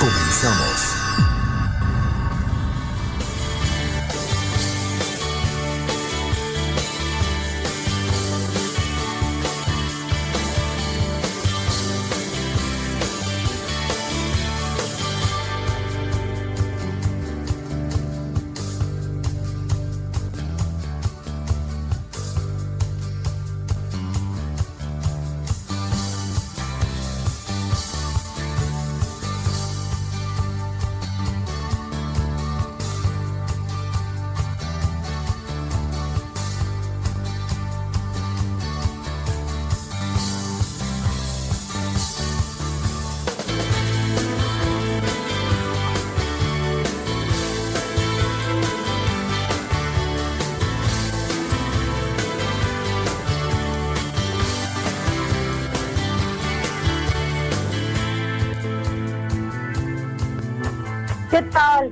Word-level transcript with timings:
Comenzamos. 0.00 0.99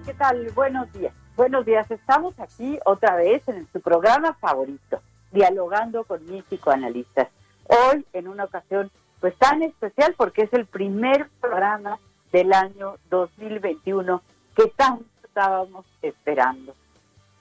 ¿Qué 0.08 0.14
tal? 0.14 0.50
Buenos 0.52 0.90
días. 0.94 1.12
Buenos 1.36 1.66
días. 1.66 1.90
Estamos 1.90 2.32
aquí 2.40 2.78
otra 2.86 3.14
vez 3.14 3.46
en 3.46 3.68
su 3.70 3.82
programa 3.82 4.32
favorito, 4.40 5.02
dialogando 5.32 6.04
con 6.04 6.24
mis 6.24 6.42
psicoanalistas. 6.44 7.28
Hoy 7.64 8.06
en 8.14 8.26
una 8.26 8.44
ocasión 8.44 8.90
pues 9.20 9.36
tan 9.36 9.60
especial 9.60 10.14
porque 10.16 10.44
es 10.44 10.52
el 10.54 10.64
primer 10.64 11.28
programa 11.42 11.98
del 12.32 12.54
año 12.54 12.94
2021 13.10 14.22
que 14.56 14.68
tanto 14.68 15.04
estábamos 15.24 15.84
esperando. 16.00 16.74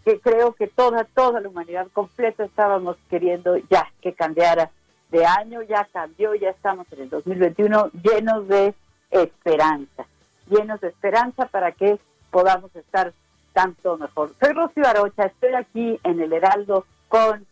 Que 0.03 0.19
creo 0.19 0.51
que 0.51 0.67
toda, 0.67 1.05
toda 1.05 1.39
la 1.39 1.47
humanidad 1.47 1.87
completa 1.93 2.43
estábamos 2.43 2.97
queriendo 3.09 3.55
ya 3.69 3.89
que 4.01 4.13
cambiara 4.13 4.71
de 5.09 5.25
año, 5.25 5.61
ya 5.61 5.87
cambió, 5.93 6.35
ya 6.35 6.49
estamos 6.49 6.85
en 6.91 7.03
el 7.03 7.09
2021 7.11 7.91
llenos 8.03 8.45
de 8.49 8.75
esperanza 9.09 10.05
llenos 10.49 10.81
de 10.81 10.87
esperanza 10.89 11.45
para 11.47 11.71
que 11.71 11.99
podamos 12.31 12.75
estar 12.75 13.13
tanto 13.53 13.97
mejor. 13.97 14.33
Soy 14.39 14.53
Rocío 14.53 14.85
Arocha, 14.87 15.25
estoy 15.25 15.53
aquí 15.53 15.99
en 16.03 16.19
el 16.21 16.33
Heraldo 16.33 16.85
con 17.07 17.45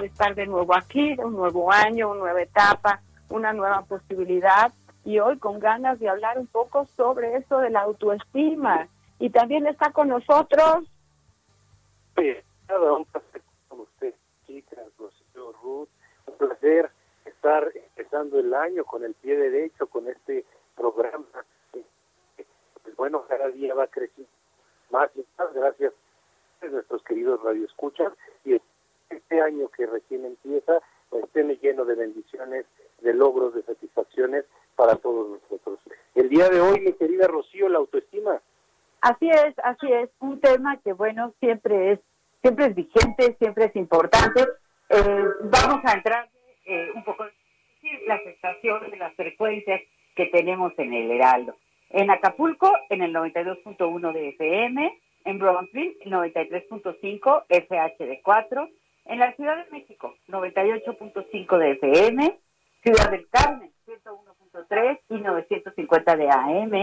de 0.00 0.06
estar 0.06 0.34
de 0.34 0.46
nuevo 0.46 0.74
aquí, 0.74 1.14
un 1.18 1.34
nuevo 1.34 1.70
año, 1.70 2.10
una 2.10 2.20
nueva 2.20 2.42
etapa, 2.42 3.02
una 3.28 3.52
nueva 3.52 3.82
posibilidad 3.82 4.72
y 5.04 5.18
hoy 5.18 5.38
con 5.38 5.58
ganas 5.58 5.98
de 5.98 6.08
hablar 6.08 6.38
un 6.38 6.46
poco 6.46 6.86
sobre 6.96 7.36
eso 7.36 7.58
de 7.58 7.70
la 7.70 7.80
autoestima. 7.80 8.88
Y 9.18 9.30
también 9.30 9.66
está 9.66 9.90
con 9.90 10.08
nosotros. 10.08 10.84
Sí, 12.16 12.32
un 12.68 13.04
placer 13.04 13.42
con 13.68 13.80
usted, 13.80 14.14
chicas, 14.46 14.84
Rocío, 14.98 15.52
Ruth, 15.62 15.88
un 16.26 16.38
placer 16.38 16.90
estar 17.42 17.72
empezando 17.74 18.38
el 18.38 18.54
año 18.54 18.84
con 18.84 19.02
el 19.02 19.14
pie 19.14 19.36
derecho, 19.36 19.88
con 19.88 20.06
este 20.06 20.44
programa. 20.76 21.26
Pues 21.72 22.96
bueno, 22.96 23.24
cada 23.28 23.48
día 23.48 23.74
va 23.74 23.88
creciendo 23.88 24.30
más 24.90 25.10
y 25.16 25.24
más, 25.36 25.52
gracias 25.52 25.92
a 26.60 26.66
nuestros 26.66 27.02
queridos 27.02 27.42
radioescuchas. 27.42 28.12
Y 28.44 28.60
este 29.10 29.40
año 29.40 29.68
que 29.70 29.86
recién 29.86 30.24
empieza, 30.24 30.80
pues 31.10 31.24
esté 31.24 31.42
lleno 31.60 31.84
de 31.84 31.96
bendiciones, 31.96 32.64
de 33.00 33.12
logros, 33.12 33.54
de 33.54 33.64
satisfacciones 33.64 34.44
para 34.76 34.94
todos 34.94 35.40
nosotros. 35.42 35.80
El 36.14 36.28
día 36.28 36.48
de 36.48 36.60
hoy, 36.60 36.78
mi 36.78 36.92
querida 36.92 37.26
Rocío, 37.26 37.68
la 37.68 37.78
autoestima. 37.78 38.40
Así 39.00 39.28
es, 39.28 39.58
así 39.64 39.92
es, 39.92 40.10
un 40.20 40.40
tema 40.40 40.76
que 40.76 40.92
bueno, 40.92 41.34
siempre 41.40 41.92
es, 41.92 42.00
siempre 42.40 42.66
es 42.66 42.74
vigente, 42.76 43.34
siempre 43.40 43.64
es 43.64 43.74
importante. 43.74 44.46
Eh, 44.90 45.24
vamos 45.40 45.80
a 45.84 45.94
entrar 45.94 46.31
eh, 46.64 46.90
un 46.94 47.04
poco 47.04 47.24
en 47.24 48.06
las 48.06 48.20
estaciones, 48.26 48.96
las 48.98 49.14
frecuencias 49.14 49.80
que 50.14 50.26
tenemos 50.26 50.72
en 50.78 50.92
el 50.92 51.10
Heraldo. 51.10 51.56
En 51.90 52.10
Acapulco, 52.10 52.72
en 52.88 53.02
el 53.02 53.12
92.1 53.12 54.12
de 54.12 54.28
FM, 54.30 54.98
en 55.24 55.38
Brownsville, 55.38 55.98
93.5 56.04 57.44
FHD4, 57.48 58.70
en 59.06 59.18
la 59.18 59.32
Ciudad 59.34 59.64
de 59.64 59.70
México, 59.70 60.14
98.5 60.28 61.58
de 61.58 61.70
FM, 61.72 62.38
Ciudad 62.82 63.10
del 63.10 63.28
Carmen, 63.28 63.70
101.3 63.86 65.00
y 65.10 65.14
950 65.14 66.16
de 66.16 66.30
AM, 66.30 66.74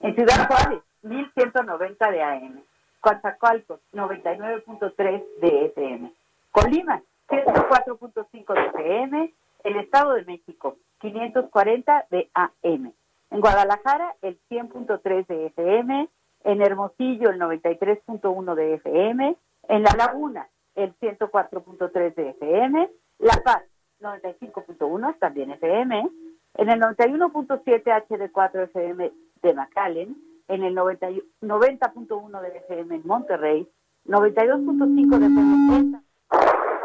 en 0.00 0.14
Ciudad 0.14 0.46
Juárez, 0.48 0.80
1190 1.02 2.10
de 2.10 2.22
AM, 2.22 2.62
Coatzacoalcos, 3.00 3.80
99.3 3.92 5.24
de 5.40 5.66
FM, 5.66 6.12
Colima, 6.50 7.02
104.5 7.28 8.54
de 8.54 8.66
FM, 8.66 9.34
el 9.64 9.76
Estado 9.76 10.14
de 10.14 10.24
México, 10.24 10.78
540 11.00 12.06
de 12.10 12.30
AM, 12.34 12.92
en 13.30 13.40
Guadalajara, 13.40 14.16
el 14.22 14.40
100.3 14.50 15.26
de 15.26 15.46
FM, 15.46 16.08
en 16.44 16.62
Hermosillo, 16.62 17.30
el 17.30 17.38
93.1 17.38 18.54
de 18.54 18.74
FM, 18.74 19.36
en 19.68 19.82
La 19.82 19.94
Laguna, 19.96 20.48
el 20.74 20.98
104.3 20.98 22.14
de 22.14 22.30
FM, 22.30 22.90
La 23.18 23.42
Paz, 23.44 23.62
95.1, 24.00 25.18
también 25.18 25.50
FM, 25.50 26.08
en 26.54 26.70
el 26.70 26.80
91.7 26.80 27.62
HD4 28.08 28.62
FM 28.64 29.12
de 29.42 29.54
McAllen, 29.54 30.16
en 30.48 30.62
el 30.62 30.74
90.1 30.74 32.40
de 32.40 32.58
FM 32.58 32.94
en 32.94 33.06
Monterrey, 33.06 33.68
92.5 34.06 35.18
de 35.18 35.26
FM 35.26 36.07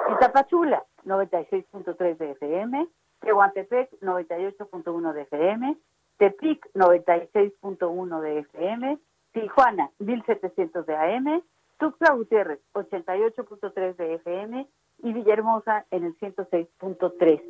en 0.08 0.18
Tapachula, 0.20 0.84
96.3 1.06 2.18
de 2.18 2.32
FM, 2.32 2.88
Tehuantepec, 3.22 3.92
98.1 4.02 5.14
de 5.14 5.22
FM, 5.22 5.78
Tepic, 6.18 6.70
96.1 6.74 8.22
de 8.22 8.40
FM, 8.40 9.00
Tijuana, 9.32 9.90
1700 10.00 10.86
de 10.86 10.96
AM, 10.96 11.44
Tuxtla 11.80 12.14
Gutiérrez, 12.14 12.60
88.3 12.74 13.96
de 13.96 14.14
FM 14.16 14.68
y 15.04 15.14
Villahermosa 15.14 15.86
en 15.92 16.06
el 16.06 16.18
106.3 16.20 17.42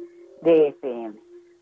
de 0.42 0.68
FM. 0.70 1.20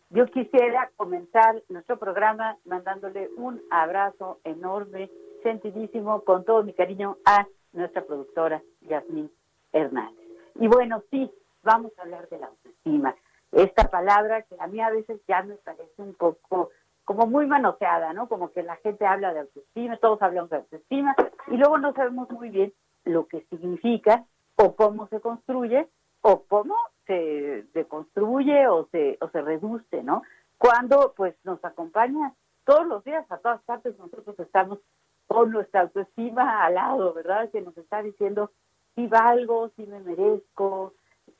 Yo 0.09 0.25
quisiera 0.27 0.91
comenzar 0.97 1.63
nuestro 1.69 1.97
programa 1.97 2.57
mandándole 2.65 3.29
un 3.37 3.61
abrazo 3.71 4.39
enorme, 4.43 5.09
sentidísimo, 5.41 6.21
con 6.21 6.43
todo 6.43 6.63
mi 6.63 6.73
cariño 6.73 7.17
a 7.25 7.47
nuestra 7.71 8.03
productora 8.03 8.61
Yasmín 8.81 9.31
Hernández. 9.71 10.20
Y 10.55 10.67
bueno, 10.67 11.03
sí, 11.09 11.31
vamos 11.63 11.91
a 11.97 12.03
hablar 12.03 12.27
de 12.29 12.39
la 12.39 12.47
autoestima. 12.47 13.15
Esta 13.51 13.89
palabra 13.89 14.43
que 14.43 14.55
a 14.59 14.67
mí 14.67 14.79
a 14.81 14.89
veces 14.89 15.19
ya 15.27 15.43
me 15.43 15.55
parece 15.55 16.01
un 16.01 16.13
poco 16.13 16.69
como 17.03 17.27
muy 17.27 17.45
manoseada, 17.45 18.13
¿no? 18.13 18.27
Como 18.29 18.51
que 18.51 18.63
la 18.63 18.77
gente 18.77 19.05
habla 19.05 19.33
de 19.33 19.41
autoestima, 19.41 19.97
todos 19.97 20.21
hablamos 20.21 20.49
de 20.49 20.57
autoestima, 20.57 21.15
y 21.47 21.57
luego 21.57 21.77
no 21.77 21.93
sabemos 21.93 22.29
muy 22.31 22.49
bien 22.49 22.73
lo 23.03 23.27
que 23.27 23.41
significa 23.49 24.23
o 24.55 24.75
cómo 24.75 25.07
se 25.07 25.19
construye 25.19 25.87
o 26.21 26.43
cómo 26.43 26.75
se 27.07 27.65
deconstruye 27.73 28.67
o 28.67 28.87
se, 28.91 29.17
o 29.21 29.29
se 29.29 29.41
reduce, 29.41 30.03
¿no? 30.03 30.21
Cuando 30.57 31.13
pues 31.17 31.35
nos 31.43 31.63
acompaña 31.65 32.33
todos 32.65 32.85
los 32.85 33.03
días 33.03 33.25
a 33.31 33.37
todas 33.39 33.61
partes, 33.63 33.97
nosotros 33.97 34.39
estamos 34.39 34.79
con 35.27 35.51
nuestra 35.51 35.81
autoestima 35.81 36.63
al 36.63 36.75
lado, 36.75 37.13
¿verdad? 37.13 37.49
Que 37.49 37.61
nos 37.61 37.75
está 37.77 38.03
diciendo 38.03 38.51
si 38.95 39.07
valgo, 39.07 39.69
si 39.75 39.85
me 39.85 39.99
merezco, 39.99 40.93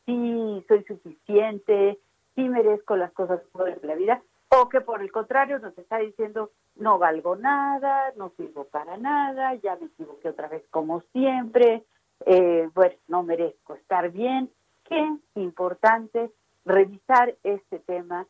si 0.05 0.65
soy 0.67 0.83
suficiente, 0.83 1.99
si 2.35 2.47
merezco 2.47 2.95
las 2.95 3.11
cosas 3.11 3.41
de 3.53 3.87
la 3.87 3.95
vida, 3.95 4.21
o 4.49 4.69
que 4.69 4.81
por 4.81 5.01
el 5.01 5.11
contrario 5.11 5.59
nos 5.59 5.77
está 5.77 5.97
diciendo 5.97 6.51
no 6.75 6.97
valgo 6.97 7.35
nada, 7.35 8.11
no 8.15 8.31
sirvo 8.37 8.65
para 8.65 8.97
nada, 8.97 9.55
ya 9.55 9.75
me 9.75 9.87
equivoqué 9.87 10.29
otra 10.29 10.47
vez 10.47 10.63
como 10.69 11.01
siempre, 11.13 11.83
eh, 12.25 12.69
bueno, 12.73 12.95
no 13.07 13.23
merezco 13.23 13.75
estar 13.75 14.09
bien. 14.11 14.49
Qué 14.83 15.17
importante 15.35 16.31
revisar 16.65 17.35
este 17.43 17.79
tema 17.79 18.25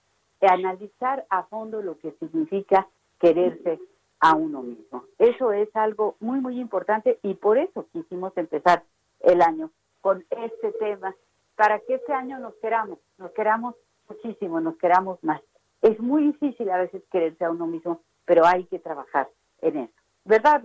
analizar 0.47 1.25
a 1.29 1.43
fondo 1.43 1.81
lo 1.81 1.97
que 1.97 2.11
significa 2.13 2.87
quererse 3.19 3.79
a 4.19 4.35
uno 4.35 4.61
mismo. 4.61 5.05
Eso 5.17 5.51
es 5.51 5.69
algo 5.75 6.15
muy, 6.19 6.39
muy 6.39 6.59
importante 6.59 7.19
y 7.23 7.35
por 7.35 7.57
eso 7.57 7.87
quisimos 7.91 8.35
empezar 8.37 8.83
el 9.23 9.41
año 9.41 9.71
con 10.01 10.25
este 10.29 10.71
tema, 10.73 11.15
para 11.55 11.79
que 11.79 11.95
este 11.95 12.13
año 12.13 12.39
nos 12.39 12.55
queramos, 12.55 12.99
nos 13.17 13.31
queramos 13.31 13.75
muchísimo, 14.09 14.59
nos 14.59 14.77
queramos 14.77 15.23
más. 15.23 15.41
Es 15.81 15.99
muy 15.99 16.23
difícil 16.23 16.69
a 16.69 16.77
veces 16.77 17.03
quererse 17.11 17.45
a 17.45 17.51
uno 17.51 17.67
mismo, 17.67 18.01
pero 18.25 18.45
hay 18.45 18.65
que 18.65 18.79
trabajar 18.79 19.29
en 19.61 19.77
eso. 19.77 19.93
¿Verdad? 20.25 20.61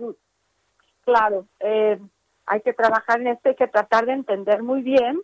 Claro, 1.03 1.45
eh, 1.59 1.99
hay 2.45 2.61
que 2.61 2.73
trabajar 2.73 3.21
en 3.21 3.27
esto, 3.27 3.49
hay 3.49 3.55
que 3.55 3.67
tratar 3.67 4.05
de 4.05 4.13
entender 4.13 4.63
muy 4.63 4.81
bien 4.81 5.21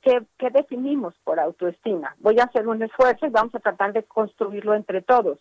qué, 0.00 0.22
qué 0.38 0.50
definimos 0.50 1.14
por 1.24 1.40
autoestima. 1.40 2.14
Voy 2.18 2.38
a 2.38 2.44
hacer 2.44 2.66
un 2.66 2.82
esfuerzo 2.82 3.26
y 3.26 3.30
vamos 3.30 3.54
a 3.54 3.60
tratar 3.60 3.92
de 3.92 4.04
construirlo 4.04 4.74
entre 4.74 5.02
todos 5.02 5.38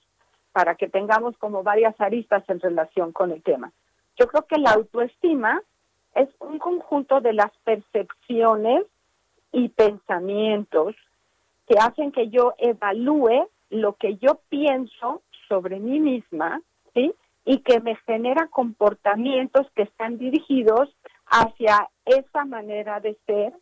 para 0.52 0.76
que 0.76 0.88
tengamos 0.88 1.38
como 1.38 1.64
varias 1.64 2.00
aristas 2.00 2.44
en 2.48 2.60
relación 2.60 3.12
con 3.12 3.32
el 3.32 3.42
tema. 3.42 3.72
Yo 4.18 4.28
creo 4.28 4.46
que 4.46 4.60
la 4.60 4.72
autoestima 4.72 5.62
es 6.16 6.30
un 6.40 6.60
conjunto 6.60 7.22
de 7.22 7.34
las 7.34 7.52
percepciones 7.64 8.86
y 9.52 9.70
pensamientos 9.70 10.96
que 11.68 11.76
hacen 11.80 12.12
que 12.12 12.30
yo 12.30 12.54
evalúe 12.58 13.48
lo 13.70 13.94
que 13.94 14.18
yo 14.18 14.40
pienso 14.50 15.22
sobre 15.48 15.80
mí 15.80 16.00
misma, 16.00 16.62
¿sí? 16.94 17.14
Y 17.46 17.60
que 17.60 17.80
me 17.80 17.96
genera 18.06 18.48
comportamientos 18.48 19.70
que 19.76 19.84
están 19.84 20.18
dirigidos 20.18 20.96
hacia 21.26 21.90
esa 22.06 22.46
manera 22.46 23.00
de 23.00 23.18
ser 23.26 23.54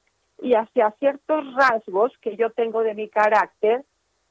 y 0.42 0.54
hacia 0.54 0.92
ciertos 1.00 1.54
rasgos 1.54 2.12
que 2.20 2.36
yo 2.36 2.50
tengo 2.52 2.82
de 2.82 2.96
mi 2.96 3.08
carácter, 3.10 3.86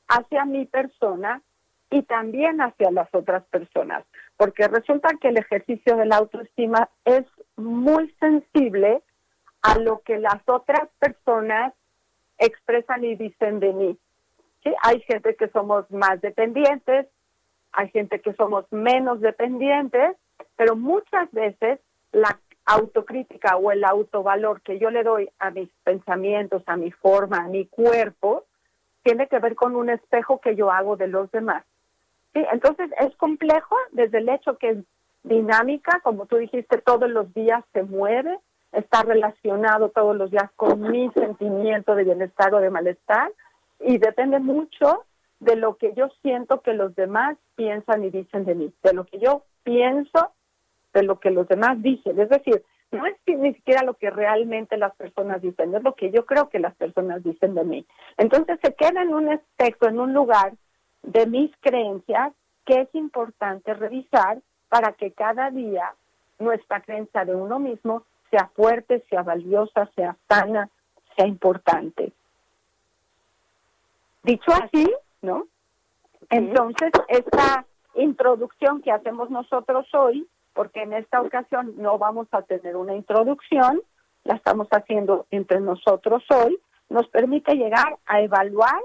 hacia 0.09 0.45
mi 0.45 0.67
persona 0.67 1.43
y 1.91 2.03
también 2.03 2.61
hacia 2.61 2.91
las 2.91 3.09
otras 3.13 3.45
personas, 3.47 4.05
porque 4.37 4.69
resulta 4.69 5.11
que 5.21 5.29
el 5.29 5.39
ejercicio 5.39 5.97
de 5.97 6.07
la 6.07 6.17
autoestima 6.17 6.89
es 7.05 7.25
muy 7.61 8.11
sensible 8.21 9.03
a 9.62 9.79
lo 9.79 10.01
que 10.01 10.19
las 10.19 10.41
otras 10.47 10.89
personas 10.99 11.75
expresan 12.39 13.05
y 13.05 13.15
dicen 13.17 13.61
de 13.61 13.73
mí. 13.73 13.99
Hay 14.83 15.01
gente 15.03 15.37
que 15.37 15.49
somos 15.49 15.91
más 15.91 16.21
dependientes, 16.21 17.07
hay 17.73 17.89
gente 17.91 18.21
que 18.21 18.33
somos 18.35 18.71
menos 18.73 19.21
dependientes, 19.21 20.17
pero 20.57 20.77
muchas 20.77 21.31
veces 21.33 21.81
la 22.12 22.39
autocrítica 22.67 23.57
o 23.57 23.73
el 23.73 23.85
autovalor 23.85 24.61
que 24.62 24.79
yo 24.79 24.91
le 24.91 25.03
doy 25.03 25.29
a 25.39 25.51
mis 25.51 25.69
pensamientos, 25.85 26.62
a 26.67 26.77
mi 26.77 26.91
forma, 26.91 27.39
a 27.39 27.49
mi 27.49 27.67
cuerpo, 27.67 28.45
tiene 29.03 29.29
que 29.29 29.39
ver 29.39 29.55
con 29.55 29.77
un 29.77 29.91
espejo 29.91 30.41
que 30.41 30.57
yo 30.57 30.71
hago 30.71 30.97
de 30.97 31.09
los 31.09 31.31
demás. 31.31 31.65
Entonces 32.35 32.91
es 33.01 33.15
complejo 33.17 33.77
desde 33.93 34.19
el 34.19 34.29
hecho 34.29 34.57
que 34.59 34.83
dinámica, 35.23 36.01
como 36.03 36.27
tú 36.27 36.37
dijiste, 36.37 36.79
todos 36.79 37.11
los 37.11 37.33
días 37.35 37.65
se 37.73 37.83
mueve, 37.83 38.39
está 38.73 39.03
relacionado 39.03 39.91
todos 39.91 40.17
los 40.17 40.31
días 40.31 40.51
con 40.57 40.81
mi 40.81 41.11
sentimiento 41.13 41.95
de 41.95 42.05
bienestar 42.05 42.55
o 42.55 42.61
de 42.61 42.71
malestar 42.71 43.33
y 43.81 43.99
depende 43.99 44.39
mucho 44.39 45.05
de 45.41 45.57
lo 45.57 45.77
que 45.77 45.93
yo 45.95 46.09
siento 46.23 46.61
que 46.61 46.75
los 46.75 46.95
demás 46.95 47.37
piensan 47.57 48.05
y 48.05 48.11
dicen 48.11 48.45
de 48.45 48.55
mí, 48.55 48.73
de 48.83 48.93
lo 48.93 49.05
que 49.05 49.19
yo 49.19 49.45
pienso, 49.63 50.33
de 50.93 51.03
lo 51.03 51.19
que 51.19 51.31
los 51.31 51.49
demás 51.49 51.83
dicen. 51.83 52.21
Es 52.21 52.29
decir, 52.29 52.63
no 52.91 53.07
es 53.07 53.17
ni 53.27 53.55
siquiera 53.55 53.83
lo 53.85 53.95
que 53.95 54.11
realmente 54.11 54.77
las 54.77 54.95
personas 54.97 55.41
dicen, 55.41 55.75
es 55.75 55.83
lo 55.83 55.95
que 55.95 56.11
yo 56.11 56.27
creo 56.27 56.49
que 56.49 56.59
las 56.59 56.75
personas 56.75 57.23
dicen 57.23 57.55
de 57.55 57.65
mí. 57.65 57.87
Entonces 58.19 58.59
se 58.63 58.75
queda 58.75 59.03
en 59.03 59.15
un 59.15 59.31
aspecto, 59.31 59.89
en 59.89 60.01
un 60.01 60.13
lugar 60.13 60.53
de 61.03 61.27
mis 61.27 61.51
creencias 61.61 62.33
que 62.67 62.83
es 62.83 62.95
importante 62.95 63.73
revisar 63.75 64.41
para 64.71 64.93
que 64.93 65.13
cada 65.13 65.51
día 65.51 65.95
nuestra 66.39 66.81
creencia 66.81 67.27
de 67.27 67.35
uno 67.35 67.59
mismo 67.59 68.05
sea 68.31 68.51
fuerte, 68.55 69.05
sea 69.11 69.23
valiosa, 69.23 69.91
sea 69.95 70.17
sana, 70.29 70.71
sea 71.17 71.27
importante. 71.27 72.13
Dicho 74.23 74.53
así, 74.53 74.91
¿no? 75.21 75.47
Entonces, 76.31 76.93
esta 77.09 77.67
introducción 77.95 78.81
que 78.81 78.93
hacemos 78.93 79.29
nosotros 79.29 79.87
hoy, 79.93 80.27
porque 80.55 80.83
en 80.83 80.93
esta 80.93 81.21
ocasión 81.21 81.75
no 81.77 81.99
vamos 81.99 82.29
a 82.31 82.43
tener 82.43 82.77
una 82.77 82.95
introducción, 82.95 83.83
la 84.25 84.37
estamos 84.37 84.69
haciendo 84.71 85.27
entre 85.33 85.61
nosotros 85.61 86.23
hoy, 86.31 86.59
nos 86.89 87.09
permite 87.09 87.55
llegar 87.55 87.99
a 88.07 88.21
evaluar 88.21 88.81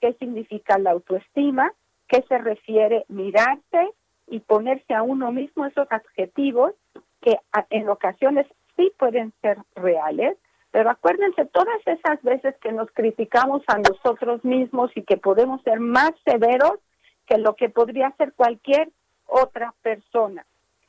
qué 0.00 0.14
significa 0.14 0.78
la 0.78 0.90
autoestima, 0.90 1.72
qué 2.08 2.24
se 2.28 2.38
refiere 2.38 3.04
mirarse 3.08 3.92
y 4.30 4.40
ponerse 4.40 4.94
a 4.94 5.02
uno 5.02 5.32
mismo 5.32 5.66
esos 5.66 5.86
adjetivos 5.90 6.72
que 7.20 7.36
en 7.70 7.88
ocasiones 7.88 8.46
sí 8.76 8.92
pueden 8.98 9.32
ser 9.42 9.58
reales, 9.74 10.38
pero 10.70 10.88
acuérdense 10.88 11.44
todas 11.46 11.80
esas 11.84 12.22
veces 12.22 12.54
que 12.62 12.72
nos 12.72 12.90
criticamos 12.92 13.62
a 13.66 13.78
nosotros 13.78 14.44
mismos 14.44 14.90
y 14.94 15.02
que 15.02 15.16
podemos 15.16 15.60
ser 15.62 15.80
más 15.80 16.12
severos 16.24 16.78
que 17.26 17.38
lo 17.38 17.56
que 17.56 17.68
podría 17.68 18.12
ser 18.16 18.32
cualquier 18.32 18.88
otra 19.26 19.74
persona. 19.82 20.46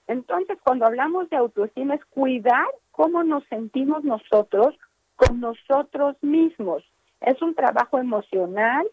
Entonces, 0.07 0.57
cuando 0.63 0.86
hablamos 0.86 1.29
de 1.29 1.38
autoestima 1.38 1.95
es 1.95 2.05
cuidar 2.05 2.67
cómo 2.91 3.24
nos 3.24 3.43
sentimos 3.45 4.03
nosotros 4.03 4.75
con 5.15 5.39
nosotros 5.39 6.15
mismos. 6.21 6.83
Es 7.21 7.41
un 7.41 7.55
trabajo 7.55 8.00
emocional 8.00 8.88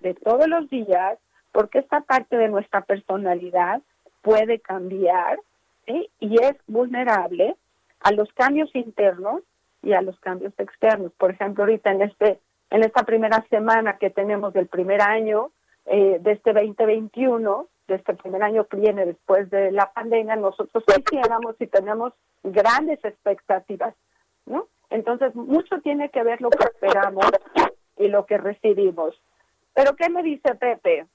de 0.00 0.14
todos 0.14 0.48
los 0.48 0.68
días, 0.70 1.18
porque 1.56 1.78
esta 1.78 2.02
parte 2.02 2.36
de 2.36 2.48
nuestra 2.48 2.82
personalidad 2.82 3.80
puede 4.20 4.60
cambiar 4.60 5.40
y 5.86 6.36
es 6.42 6.54
vulnerable 6.66 7.56
a 8.00 8.12
los 8.12 8.30
cambios 8.34 8.68
internos 8.74 9.40
y 9.82 9.94
a 9.94 10.02
los 10.02 10.20
cambios 10.20 10.52
externos. 10.58 11.12
Por 11.16 11.30
ejemplo, 11.30 11.64
ahorita 11.64 11.92
en 11.92 12.02
este 12.02 12.40
en 12.68 12.82
esta 12.82 13.04
primera 13.04 13.42
semana 13.48 13.96
que 13.96 14.10
tenemos 14.10 14.52
del 14.52 14.66
primer 14.66 15.00
año 15.00 15.50
eh, 15.86 16.18
de 16.20 16.32
este 16.32 16.52
2021, 16.52 17.66
de 17.88 17.94
este 17.94 18.12
primer 18.12 18.42
año 18.42 18.66
que 18.66 18.76
viene 18.76 19.06
después 19.06 19.48
de 19.48 19.72
la 19.72 19.90
pandemia, 19.94 20.36
nosotros 20.36 20.84
quisiéramos 20.84 21.56
y 21.58 21.68
tenemos 21.68 22.12
grandes 22.42 23.02
expectativas, 23.02 23.94
¿no? 24.44 24.66
Entonces, 24.90 25.34
mucho 25.34 25.80
tiene 25.80 26.10
que 26.10 26.22
ver 26.22 26.42
lo 26.42 26.50
que 26.50 26.64
esperamos 26.64 27.24
y 27.96 28.08
lo 28.08 28.26
que 28.26 28.36
recibimos. 28.36 29.18
Pero, 29.72 29.96
¿qué 29.96 30.10
me 30.10 30.22
dice 30.22 30.54
Pepe? 30.54 31.06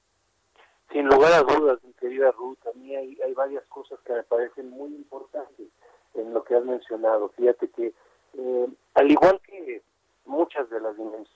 Sin 0.91 1.07
lugar 1.07 1.31
a 1.31 1.43
dudas, 1.43 1.81
mi 1.83 1.93
querida 1.93 2.31
Ruth, 2.31 2.57
a 2.67 2.77
mí 2.77 2.93
hay, 2.95 3.17
hay 3.21 3.33
varias 3.33 3.65
cosas 3.67 3.97
que 4.01 4.11
me 4.11 4.23
parecen 4.23 4.69
muy 4.69 4.89
importantes 4.89 5.67
en 6.15 6.33
lo 6.33 6.43
que 6.43 6.55
has 6.55 6.65
mencionado. 6.65 7.29
Fíjate 7.29 7.69
que, 7.69 7.93
eh, 8.33 8.67
al 8.95 9.11
igual 9.11 9.39
que 9.41 9.81
muchas 10.25 10.69
de 10.69 10.81
las 10.81 10.97
dimensiones 10.97 11.29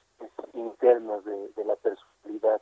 internas 0.53 1.23
de, 1.23 1.65
la 1.65 1.75
personalidad, 1.77 2.61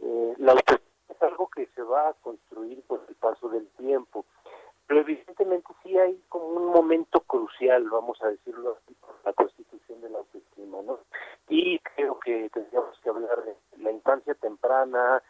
eh, 0.00 0.34
la 0.38 0.52
autoestima 0.52 0.90
es 1.10 1.22
algo 1.22 1.48
que 1.48 1.66
se 1.74 1.82
va 1.82 2.08
a 2.08 2.14
construir 2.14 2.82
por 2.84 3.04
el 3.08 3.14
paso 3.16 3.50
del 3.50 3.68
tiempo. 3.76 4.24
Pero 4.86 5.00
evidentemente 5.00 5.72
sí 5.82 5.98
hay 5.98 6.18
como 6.28 6.46
un 6.46 6.66
momento 6.66 7.20
crucial, 7.20 7.88
vamos 7.90 8.20
a 8.22 8.28
decirlo 8.28 8.76
así, 8.76 8.96
la 9.24 9.32
constitución 9.34 10.00
de 10.00 10.10
la 10.10 10.18
autoestima, 10.18 10.82
¿no? 10.82 10.98
Y 11.48 11.78
creo 11.78 12.18
que 12.20 12.48
tendríamos 12.50 12.98
que 13.00 13.08
hablar 13.10 13.44
de 13.44 13.56
la 13.78 13.92
infancia 13.92 14.34
temprana, 14.34 15.22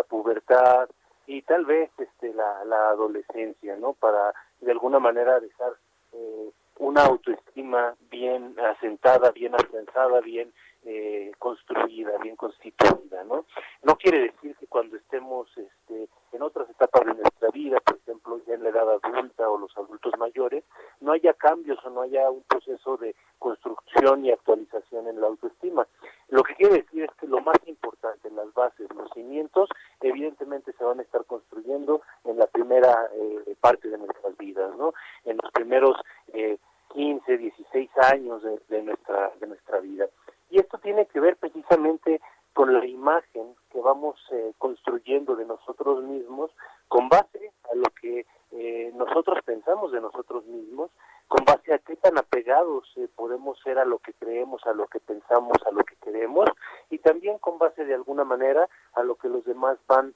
la 0.00 0.02
pubertad 0.04 0.88
y 1.26 1.42
tal 1.42 1.66
vez 1.66 1.90
este 1.98 2.32
la, 2.32 2.88
adolescencia, 2.88 3.76
¿no? 3.76 3.92
Para 3.92 4.32
de 4.60 4.72
alguna 4.72 4.98
manera 4.98 5.38
dejar 5.40 5.74
eh, 6.12 6.50
una 6.78 7.04
autoestima 7.04 7.94
bien 8.10 8.56
asentada, 8.58 9.30
bien 9.30 9.54
afianzada, 9.54 10.20
bien 10.20 10.52
eh, 10.84 11.32
construida, 11.38 12.16
bien 12.22 12.36
constituida, 12.36 13.22
¿no? 13.24 13.44
No 13.82 13.96
quiere 13.96 14.20
decir 14.20 14.56
que 14.56 14.66
cuando 14.66 14.96
estemos 14.96 15.46
este, 15.56 16.08
en 16.32 16.42
otras 16.42 16.70
etapas 16.70 17.04
de 17.04 17.14
nuestra 17.14 17.50
vida, 17.50 17.78
por 17.80 17.98
ejemplo, 17.98 18.40
ya 18.46 18.54
en 18.54 18.62
la 18.62 18.70
edad 18.70 18.88
adulta 18.90 19.50
o 19.50 19.58
los 19.58 19.76
adultos 19.76 20.14
mayores, 20.18 20.64
no 21.00 21.12
haya 21.12 21.34
cambios 21.34 21.78
o 21.84 21.90
no 21.90 22.00
haya 22.00 22.30
un 22.30 22.42
proceso 22.44 22.96
de 22.96 23.14
construcción 23.38 24.24
y 24.24 24.30
actualización 24.30 25.06
en 25.08 25.20
la 25.20 25.26
autoestima. 25.26 25.86
Lo 26.28 26.42
que 26.42 26.54
quiere 26.54 26.76
decir 26.76 27.04
es 27.04 27.10
que 27.20 27.26
lo 27.26 27.40
más 27.40 27.58
importante, 27.66 28.30
las 28.30 28.52
bases, 28.54 28.88
los 28.94 29.10
cimientos, 29.12 29.68
evidentemente 30.00 30.72
se 30.72 30.84
van 30.84 31.00
a 31.00 31.02
estar 31.02 31.26
construyendo 31.26 32.00
en 32.24 32.38
la 32.38 32.46
primera 32.46 33.10
eh, 33.12 33.54
parte 33.60 33.88
de 33.88 33.98
nuestras 33.98 34.34
vidas, 34.38 34.74
¿no? 34.76 34.94
En 35.24 35.36
los 35.36 35.52
primeros 35.52 35.96
eh, 36.32 36.56
15, 36.94 37.38
16 37.38 37.90
años 38.12 38.42
de, 38.42 38.82
nuestra, 38.82 39.30
de 39.38 39.46
nuestra 39.46 39.78
vida. 39.80 40.08
Y 40.50 40.58
esto 40.58 40.78
tiene 40.78 41.06
que 41.06 41.20
ver 41.20 41.36
precisamente 41.36 42.20
con 42.52 42.72
la 42.74 42.84
imagen 42.84 43.54
que 43.70 43.80
vamos 43.80 44.16
eh, 44.32 44.52
construyendo 44.58 45.36
de 45.36 45.44
nosotros 45.44 46.02
mismos 46.02 46.50
con 46.88 47.08
base 47.08 47.52
a 47.70 47.74
lo 47.76 47.84
que 48.00 48.26
eh, 48.52 48.92
nosotros 48.96 49.38
pensamos 49.44 49.92
de 49.92 50.00
nosotros 50.00 50.44
mismos, 50.46 50.90
con 51.28 51.44
base 51.44 51.72
a 51.72 51.78
qué 51.78 51.94
tan 51.94 52.18
apegados 52.18 52.92
eh, 52.96 53.06
podemos 53.14 53.60
ser 53.60 53.78
a 53.78 53.84
lo 53.84 53.98
que 53.98 54.12
creemos, 54.14 54.66
a 54.66 54.72
lo 54.72 54.88
que 54.88 54.98
pensamos, 54.98 55.56
a 55.64 55.70
lo 55.70 55.84
que 55.84 55.94
queremos, 56.02 56.46
y 56.90 56.98
también 56.98 57.38
con 57.38 57.58
base 57.58 57.84
de 57.84 57.94
alguna 57.94 58.24
manera 58.24 58.68
a 58.94 59.04
lo 59.04 59.14
que 59.14 59.28
los 59.28 59.44
demás 59.44 59.78
van 59.86 60.12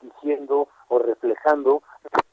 diciendo 0.00 0.68
o 0.88 0.98
reflejando 0.98 1.82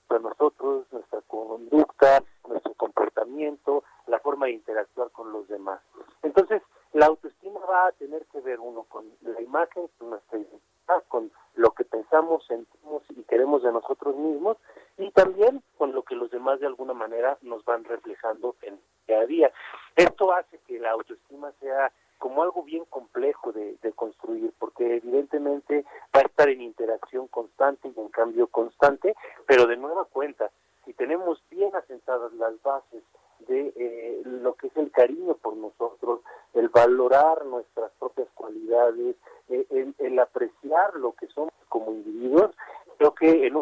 a 0.10 0.20
nosotros, 0.20 0.86
nuestra 0.92 1.22
conducta, 1.22 2.24
nuestro 2.48 2.74
comportamiento, 2.76 3.84
la 4.08 4.20
forma 4.20 4.46
de 4.46 4.54
interactuar 4.54 5.10
con 5.12 5.32
los 5.32 5.48
demás. 5.48 5.82
Entonces, 6.22 6.62
la 6.94 7.08
autoestima 7.08 7.60
va 7.62 7.88
a 7.88 7.92
tener 7.94 8.26
que 8.28 8.40
ver 8.42 8.60
uno 8.60 8.84
con 8.84 9.06
la 9.22 9.42
imagen, 9.42 9.90
con 9.98 10.12
nuestra 10.12 10.38
identidad, 10.38 11.04
con 11.08 11.32
lo 11.56 11.72
que 11.72 11.86
pensamos, 11.86 12.46
sentimos 12.46 13.04
y 13.10 13.24
queremos 13.24 13.64
de 13.64 13.72
nosotros 13.72 14.16
mismos 14.16 14.58
y 14.98 15.10
también 15.12 15.64
con 15.78 15.94
lo 15.94 16.04
que 16.04 16.16
los 16.16 16.30
demás 16.30 16.53
de 16.64 16.68
alguna 16.68 16.94
manera 16.94 17.38
nos 17.42 17.64
van 17.66 17.84
reflejando 17.84 18.56
en 18.62 18.80
día 19.08 19.20
a 19.20 19.26
día. 19.26 19.52
Esto 19.96 20.34
hace 20.34 20.60
que 20.66 20.80
la 20.80 20.92
autoestima 20.92 21.52
sea 21.60 21.92
como 22.18 22.42
algo 22.42 22.64
bien 22.64 22.86
complejo 22.86 23.52
de, 23.52 23.76
de, 23.82 23.92
construir, 23.92 24.54
porque 24.58 24.96
evidentemente 24.96 25.84
va 26.16 26.22
a 26.22 26.24
estar 26.24 26.48
en 26.48 26.62
interacción 26.62 27.28
constante 27.28 27.92
y 27.94 28.00
en 28.00 28.08
cambio 28.08 28.48
constante, 28.48 29.14
pero 29.46 29.68
de 29.68 29.76
nueva 29.76 30.06
cuenta, 30.06 30.50
si 30.86 30.94
tenemos 30.94 31.44
bien 31.50 31.76
asentadas 31.76 32.32
las 32.34 32.62
bases 32.62 33.04
de 33.48 33.74
eh, 33.76 34.22
lo 34.24 34.56
que 34.56 34.68
es 34.68 34.78
el 34.78 34.92
cariño 34.92 35.36
por 35.36 35.56
nosotros, 35.56 36.22
el 36.54 36.70
valorar 36.70 37.46
nuestras 37.46 37.92
propias 38.00 38.28
cualidades, 38.34 39.16
eh, 39.50 39.92
el, 40.00 40.20
apreciar 40.20 40.96
lo 40.96 41.14
que 41.14 41.28
somos 41.28 41.54
como 41.70 41.92
individuos, 41.92 42.52
creo 42.98 43.14
que 43.16 43.48
en 43.48 43.58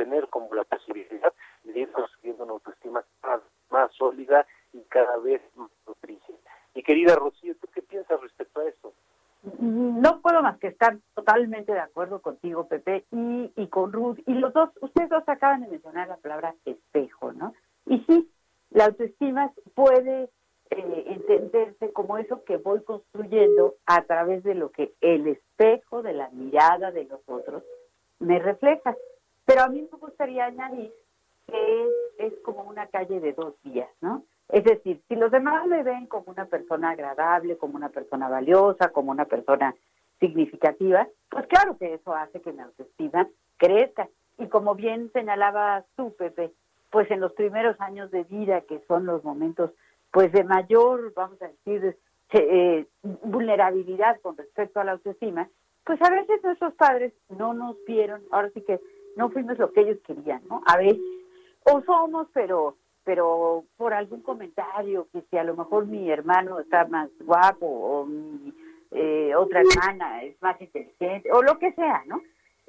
tener 0.00 0.28
como 0.28 0.54
la 0.54 0.64
posibilidad 0.64 1.30
de 1.62 1.78
ir 1.78 1.92
construyendo 1.92 2.44
una 2.44 2.54
autoestima 2.54 3.04
más, 3.70 3.92
sólida 3.92 4.46
y 4.72 4.80
cada 4.84 5.18
vez 5.18 5.42
más 5.56 5.70
nutricia. 5.86 6.34
Mi 6.74 6.82
querida 6.82 7.16
Rocío, 7.16 7.54
¿tú 7.60 7.68
qué 7.74 7.82
piensas 7.82 8.18
respecto 8.18 8.60
a 8.60 8.68
esto? 8.68 8.94
No 9.58 10.22
puedo 10.22 10.40
más 10.42 10.58
que 10.58 10.68
estar 10.68 10.96
totalmente 11.14 11.72
de 11.72 11.80
acuerdo 11.80 12.22
contigo, 12.22 12.66
Pepe, 12.66 13.04
y, 13.10 13.52
y 13.56 13.66
con 13.68 13.92
Ruth. 13.92 14.20
Y 14.26 14.32
los 14.34 14.54
dos, 14.54 14.70
ustedes 14.80 15.10
dos 15.10 15.22
acaban 15.26 15.60
de 15.60 15.68
mencionar 15.68 16.08
la 16.08 16.16
palabra 16.16 16.54
espejo, 16.64 17.32
¿no? 17.32 17.54
Y 17.84 17.98
sí, 18.06 18.30
la 18.70 18.86
autoestima 18.86 19.52
puede 19.74 20.30
eh, 20.70 21.04
entenderse 21.08 21.92
como 21.92 22.16
eso 22.16 22.42
que 22.44 22.56
voy 22.56 22.82
construyendo 22.84 23.74
a 23.84 24.02
través 24.04 24.42
de 24.44 24.54
lo 24.54 24.70
que 24.70 24.94
el 25.02 25.26
espejo 25.26 26.02
de 26.02 26.14
la 26.14 26.30
mirada 26.30 26.90
de 26.90 27.04
los 27.04 27.20
otros 27.26 27.62
me 28.18 28.38
refleja. 28.38 28.94
Pero 29.50 29.64
a 29.64 29.68
mí 29.68 29.82
me 29.90 29.98
gustaría 29.98 30.46
añadir 30.46 30.92
que 31.48 31.88
es, 32.18 32.32
como 32.44 32.62
una 32.62 32.86
calle 32.86 33.18
de 33.18 33.32
dos 33.32 33.54
vías, 33.64 33.88
¿no? 34.00 34.22
Es 34.48 34.62
decir, 34.62 35.02
si 35.08 35.16
los 35.16 35.32
demás 35.32 35.66
me 35.66 35.82
ven 35.82 36.06
como 36.06 36.30
una 36.30 36.44
persona 36.44 36.90
agradable, 36.90 37.58
como 37.58 37.74
una 37.74 37.88
persona 37.88 38.28
valiosa, 38.28 38.90
como 38.90 39.10
una 39.10 39.24
persona 39.24 39.74
significativa, 40.20 41.08
pues 41.28 41.48
claro 41.48 41.76
que 41.78 41.94
eso 41.94 42.14
hace 42.14 42.40
que 42.40 42.52
mi 42.52 42.60
autoestima 42.60 43.26
crezca. 43.56 44.08
Y 44.38 44.46
como 44.46 44.76
bien 44.76 45.10
señalaba 45.12 45.84
tú, 45.96 46.14
Pepe, 46.14 46.52
pues 46.90 47.10
en 47.10 47.18
los 47.18 47.32
primeros 47.32 47.74
años 47.80 48.12
de 48.12 48.22
vida, 48.22 48.60
que 48.60 48.80
son 48.86 49.04
los 49.04 49.24
momentos 49.24 49.72
pues 50.12 50.30
de 50.30 50.44
mayor, 50.44 51.12
vamos 51.14 51.42
a 51.42 51.48
decir, 51.48 51.96
eh, 52.34 52.86
vulnerabilidad 53.02 54.20
con 54.20 54.36
respecto 54.36 54.78
a 54.78 54.84
la 54.84 54.92
autoestima, 54.92 55.48
pues 55.84 56.00
a 56.02 56.10
veces 56.10 56.40
nuestros 56.44 56.72
padres 56.74 57.12
no 57.28 57.52
nos 57.52 57.76
vieron, 57.84 58.22
ahora 58.30 58.50
sí 58.54 58.60
que 58.60 58.78
no 59.16 59.30
fuimos 59.30 59.58
lo 59.58 59.72
que 59.72 59.82
ellos 59.82 59.98
querían, 60.06 60.42
¿no? 60.48 60.62
A 60.66 60.76
veces, 60.76 61.00
o 61.64 61.80
somos, 61.82 62.28
pero 62.32 62.76
pero 63.04 63.64
por 63.76 63.94
algún 63.94 64.20
comentario, 64.22 65.08
que 65.12 65.22
si 65.22 65.36
a 65.36 65.44
lo 65.44 65.56
mejor 65.56 65.86
mi 65.86 66.10
hermano 66.10 66.60
está 66.60 66.86
más 66.86 67.08
guapo 67.20 67.66
o 67.66 68.06
mi 68.06 68.54
eh, 68.92 69.34
otra 69.36 69.60
hermana 69.62 70.22
es 70.22 70.40
más 70.42 70.60
inteligente 70.60 71.30
o 71.32 71.42
lo 71.42 71.58
que 71.58 71.72
sea, 71.72 72.02
¿no? 72.06 72.20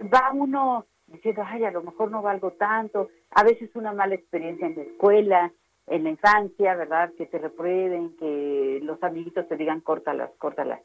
Va 0.01 0.31
uno 0.33 0.86
diciendo, 1.07 1.43
ay, 1.45 1.65
a 1.65 1.71
lo 1.71 1.81
mejor 1.81 2.10
no 2.12 2.21
valgo 2.21 2.51
tanto, 2.53 3.10
a 3.31 3.43
veces 3.43 3.69
una 3.75 3.91
mala 3.91 4.15
experiencia 4.15 4.67
en 4.67 4.75
la 4.75 4.83
escuela, 4.83 5.51
en 5.88 6.03
la 6.03 6.10
infancia, 6.12 6.75
¿verdad? 6.75 7.12
Que 7.17 7.25
te 7.25 7.38
reprueben, 7.38 8.15
que 8.17 8.79
los 8.83 9.01
amiguitos 9.03 9.48
te 9.48 9.57
digan 9.57 9.81
córtalas, 9.81 10.31
córtalas 10.38 10.79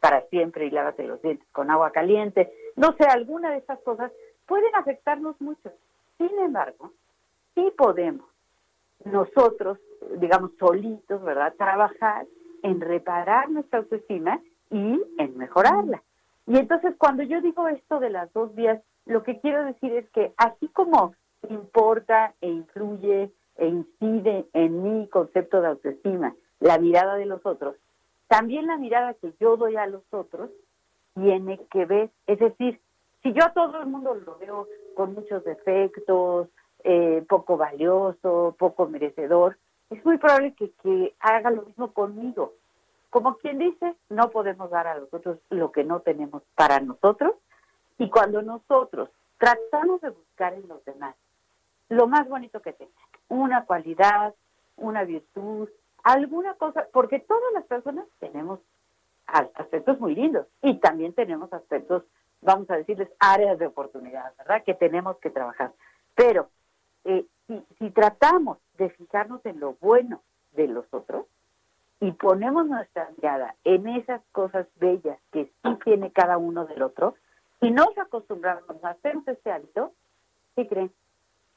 para 0.00 0.22
siempre 0.28 0.66
y 0.66 0.70
lávate 0.70 1.04
los 1.04 1.20
dientes 1.22 1.46
con 1.52 1.70
agua 1.70 1.92
caliente. 1.92 2.52
No 2.76 2.94
sé, 2.96 3.04
alguna 3.04 3.50
de 3.50 3.58
esas 3.58 3.78
cosas 3.80 4.12
pueden 4.50 4.74
afectarnos 4.74 5.40
mucho. 5.40 5.70
Sin 6.18 6.36
embargo, 6.40 6.90
sí 7.54 7.72
podemos 7.78 8.26
nosotros, 9.04 9.78
digamos, 10.16 10.50
solitos, 10.58 11.22
¿verdad? 11.22 11.54
Trabajar 11.56 12.26
en 12.64 12.80
reparar 12.80 13.48
nuestra 13.48 13.78
autoestima 13.78 14.40
y 14.68 15.00
en 15.18 15.38
mejorarla. 15.38 16.02
Y 16.48 16.58
entonces 16.58 16.96
cuando 16.98 17.22
yo 17.22 17.40
digo 17.40 17.68
esto 17.68 18.00
de 18.00 18.10
las 18.10 18.32
dos 18.32 18.52
vías, 18.56 18.82
lo 19.06 19.22
que 19.22 19.38
quiero 19.38 19.64
decir 19.64 19.92
es 19.92 20.10
que 20.10 20.34
así 20.36 20.66
como 20.66 21.14
importa 21.48 22.34
e 22.40 22.48
influye 22.48 23.30
e 23.54 23.66
incide 23.66 24.46
en 24.52 24.82
mi 24.82 25.06
concepto 25.08 25.60
de 25.60 25.68
autoestima 25.68 26.34
la 26.58 26.76
mirada 26.78 27.14
de 27.14 27.26
los 27.26 27.46
otros, 27.46 27.76
también 28.26 28.66
la 28.66 28.78
mirada 28.78 29.14
que 29.14 29.32
yo 29.38 29.56
doy 29.56 29.76
a 29.76 29.86
los 29.86 30.02
otros 30.10 30.50
tiene 31.14 31.60
que 31.70 31.84
ver, 31.84 32.10
es 32.26 32.40
decir, 32.40 32.80
si 33.22 33.32
yo 33.32 33.44
a 33.44 33.52
todo 33.52 33.80
el 33.80 33.86
mundo 33.86 34.14
lo 34.14 34.38
veo 34.38 34.68
con 34.94 35.14
muchos 35.14 35.44
defectos, 35.44 36.48
eh, 36.84 37.24
poco 37.28 37.56
valioso, 37.56 38.54
poco 38.58 38.88
merecedor, 38.88 39.58
es 39.90 40.04
muy 40.04 40.18
probable 40.18 40.54
que, 40.54 40.70
que 40.82 41.14
haga 41.20 41.50
lo 41.50 41.62
mismo 41.62 41.92
conmigo. 41.92 42.54
Como 43.10 43.36
quien 43.36 43.58
dice, 43.58 43.96
no 44.08 44.30
podemos 44.30 44.70
dar 44.70 44.86
a 44.86 44.96
los 44.96 45.12
otros 45.12 45.38
lo 45.50 45.72
que 45.72 45.84
no 45.84 46.00
tenemos 46.00 46.42
para 46.54 46.80
nosotros 46.80 47.34
y 47.98 48.08
cuando 48.08 48.40
nosotros 48.40 49.10
tratamos 49.38 50.00
de 50.00 50.10
buscar 50.10 50.54
en 50.54 50.68
los 50.68 50.84
demás 50.84 51.14
lo 51.90 52.06
más 52.06 52.28
bonito 52.28 52.62
que 52.62 52.72
tengan, 52.72 52.94
una 53.28 53.66
cualidad, 53.66 54.34
una 54.76 55.04
virtud, 55.04 55.68
alguna 56.04 56.54
cosa, 56.54 56.86
porque 56.92 57.18
todas 57.18 57.52
las 57.52 57.64
personas 57.64 58.06
tenemos 58.20 58.60
aspectos 59.26 60.00
muy 60.00 60.14
lindos 60.14 60.46
y 60.62 60.78
también 60.78 61.12
tenemos 61.12 61.52
aspectos, 61.52 62.04
vamos 62.42 62.70
a 62.70 62.76
decirles, 62.76 63.08
áreas 63.18 63.58
de 63.58 63.66
oportunidad, 63.66 64.32
¿verdad? 64.38 64.62
Que 64.64 64.74
tenemos 64.74 65.18
que 65.18 65.30
trabajar. 65.30 65.72
Pero 66.14 66.48
eh, 67.04 67.26
si, 67.46 67.64
si 67.78 67.90
tratamos 67.90 68.58
de 68.78 68.90
fijarnos 68.90 69.44
en 69.46 69.60
lo 69.60 69.74
bueno 69.74 70.22
de 70.52 70.68
los 70.68 70.86
otros 70.92 71.26
y 72.00 72.12
ponemos 72.12 72.66
nuestra 72.66 73.10
mirada 73.16 73.54
en 73.64 73.86
esas 73.88 74.22
cosas 74.32 74.66
bellas 74.76 75.18
que 75.32 75.52
sí 75.62 75.78
tiene 75.84 76.12
cada 76.12 76.38
uno 76.38 76.64
del 76.66 76.82
otro, 76.82 77.14
y 77.60 77.70
nos 77.70 77.96
acostumbramos 77.98 78.82
a 78.82 78.90
hacer 78.90 79.16
ese 79.26 79.52
hábito, 79.52 79.92
¿qué 80.56 80.66
creen? 80.66 80.92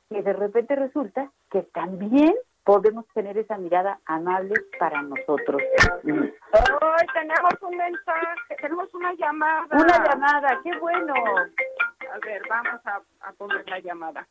Que 0.10 0.22
de 0.22 0.34
repente 0.34 0.76
resulta 0.76 1.32
que 1.50 1.62
también 1.62 2.34
podemos 2.64 3.08
tener 3.10 3.38
esa 3.38 3.58
mirada 3.58 4.00
amable 4.06 4.56
para 4.80 5.02
nosotros. 5.02 5.62
Hoy 6.04 7.08
tenemos 7.14 7.54
un 7.62 7.78
mensaje, 7.78 8.56
tenemos 8.62 8.94
una 8.94 9.14
llamada. 9.14 9.68
Una 9.72 10.04
llamada, 10.04 10.60
qué 10.64 10.78
bueno. 10.78 11.14
A 11.16 12.18
ver, 12.26 12.42
vamos 12.50 12.82
a, 12.86 13.02
a 13.22 13.32
poner 13.34 13.68
la 13.70 13.80
llamada. 13.80 14.28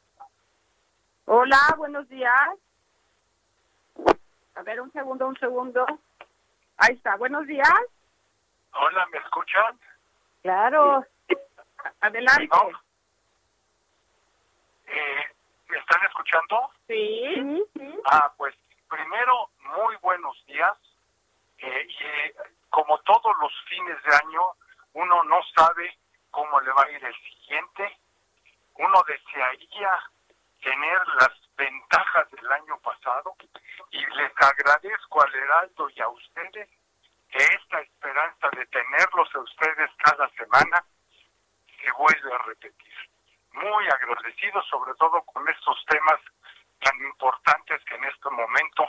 Hola, 1.27 1.59
buenos 1.77 2.09
días. 2.09 2.33
A 4.55 4.63
ver, 4.63 4.81
un 4.81 4.93
segundo, 4.93 5.27
un 5.27 5.37
segundo. 5.39 5.87
Ahí 6.79 6.95
está, 6.95 7.17
buenos 7.17 7.47
días. 7.47 7.69
Hola, 8.75 9.07
¿me 9.13 9.19
escuchan? 9.19 9.79
Claro. 10.43 11.05
Adelante. 12.01 12.49
Eh, 14.87 15.32
¿Me 15.73 15.79
están 15.79 16.05
escuchando? 16.05 16.71
Sí. 16.87 17.65
Ah, 18.05 18.31
pues 18.37 18.55
primero, 18.91 19.49
muy 19.61 19.97
buenos 20.03 20.37
días. 20.45 20.77
Eh, 21.57 21.87
y 21.89 22.05
eh, 22.05 22.35
como 22.69 22.99
todos 22.99 23.35
los 23.41 23.51
fines 23.71 23.97
de 24.03 24.15
año, 24.17 24.43
uno 24.93 25.25
no 25.25 25.41
sabe 25.57 25.97
cómo 26.31 26.61
le 26.61 26.73
va 26.73 26.83
a 26.83 26.91
ir 26.91 27.03
el 27.03 27.15
siguiente. 27.15 27.97
Uno 28.75 29.03
desearía 29.09 29.99
tener 30.63 31.09
las 31.19 31.33
ventajas 31.57 32.31
del 32.33 32.53
año 32.53 32.79
pasado 32.81 33.35
y 33.93 34.05
les 34.05 34.33
agradezco 34.43 35.23
al 35.23 35.35
Heraldo 35.35 35.89
y 35.89 36.01
a 36.03 36.09
ustedes 36.09 36.69
que 37.31 37.39
esta 37.39 37.81
esperanza 37.81 38.51
de 38.55 38.67
tenerlos 38.67 39.35
a 39.35 39.39
ustedes 39.39 39.91
cada 40.05 40.29
semana 40.37 40.85
se 41.83 41.91
vuelve 41.93 42.35
a 42.35 42.39
repetir. 42.43 43.12
Muy 43.53 43.87
agradecido 43.89 44.63
sobre 44.63 44.95
todo 44.95 45.23
con 45.23 45.49
estos 45.49 45.85
temas 45.87 46.21
tan 46.81 46.97
importantes 47.01 47.85
que 47.85 47.95
en 47.95 48.05
este 48.05 48.31
momento 48.31 48.85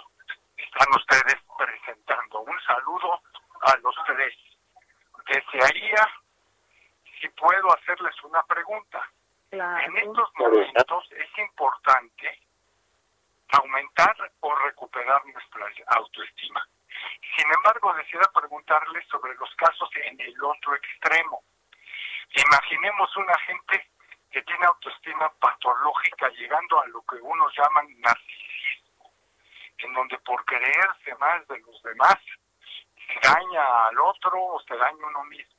están 0.58 0.88
ustedes 0.96 1.38
presentando. 1.58 2.42
Un 2.42 2.60
saludo 2.62 3.22
a 3.62 3.76
los 3.78 3.96
tres. 4.06 4.34
Desearía, 5.28 6.08
si 7.20 7.30
puedo 7.30 7.74
hacerles 7.74 8.16
una 8.24 8.44
pregunta. 8.44 9.02
En 9.52 9.98
estos 9.98 10.30
momentos 10.38 11.12
es 11.12 11.38
importante 11.38 12.40
aumentar 13.52 14.16
o 14.40 14.56
recuperar 14.56 15.24
nuestra 15.28 15.68
autoestima. 15.98 16.68
Sin 17.38 17.52
embargo, 17.52 17.94
deseo 17.94 18.22
preguntarles 18.34 19.08
sobre 19.08 19.36
los 19.36 19.54
casos 19.56 19.90
en 19.96 20.20
el 20.20 20.44
otro 20.44 20.76
extremo. 20.76 21.44
Imaginemos 22.36 23.16
una 23.18 23.38
gente 23.40 23.90
que 24.34 24.42
tiene 24.42 24.66
autoestima 24.66 25.32
patológica 25.40 26.28
llegando 26.30 26.82
a 26.82 26.88
lo 26.88 27.04
que 27.04 27.18
unos 27.18 27.56
llaman 27.56 27.88
narcisismo, 28.02 29.14
en 29.78 29.94
donde 29.94 30.18
por 30.20 30.44
creerse 30.44 31.16
más 31.20 31.48
de 31.48 31.60
los 31.60 31.84
demás 31.84 32.18
se 33.06 33.28
daña 33.28 33.88
al 33.88 34.00
otro 34.00 34.44
o 34.44 34.60
se 34.62 34.76
daña 34.76 35.06
uno 35.06 35.24
mismo. 35.26 35.54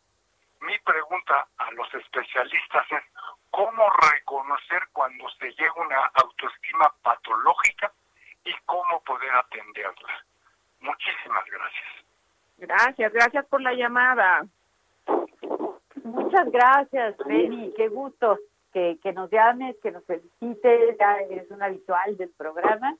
Mi 0.62 0.76
pregunta 0.80 1.46
a 1.56 1.70
los 1.70 1.94
especialistas 1.94 2.84
es, 2.90 3.02
¿cómo 3.50 3.88
reconocer 4.12 4.88
cuando 4.92 5.30
se 5.38 5.52
llega 5.52 5.74
una 5.76 6.10
autoestima 6.14 6.92
patológica 7.02 7.92
y 8.44 8.52
cómo 8.66 9.00
poder 9.04 9.30
atenderla? 9.36 10.24
Muchísimas 10.80 11.44
gracias. 11.44 11.88
Gracias, 12.56 13.12
gracias 13.12 13.46
por 13.46 13.60
la 13.60 13.72
llamada. 13.72 14.46
Muchas 16.02 16.50
gracias, 16.50 17.16
Benny, 17.18 17.72
qué 17.76 17.88
gusto 17.88 18.36
que, 18.74 19.12
nos 19.12 19.30
llames, 19.30 19.76
que 19.80 19.92
nos 19.92 20.04
felicites, 20.04 20.96
ya 20.98 21.18
eres 21.30 21.48
un 21.50 21.62
habitual 21.62 22.16
del 22.16 22.30
programa 22.30 22.96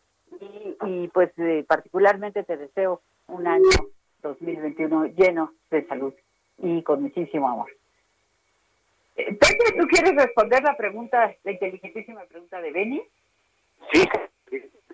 y, 0.86 1.08
pues 1.08 1.30
eh, 1.38 1.64
particularmente 1.66 2.44
te 2.44 2.56
deseo 2.56 3.02
un 3.26 3.46
año 3.46 3.68
2021 4.22 5.06
lleno 5.16 5.52
de 5.70 5.84
salud 5.86 6.14
y 6.58 6.82
con 6.82 7.02
muchísimo 7.02 7.48
amor. 7.48 7.70
Eh, 9.16 9.34
Pepe, 9.34 9.78
¿tú 9.78 9.86
quieres 9.88 10.14
responder 10.14 10.62
la 10.62 10.76
pregunta, 10.76 11.34
la 11.42 11.50
inteligentísima 11.50 12.22
pregunta 12.24 12.60
de 12.60 12.70
Benny? 12.70 13.02
Sí, 13.92 14.04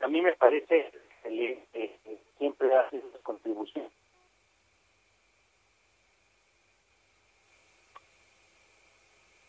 a 0.01 0.09
mí 0.09 0.23
me 0.23 0.33
parece 0.33 0.91
eh, 1.25 1.99
siempre 2.39 2.75
hace 2.75 3.03
contribución. 3.23 3.87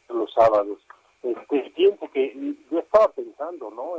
Los 0.09 0.33
sábados. 0.33 0.77
Este 1.23 1.69
tiempo 1.71 2.09
que 2.11 2.55
yo 2.71 2.79
estaba 2.79 3.09
pensando, 3.09 3.69
¿no? 3.71 3.97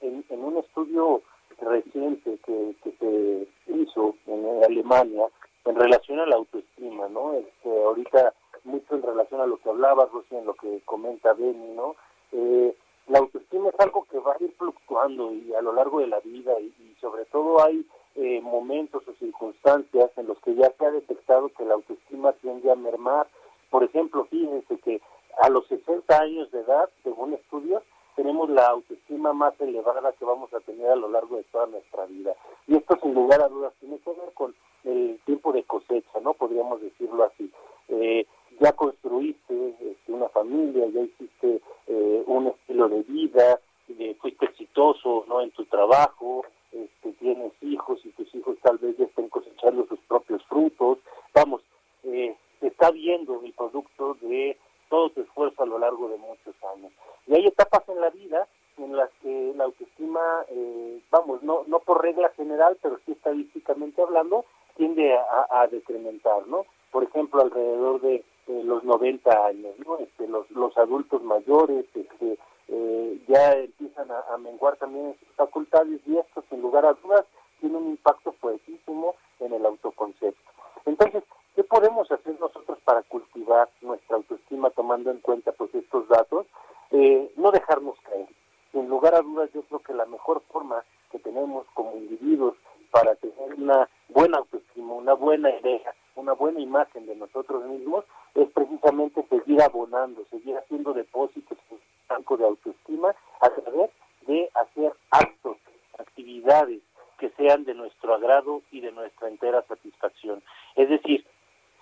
En, 0.00 0.24
en 0.28 0.44
un 0.44 0.58
estudio 0.58 1.22
reciente 1.60 2.38
que, 2.44 2.74
que 2.82 2.92
se 2.98 3.72
hizo 3.72 4.14
en 4.26 4.64
Alemania 4.64 5.26
en 5.64 5.76
relación 5.76 6.20
a 6.20 6.26
la 6.26 6.36
autoestima, 6.36 7.08
¿no? 7.08 7.34
Este, 7.34 7.68
ahorita 7.84 8.32
mucho 8.64 8.94
en 8.94 9.02
relación 9.02 9.40
a 9.40 9.46
lo 9.46 9.56
que 9.58 9.68
hablaba 9.68 10.08
Rosy, 10.12 10.36
en 10.36 10.46
lo 10.46 10.54
que 10.54 10.80
comenta 10.84 11.32
Benny, 11.32 11.74
¿no? 11.74 11.96
Eh, 12.32 12.74
la 13.08 13.18
autoestima 13.18 13.70
es 13.70 13.80
algo 13.80 14.06
que 14.10 14.18
va 14.18 14.32
a 14.32 14.42
ir 14.42 14.52
fluctuando 14.56 15.32
y 15.32 15.52
a 15.54 15.62
lo 15.62 15.72
largo 15.72 16.00
de 16.00 16.06
la 16.06 16.20
vida 16.20 16.58
y, 16.60 16.72
sobre 17.00 17.24
todo 17.26 17.64
hay 17.64 17.84
eh, 18.14 18.40
momentos 18.42 19.02
o 19.08 19.12
circunstancias 19.14 20.10
en 20.16 20.26
los 20.26 20.38
que 20.40 20.54
ya 20.54 20.70
se 20.78 20.84
ha 20.84 20.90
detectado 20.90 21.48
que 21.48 21.64
la 21.64 21.74
autoestima 21.74 22.32
tiende 22.34 22.70
a 22.70 22.76
mermar. 22.76 23.26
Por 23.70 23.84
ejemplo, 23.84 24.26
fíjense 24.26 24.76
que 24.78 25.00
a 25.42 25.48
los 25.48 25.66
60 25.68 26.20
años 26.20 26.50
de 26.50 26.60
edad, 26.60 26.88
según 27.02 27.34
estudios, 27.34 27.82
tenemos 28.16 28.50
la 28.50 28.66
autoestima 28.66 29.32
más 29.32 29.58
elevada 29.60 30.12
que 30.12 30.24
vamos 30.24 30.52
a 30.52 30.60
tener 30.60 30.90
a 30.90 30.96
lo 30.96 31.08
largo 31.08 31.36
de 31.36 31.44
toda 31.44 31.66
nuestra 31.66 32.06
vida. 32.06 32.34
Y 32.66 32.76
esto 32.76 32.98
sin 33.02 33.14
lugar 33.14 33.40
a 33.42 33.48
dudas 33.48 33.72
tiene 33.80 33.98
que 33.98 34.10
ver 34.10 34.32
con 34.34 34.54
el 34.84 35.18
tiempo 35.24 35.52
de 35.52 35.62
cosecha, 35.64 36.20
¿no? 36.22 36.34
Podríamos 36.34 36.80
decirlo 36.80 37.24
así. 37.24 37.50
Eh, 37.88 38.26
ya 38.60 38.72
construiste 38.72 39.74
este, 39.80 40.12
una 40.12 40.28
familia, 40.28 40.86
ya 40.88 41.00
hiciste 41.00 41.60
eh, 41.86 42.22
un 42.26 42.48
estilo 42.48 42.88
de 42.88 43.02
vida, 43.02 43.60
eh, 43.98 44.16
fuiste 44.20 44.46
exitoso 44.46 45.24
no 45.26 45.40
en 45.40 45.50
tu 45.50 45.64
trabajo, 45.64 46.44
este, 46.72 47.12
tienes 47.14 47.52
hijos 47.62 47.98
y 48.04 48.10
tus 48.10 48.32
hijos 48.34 48.56
tal 48.62 48.78
vez 48.78 48.96
ya 48.96 49.04
estén 49.04 49.28
cosechando 49.28 49.86
sus 49.86 49.98
propios 50.00 50.44
frutos. 50.44 50.98
Vamos, 51.34 51.62
eh, 52.04 52.36
se 52.60 52.66
está 52.68 52.90
viendo 52.90 53.40
el 53.42 53.52
producto 53.52 54.16
de 54.20 54.56
todo 54.88 55.10
tu 55.10 55.22
esfuerzo 55.22 55.62
a 55.62 55.66
lo 55.66 55.78
largo 55.78 56.08
de 56.08 56.18
muchos 56.18 56.54
años. 56.74 56.92
Y 57.26 57.34
hay 57.34 57.46
etapas 57.46 57.88
en 57.88 58.00
la 58.00 58.10
vida 58.10 58.46
en 58.78 58.96
las 58.96 59.10
que 59.22 59.52
la 59.56 59.64
autoestima, 59.64 60.20
eh, 60.48 61.00
vamos, 61.10 61.42
no, 61.42 61.64
no 61.66 61.80
por 61.80 62.02
regla 62.02 62.30
general, 62.30 62.78
pero 62.82 62.98
sí 63.04 63.12
estadísticamente 63.12 64.00
hablando, 64.00 64.44
tiende 64.76 65.14
a, 65.14 65.62
a 65.62 65.66
decrementar, 65.66 66.46
¿no? 66.46 66.64
Por 66.90 67.04
ejemplo, 67.04 67.42
alrededor 67.42 68.00
de 68.00 68.24
los 68.64 68.82
90 68.84 69.46
años, 69.46 69.74
¿no? 69.86 69.98
Este, 69.98 70.26
los, 70.26 70.50
los 70.50 70.76
adultos 70.76 71.22
mayores 71.22 71.86
este, 71.94 72.38
eh, 72.68 73.20
ya 73.28 73.52
empiezan 73.52 74.08
a, 74.10 74.36
menguar 74.38 74.76
también 74.76 75.14
sus 75.18 75.28
facultades 75.36 76.00
y 76.06 76.16
esto, 76.16 76.42
sin 76.48 76.60
lugar 76.62 76.86
a 76.86 76.94
dudas, 76.94 77.24
tiene 77.60 77.76
un 77.76 77.88
impacto 77.88 78.32
fuertísimo 78.40 79.14
en 79.40 79.52
el 79.52 79.66
autoconcepto. 79.66 80.50
Entonces, 80.86 81.22
¿qué 81.54 81.64
podemos 81.64 82.10
hacer 82.10 82.38
nosotros 82.40 82.78
para 82.84 83.02
cultivar 83.02 83.68
nuestra 83.82 84.16
autoestima 84.16 84.70
tomando 84.70 85.10
en 85.10 85.18
cuenta 85.18 85.52
pues 85.52 85.74
estos 85.74 86.08
datos? 86.08 86.46
Eh, 86.90 87.32
no 87.36 87.50
dejarnos 87.50 87.96
caer. 88.00 88.28
Sin 88.72 88.88
lugar 88.88 89.14
a 89.14 89.20
dudas, 89.20 89.50
yo 89.52 89.62
creo 89.62 89.80
que 89.80 89.94
la 89.94 90.06
mejor 90.06 90.42
forma 90.52 90.84
que 91.10 91.18
tenemos 91.18 91.66
como 91.74 91.96
individuos 91.96 92.54
para 92.90 93.14
tener 93.16 93.54
una 93.54 93.88
buena 94.08 94.38
autoestima, 94.38 94.94
una 94.94 95.14
buena 95.14 95.50
idea, 95.50 95.94
una 96.16 96.32
buena 96.32 96.60
imagen 96.60 97.06
de 97.06 97.16
nosotros 97.16 97.64
mismos, 97.64 98.04
es 98.34 98.48
precisamente 98.50 99.24
seguir 99.28 99.62
abonando, 99.62 100.24
seguir 100.30 100.56
haciendo 100.56 100.92
depósitos 100.92 101.58
en 101.70 101.76
el 101.76 101.82
banco 102.08 102.36
de 102.36 102.44
autoestima 102.44 103.14
a 103.40 103.50
través 103.50 103.90
de 104.26 104.50
hacer 104.54 104.92
actos, 105.10 105.56
actividades 105.98 106.80
que 107.18 107.30
sean 107.30 107.64
de 107.64 107.74
nuestro 107.74 108.14
agrado 108.14 108.62
y 108.70 108.80
de 108.80 108.92
nuestra 108.92 109.28
entera 109.28 109.62
satisfacción. 109.62 110.42
Es 110.74 110.88
decir, 110.88 111.24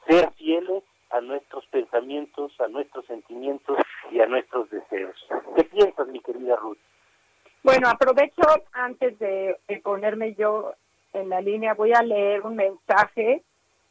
ser 0.07 0.31
fieles 0.33 0.83
a 1.11 1.21
nuestros 1.21 1.65
pensamientos, 1.67 2.53
a 2.61 2.69
nuestros 2.69 3.07
sentimientos 3.07 3.79
y 4.11 4.21
a 4.21 4.27
nuestros 4.27 4.69
deseos. 4.71 5.17
¿Qué 5.57 5.65
piensas, 5.65 6.09
mi 6.09 6.21
querida 6.21 6.57
Ruth? 6.57 6.79
Bueno, 7.63 7.89
aprovecho 7.89 8.43
antes 8.73 9.19
de, 9.19 9.57
de 9.69 9.81
ponerme 9.81 10.35
yo 10.35 10.73
en 11.13 11.29
la 11.29 11.41
línea, 11.41 11.68
voy 11.79 11.93
a 11.93 12.03
leer 12.03 12.43
un 12.43 12.57
mensaje 12.57 13.45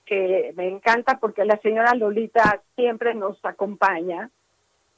que 0.05 0.53
me 0.57 0.67
encanta 0.67 1.17
porque 1.19 1.45
la 1.45 1.57
señora 1.61 1.95
Lolita 1.95 2.61
siempre 2.75 3.15
nos 3.15 3.43
acompaña 3.43 4.29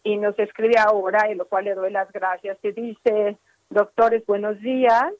y 0.03 0.17
nos 0.17 0.37
escribe 0.39 0.77
ahora, 0.79 1.31
y 1.31 1.35
lo 1.35 1.47
cual 1.47 1.65
le 1.65 1.75
doy 1.75 1.91
las 1.91 2.11
gracias, 2.11 2.57
y 2.63 2.71
dice, 2.71 3.37
doctores, 3.69 4.25
buenos 4.25 4.59
días, 4.59 5.13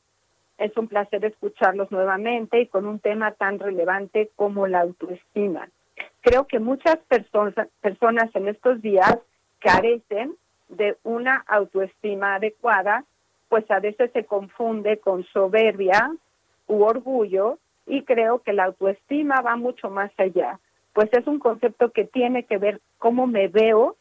es 0.57 0.75
un 0.77 0.87
placer 0.87 1.23
escucharlos 1.23 1.91
nuevamente 1.91 2.59
y 2.59 2.67
con 2.67 2.87
un 2.87 2.99
tema 2.99 3.33
tan 3.33 3.59
relevante 3.59 4.31
como 4.35 4.65
la 4.65 4.81
autoestima. 4.81 5.69
Creo 6.21 6.47
que 6.47 6.59
muchas 6.59 6.97
personas, 7.07 7.67
personas 7.81 8.35
en 8.35 8.47
estos 8.47 8.81
días 8.81 9.15
carecen 9.59 10.35
de 10.69 10.97
una 11.03 11.43
autoestima 11.47 12.35
adecuada, 12.35 13.05
pues 13.47 13.69
a 13.69 13.79
veces 13.79 14.11
se 14.11 14.25
confunde 14.25 14.97
con 14.97 15.23
soberbia 15.25 16.11
u 16.69 16.83
orgullo 16.83 17.59
y 17.85 18.03
creo 18.03 18.39
que 18.39 18.53
la 18.53 18.65
autoestima 18.65 19.41
va 19.41 19.57
mucho 19.57 19.89
más 19.89 20.11
allá, 20.17 20.59
pues 20.93 21.09
es 21.11 21.27
un 21.27 21.39
concepto 21.39 21.91
que 21.91 22.05
tiene 22.05 22.43
que 22.43 22.57
ver 22.57 22.79
cómo 22.97 23.27
me 23.27 23.49
veo, 23.49 23.97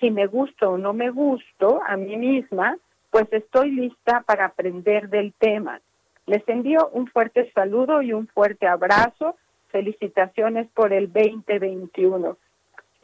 si 0.00 0.10
me 0.10 0.26
gusto 0.26 0.70
o 0.70 0.78
no 0.78 0.94
me 0.94 1.10
gusto 1.10 1.82
a 1.86 1.96
mí 1.96 2.16
misma, 2.16 2.78
pues 3.10 3.30
estoy 3.32 3.70
lista 3.70 4.22
para 4.26 4.46
aprender 4.46 5.08
del 5.08 5.34
tema. 5.34 5.80
Les 6.26 6.42
envío 6.48 6.88
un 6.92 7.06
fuerte 7.06 7.50
saludo 7.52 8.02
y 8.02 8.12
un 8.12 8.26
fuerte 8.28 8.66
abrazo. 8.66 9.36
Felicitaciones 9.68 10.68
por 10.74 10.92
el 10.92 11.12
2021. 11.12 12.36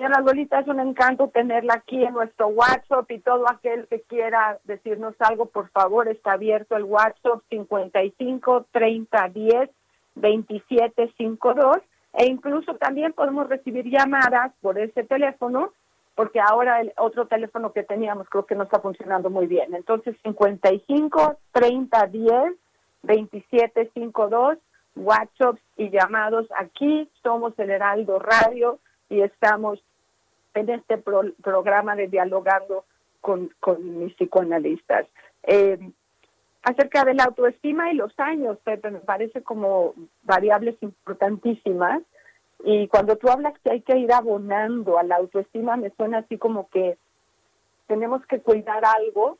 Señora 0.00 0.22
Lolita, 0.22 0.60
es 0.60 0.66
un 0.66 0.80
encanto 0.80 1.28
tenerla 1.28 1.74
aquí 1.74 2.02
en 2.02 2.14
nuestro 2.14 2.48
WhatsApp 2.48 3.10
y 3.10 3.18
todo 3.18 3.44
aquel 3.50 3.86
que 3.86 4.00
quiera 4.00 4.58
decirnos 4.64 5.14
algo, 5.18 5.44
por 5.44 5.68
favor, 5.68 6.08
está 6.08 6.32
abierto 6.32 6.74
el 6.74 6.84
WhatsApp 6.84 7.42
55 7.50 8.64
30 8.72 9.28
10 9.28 9.70
27 10.14 11.12
52 11.18 11.76
e 12.14 12.24
incluso 12.24 12.76
también 12.76 13.12
podemos 13.12 13.46
recibir 13.50 13.90
llamadas 13.90 14.54
por 14.62 14.78
ese 14.78 15.04
teléfono 15.04 15.74
porque 16.14 16.40
ahora 16.40 16.80
el 16.80 16.94
otro 16.96 17.26
teléfono 17.26 17.74
que 17.74 17.82
teníamos 17.82 18.26
creo 18.30 18.46
que 18.46 18.54
no 18.54 18.62
está 18.62 18.80
funcionando 18.80 19.28
muy 19.28 19.46
bien. 19.46 19.74
Entonces 19.74 20.16
55 20.22 21.36
30 21.52 22.06
10 22.06 22.32
27 23.02 23.90
52 23.92 24.56
WhatsApp 24.96 25.56
y 25.76 25.90
llamados 25.90 26.46
aquí 26.58 27.06
somos 27.22 27.52
el 27.58 27.68
Heraldo 27.68 28.18
Radio 28.18 28.78
y 29.10 29.20
estamos 29.20 29.82
en 30.54 30.70
este 30.70 30.98
programa 30.98 31.96
de 31.96 32.08
dialogando 32.08 32.84
con, 33.20 33.50
con 33.60 33.98
mis 33.98 34.14
psicoanalistas. 34.14 35.06
Eh, 35.44 35.78
acerca 36.62 37.04
de 37.04 37.14
la 37.14 37.24
autoestima 37.24 37.90
y 37.90 37.96
los 37.96 38.12
años, 38.18 38.58
Pepe, 38.64 38.90
me 38.90 39.00
parece 39.00 39.42
como 39.42 39.94
variables 40.22 40.76
importantísimas. 40.82 42.02
Y 42.64 42.88
cuando 42.88 43.16
tú 43.16 43.28
hablas 43.28 43.58
que 43.60 43.70
hay 43.70 43.80
que 43.80 43.96
ir 43.96 44.12
abonando 44.12 44.98
a 44.98 45.02
la 45.02 45.16
autoestima, 45.16 45.76
me 45.76 45.90
suena 45.90 46.18
así 46.18 46.36
como 46.36 46.68
que 46.68 46.98
tenemos 47.86 48.24
que 48.26 48.40
cuidar 48.40 48.84
algo 48.84 49.38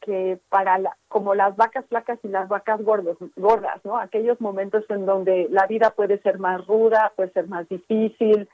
que 0.00 0.38
para 0.48 0.78
la, 0.78 0.96
como 1.08 1.34
las 1.34 1.56
vacas 1.56 1.84
flacas 1.86 2.18
y 2.22 2.28
las 2.28 2.48
vacas 2.48 2.82
gordos, 2.82 3.16
gordas, 3.36 3.84
¿no? 3.84 3.98
Aquellos 3.98 4.40
momentos 4.40 4.84
en 4.88 5.06
donde 5.06 5.48
la 5.50 5.66
vida 5.66 5.90
puede 5.90 6.18
ser 6.22 6.38
más 6.38 6.66
ruda, 6.66 7.12
puede 7.16 7.30
ser 7.32 7.48
más 7.48 7.68
difícil, 7.68 8.48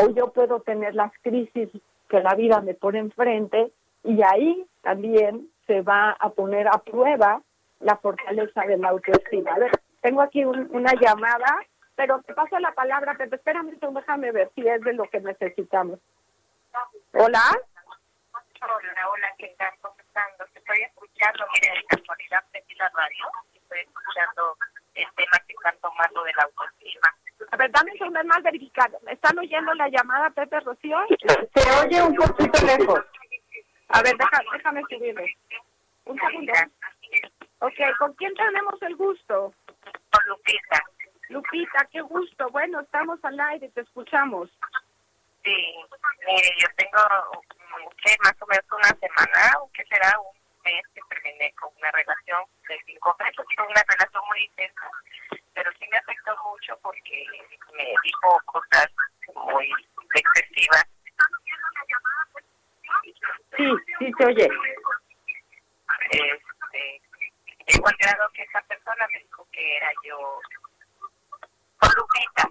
o 0.00 0.10
yo 0.10 0.32
puedo 0.32 0.60
tener 0.60 0.94
las 0.94 1.12
crisis 1.22 1.68
que 2.08 2.20
la 2.20 2.34
vida 2.34 2.60
me 2.60 2.74
pone 2.74 3.00
enfrente 3.00 3.72
y 4.04 4.22
ahí 4.22 4.64
también 4.80 5.48
se 5.66 5.82
va 5.82 6.12
a 6.12 6.30
poner 6.30 6.68
a 6.68 6.78
prueba 6.78 7.42
la 7.80 7.96
fortaleza 7.96 8.62
de 8.62 8.78
la 8.78 8.90
autoestima. 8.90 9.52
A 9.52 9.58
ver, 9.58 9.72
tengo 10.00 10.22
aquí 10.22 10.44
una 10.44 10.92
llamada, 10.94 11.58
pero 11.96 12.22
te 12.22 12.32
paso 12.32 12.58
la 12.60 12.72
palabra, 12.72 13.16
pero 13.18 13.34
espérame, 13.34 13.76
déjame 13.80 14.30
ver 14.30 14.50
si 14.54 14.66
es 14.66 14.80
de 14.82 14.92
lo 14.92 15.04
que 15.10 15.20
necesitamos. 15.20 15.98
Hola. 17.14 17.42
Hola, 18.60 19.08
hola, 19.10 19.34
¿qué 19.36 19.54
tal? 19.58 19.72
¿Cómo 19.80 19.96
están? 19.98 20.24
estoy 20.54 20.80
escuchando, 20.82 21.44
mire, 21.54 21.74
de 21.74 21.84
casualidad 21.86 22.44
prendí 22.52 22.74
la 22.74 22.88
radio, 22.88 23.24
estoy 23.54 23.80
escuchando 23.80 24.56
el 24.94 25.06
tema 25.16 25.38
que 25.46 25.54
están 25.54 25.76
tomando 25.80 26.22
de 26.22 26.32
la 26.34 26.42
autoestima 26.44 27.17
ver, 27.56 27.70
dame 27.70 27.92
un 27.92 27.98
segundo 27.98 28.24
más 28.24 28.42
verificado. 28.42 28.98
¿Están 29.08 29.38
oyendo 29.38 29.74
la 29.74 29.88
llamada, 29.88 30.30
Pepe 30.30 30.60
Rocío? 30.60 30.98
Se 31.54 31.70
oye 31.84 32.02
un 32.02 32.14
poquito 32.14 32.66
lejos. 32.66 33.00
A 33.88 34.02
ver, 34.02 34.16
déjame 34.52 34.82
subirle. 34.88 35.36
Un 36.04 36.18
segundo. 36.18 36.52
Ok, 37.60 37.74
¿con 37.98 38.12
quién 38.14 38.34
tenemos 38.34 38.80
el 38.82 38.96
gusto? 38.96 39.52
Con 39.74 40.28
Lupita. 40.28 40.82
Lupita, 41.28 41.88
qué 41.90 42.00
gusto. 42.00 42.48
Bueno, 42.50 42.80
estamos 42.80 43.18
al 43.24 43.38
aire, 43.40 43.68
te 43.70 43.80
escuchamos. 43.80 44.48
Sí, 45.44 45.74
mire, 46.26 46.48
yo 46.58 46.68
tengo, 46.76 47.42
¿qué? 48.04 48.14
Más 48.22 48.34
o 48.40 48.46
menos 48.46 48.64
una 48.70 48.88
semana, 49.00 49.58
o 49.60 49.70
qué 49.72 49.84
será, 49.86 50.18
un 50.20 50.36
mes 50.64 50.82
que 50.94 51.00
terminé 51.08 51.52
con 51.60 51.70
una 51.78 51.90
relación 51.92 52.42
de 52.68 52.78
cinco 52.86 53.16
meses, 53.18 53.44
una 53.56 53.82
relación 53.88 54.22
muy 54.28 54.44
intensa 54.44 54.90
pero 55.58 55.72
sí 55.72 55.86
me 55.90 55.98
afectó 55.98 56.30
mucho 56.48 56.78
porque 56.82 57.26
me 57.76 57.84
dijo 58.04 58.40
cosas 58.44 58.86
muy 59.34 59.68
excesivas. 60.14 60.84
Sí, 63.56 63.72
sí 63.98 64.12
se 64.16 64.24
oye. 64.24 64.48
Este, 66.10 67.00
llegó 67.66 67.88
al 67.88 67.96
grado 67.98 68.30
que 68.34 68.42
esa 68.42 68.60
persona 68.68 69.04
me 69.12 69.18
dijo 69.18 69.48
que 69.50 69.76
era 69.78 69.88
yo 70.04 70.40
con 71.78 71.90
Lupita. 71.96 72.48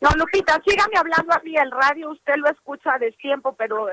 No, 0.00 0.10
Lupita, 0.16 0.60
sígame 0.66 0.98
hablando 0.98 1.32
a 1.32 1.38
mí. 1.44 1.56
El 1.56 1.70
radio 1.70 2.10
usted 2.10 2.34
lo 2.38 2.50
escucha 2.50 2.98
de 2.98 3.12
tiempo, 3.12 3.54
pero 3.54 3.88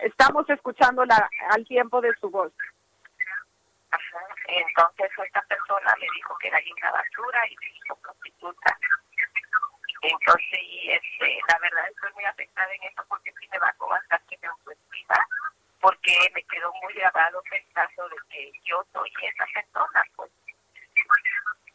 estamos 0.00 0.48
escuchando 0.48 1.04
la, 1.04 1.28
al 1.50 1.66
tiempo 1.66 2.00
de 2.00 2.14
su 2.18 2.30
voz. 2.30 2.50
Entonces 4.46 5.10
esta 5.24 5.42
persona 5.42 5.94
me 6.00 6.06
dijo 6.14 6.36
que 6.38 6.48
era 6.48 6.58
una 6.76 6.92
basura 6.92 7.48
y 7.48 7.56
me 7.56 7.66
hizo 7.70 7.96
prostituta. 7.96 8.78
Entonces, 10.02 10.60
este, 10.84 11.40
la 11.48 11.58
verdad 11.58 11.88
estoy 11.88 12.12
muy 12.14 12.24
afectada 12.24 12.72
en 12.72 12.82
esto 12.84 13.04
porque 13.08 13.32
sí 13.40 13.48
me 13.50 13.58
bajó 13.58 13.88
bastante 13.88 14.38
mi 14.40 14.48
autoestima, 14.48 15.16
porque 15.80 16.14
me 16.34 16.42
quedó 16.44 16.72
muy 16.82 16.94
grabado 16.94 17.42
pensando 17.50 18.08
de 18.08 18.16
que 18.30 18.52
yo 18.64 18.84
soy 18.92 19.10
esa 19.22 19.44
persona, 19.52 20.04
pues. 20.16 20.30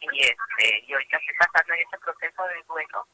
Y 0.00 0.20
este, 0.20 0.84
y 0.86 0.92
ahorita 0.92 1.16
estoy 1.16 1.34
pasando 1.36 1.74
en 1.74 1.80
ese 1.80 1.98
proceso 1.98 2.44
de 2.44 2.62
duelo, 2.64 3.06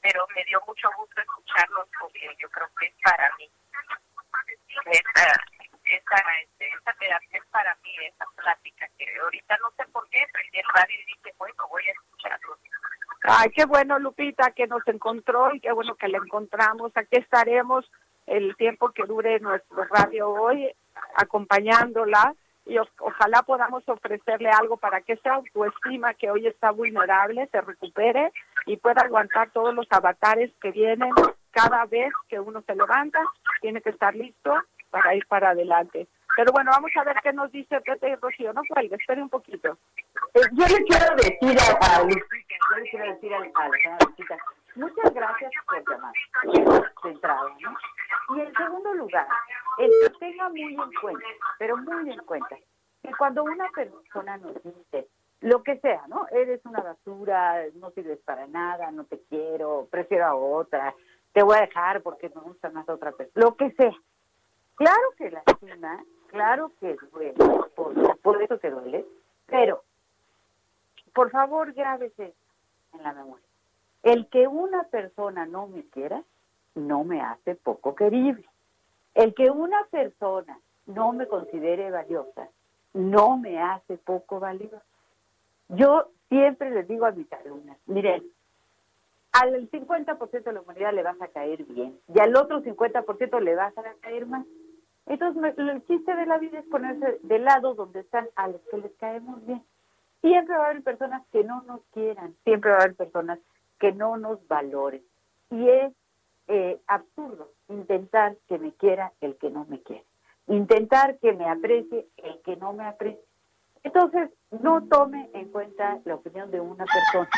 pero 0.00 0.26
me 0.34 0.44
dio 0.44 0.62
mucho 0.66 0.88
gusto 0.96 1.20
escucharlos 1.20 1.88
porque 1.98 2.36
yo 2.38 2.48
creo 2.50 2.68
que 2.78 2.86
es 2.86 2.94
para 3.02 3.34
mí. 3.36 3.50
Esta, 4.86 5.44
esa, 5.90 6.16
esa 6.58 6.92
terapia 6.98 7.38
es 7.38 7.46
para 7.50 7.74
mí, 7.82 7.90
esa 8.06 8.26
plática 8.36 8.86
que 8.98 9.06
ahorita 9.22 9.56
no 9.62 9.70
sé 9.76 9.90
por 9.92 10.08
qué, 10.10 10.24
prendí 10.32 10.58
el 10.58 10.74
radio 10.74 10.96
y 11.00 11.06
dije, 11.06 11.34
bueno, 11.38 11.68
voy 11.68 11.82
a 11.86 11.92
escucharlo. 11.92 12.56
Ay, 13.22 13.50
qué 13.50 13.64
bueno, 13.64 13.98
Lupita, 13.98 14.52
que 14.52 14.66
nos 14.66 14.86
encontró 14.88 15.54
y 15.54 15.60
qué 15.60 15.72
bueno 15.72 15.94
que 15.96 16.08
la 16.08 16.18
encontramos. 16.18 16.92
Aquí 16.94 17.16
estaremos 17.18 17.90
el 18.26 18.56
tiempo 18.56 18.90
que 18.90 19.04
dure 19.04 19.40
nuestro 19.40 19.84
radio 19.84 20.30
hoy, 20.30 20.72
acompañándola 21.16 22.34
y 22.66 22.78
ojalá 22.78 23.42
podamos 23.42 23.86
ofrecerle 23.88 24.48
algo 24.48 24.76
para 24.76 25.00
que 25.00 25.14
esa 25.14 25.34
autoestima 25.34 26.14
que 26.14 26.30
hoy 26.30 26.46
está 26.46 26.70
vulnerable 26.70 27.48
se 27.50 27.60
recupere 27.60 28.32
y 28.66 28.76
pueda 28.76 29.02
aguantar 29.02 29.50
todos 29.50 29.74
los 29.74 29.86
avatares 29.90 30.52
que 30.60 30.70
vienen 30.70 31.10
cada 31.50 31.84
vez 31.86 32.12
que 32.28 32.38
uno 32.38 32.62
se 32.62 32.74
levanta, 32.74 33.18
tiene 33.60 33.80
que 33.80 33.90
estar 33.90 34.14
listo 34.14 34.54
para 34.90 35.14
ir 35.14 35.26
para 35.26 35.50
adelante. 35.50 36.08
Pero 36.36 36.52
bueno, 36.52 36.70
vamos 36.72 36.90
a 36.96 37.04
ver 37.04 37.16
qué 37.22 37.32
nos 37.32 37.50
dice 37.50 37.80
Pepe 37.80 38.16
Rocío. 38.16 38.52
No 38.52 38.62
cuelgue, 38.68 38.96
espere 38.96 39.22
un 39.22 39.28
poquito. 39.28 39.76
Eh, 40.34 40.40
yo 40.52 40.66
le 40.66 40.84
quiero 40.84 41.16
decir 41.16 41.56
a, 41.58 41.98
a 41.98 42.02
yo 42.02 42.76
le 42.76 42.90
quiero 42.90 43.12
decir 43.12 43.34
a, 43.34 43.40
la 43.40 43.98
muchas 44.76 45.12
gracias 45.12 45.52
por 45.68 45.90
llamar, 45.90 46.12
de 47.02 47.10
entrada, 47.10 47.50
¿no? 47.60 48.36
Y 48.36 48.40
en 48.40 48.54
segundo 48.54 48.94
lugar, 48.94 49.26
el 49.78 49.90
que 50.02 50.18
tenga 50.18 50.48
muy 50.48 50.62
en 50.62 50.92
cuenta, 51.00 51.26
pero 51.58 51.76
muy 51.76 52.12
en 52.12 52.20
cuenta, 52.20 52.56
que 53.02 53.10
cuando 53.18 53.42
una 53.42 53.68
persona 53.70 54.36
nos 54.36 54.54
dice 54.62 55.08
lo 55.40 55.62
que 55.62 55.78
sea, 55.80 56.02
¿no? 56.08 56.26
Eres 56.30 56.60
una 56.64 56.80
basura, 56.80 57.64
no 57.74 57.90
sirves 57.90 58.18
para 58.24 58.46
nada, 58.46 58.90
no 58.90 59.04
te 59.04 59.20
quiero, 59.28 59.88
prefiero 59.90 60.26
a 60.26 60.34
otra, 60.34 60.94
te 61.32 61.42
voy 61.42 61.56
a 61.56 61.62
dejar 61.62 62.02
porque 62.02 62.30
me 62.34 62.40
gusta 62.42 62.70
más 62.70 62.88
otra 62.88 63.12
persona, 63.12 63.46
lo 63.46 63.56
que 63.56 63.70
sea. 63.72 63.94
Claro 64.80 65.12
que 65.18 65.30
lastima, 65.30 66.02
claro 66.28 66.72
que 66.80 66.96
duele, 67.12 67.34
por, 67.76 68.18
por 68.20 68.42
eso 68.42 68.58
que 68.58 68.70
duele, 68.70 69.04
pero 69.44 69.82
por 71.12 71.30
favor 71.30 71.74
grábese 71.74 72.32
en 72.94 73.02
la 73.02 73.12
memoria. 73.12 73.44
El 74.02 74.26
que 74.28 74.46
una 74.46 74.84
persona 74.84 75.44
no 75.44 75.66
me 75.66 75.84
quiera 75.84 76.22
no 76.74 77.04
me 77.04 77.20
hace 77.20 77.56
poco 77.56 77.94
querible. 77.94 78.48
El 79.12 79.34
que 79.34 79.50
una 79.50 79.84
persona 79.90 80.58
no 80.86 81.12
me 81.12 81.28
considere 81.28 81.90
valiosa 81.90 82.48
no 82.94 83.36
me 83.36 83.60
hace 83.60 83.98
poco 83.98 84.40
valiosa. 84.40 84.82
Yo 85.68 86.08
siempre 86.30 86.70
les 86.70 86.88
digo 86.88 87.04
a 87.04 87.12
mis 87.12 87.30
alumnas, 87.34 87.76
miren, 87.84 88.24
al 89.32 89.70
50% 89.70 90.42
de 90.42 90.52
la 90.54 90.62
humanidad 90.62 90.94
le 90.94 91.02
vas 91.02 91.20
a 91.20 91.28
caer 91.28 91.64
bien 91.64 92.00
y 92.08 92.18
al 92.18 92.34
otro 92.34 92.62
50% 92.62 93.40
le 93.40 93.54
vas 93.54 93.76
a 93.76 93.82
caer 94.00 94.24
mal. 94.24 94.46
Entonces, 95.06 95.54
el 95.58 95.84
chiste 95.86 96.14
de 96.14 96.26
la 96.26 96.38
vida 96.38 96.58
es 96.58 96.66
ponerse 96.66 97.18
del 97.22 97.44
lado 97.44 97.74
donde 97.74 98.00
están 98.00 98.28
a 98.36 98.48
los 98.48 98.60
que 98.70 98.78
les 98.78 98.92
caemos 98.96 99.44
bien. 99.46 99.64
Siempre 100.20 100.56
va 100.56 100.66
a 100.66 100.70
haber 100.70 100.82
personas 100.82 101.22
que 101.32 101.42
no 101.44 101.62
nos 101.62 101.80
quieran, 101.92 102.36
siempre 102.44 102.70
va 102.70 102.78
a 102.78 102.80
haber 102.82 102.96
personas 102.96 103.38
que 103.78 103.92
no 103.92 104.16
nos 104.16 104.46
valoren. 104.46 105.02
Y 105.50 105.68
es 105.68 105.92
eh, 106.48 106.80
absurdo 106.86 107.52
intentar 107.68 108.36
que 108.48 108.58
me 108.58 108.72
quiera 108.72 109.12
el 109.20 109.36
que 109.36 109.50
no 109.50 109.64
me 109.66 109.80
quiere, 109.82 110.04
intentar 110.46 111.18
que 111.18 111.32
me 111.32 111.48
aprecie 111.48 112.06
el 112.16 112.40
que 112.42 112.56
no 112.56 112.72
me 112.72 112.84
aprecie. 112.84 113.24
Entonces, 113.82 114.30
no 114.50 114.86
tome 114.88 115.30
en 115.32 115.50
cuenta 115.50 116.00
la 116.04 116.16
opinión 116.16 116.50
de 116.50 116.60
una 116.60 116.84
persona. 116.84 117.30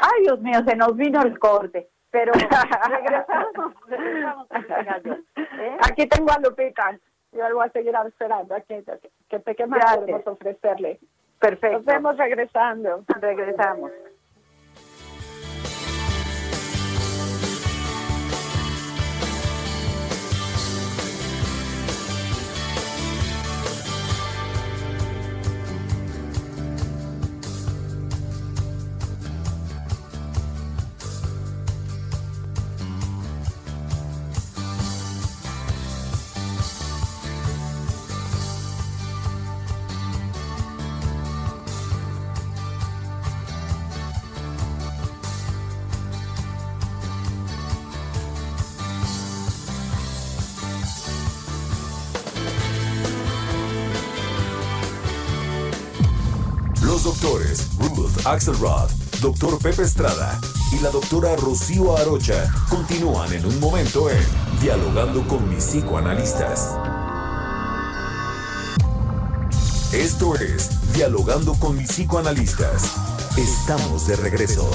Ay, 0.00 0.22
Dios 0.22 0.40
mío, 0.40 0.60
se 0.64 0.76
nos 0.76 0.94
vino 0.96 1.20
el 1.22 1.38
corte. 1.38 1.90
Pero 2.10 2.32
regresamos, 2.88 3.74
regresamos 3.86 4.46
¿eh? 5.60 5.76
Aquí 5.90 6.06
tengo 6.06 6.30
a 6.32 6.38
Lupita. 6.40 6.98
Yo 7.32 7.54
voy 7.54 7.66
a 7.66 7.70
seguir 7.70 7.94
esperando. 8.06 8.54
Aquí, 8.54 8.74
que 9.28 9.38
te 9.40 9.66
más 9.66 9.96
podemos 9.96 10.26
ofrecerle. 10.26 10.98
Perfecto. 11.38 11.78
Nos 11.78 11.84
vemos 11.84 12.16
regresando. 12.16 13.04
Regresamos. 13.20 13.92
Axelrod, 58.48 58.90
doctor 59.20 59.58
Pepe 59.58 59.82
Estrada 59.82 60.40
y 60.72 60.82
la 60.82 60.90
doctora 60.90 61.36
Rocío 61.36 61.94
Arocha 61.98 62.50
continúan 62.70 63.30
en 63.34 63.44
un 63.44 63.60
momento 63.60 64.08
en 64.08 64.24
Dialogando 64.62 65.26
con 65.28 65.46
mis 65.50 65.64
psicoanalistas. 65.64 66.74
Esto 69.92 70.34
es 70.36 70.70
Dialogando 70.94 71.54
con 71.54 71.76
mis 71.76 71.90
psicoanalistas. 71.90 72.94
Estamos 73.36 74.06
de 74.06 74.16
regreso. 74.16 74.70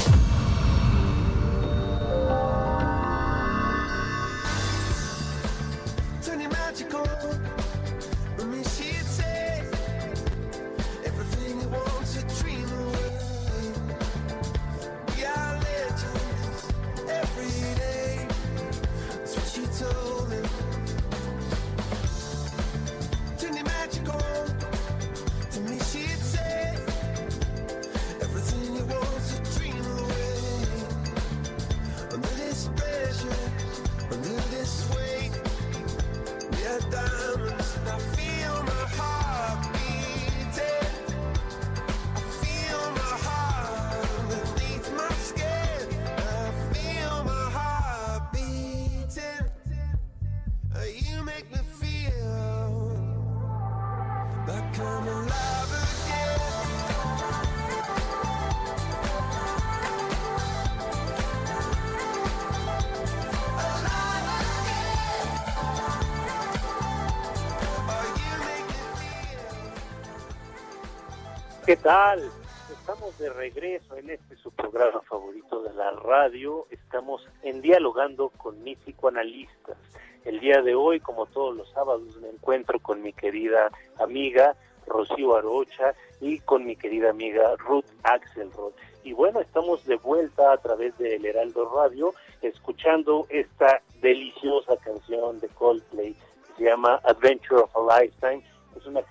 Estamos 77.14 77.44
en 77.44 77.62
dialogando 77.62 78.30
con 78.30 78.64
mis 78.64 78.78
psicoanalistas. 78.80 79.78
El 80.26 80.40
día 80.40 80.64
de 80.64 80.74
hoy, 80.74 81.00
como 81.00 81.28
todos 81.28 81.56
los 81.56 81.70
sábados, 81.70 82.18
me 82.18 82.30
encuentro 82.30 82.80
con 82.80 83.04
mi 83.04 83.14
querida 83.14 83.70
amiga 84.00 84.56
Rocío 84.88 85.36
Arocha 85.36 85.94
y 86.22 86.40
con 86.40 86.66
mi 86.66 86.76
querida 86.76 87.12
amiga 87.12 87.56
Ruth 87.58 87.86
Axelrod. 88.02 88.74
Y 89.04 89.14
bueno, 89.14 89.42
estamos 89.42 89.86
de 89.86 89.98
vuelta 89.98 90.54
a 90.54 90.58
través 90.58 90.98
de 90.98 91.18
El 91.18 91.26
Heraldo 91.26 91.70
Radio, 91.76 92.16
escuchando 92.42 93.28
esta 93.30 93.82
deliciosa 94.02 94.76
canción 94.78 95.40
de 95.40 95.50
Coldplay 95.50 96.14
que 96.14 96.54
se 96.58 96.64
llama 96.64 97.00
Adventure 97.04 97.62
of 97.62 97.92
a 97.92 98.02
Lifetime. 98.02 98.44
Es 98.76 98.88
una 98.88 99.02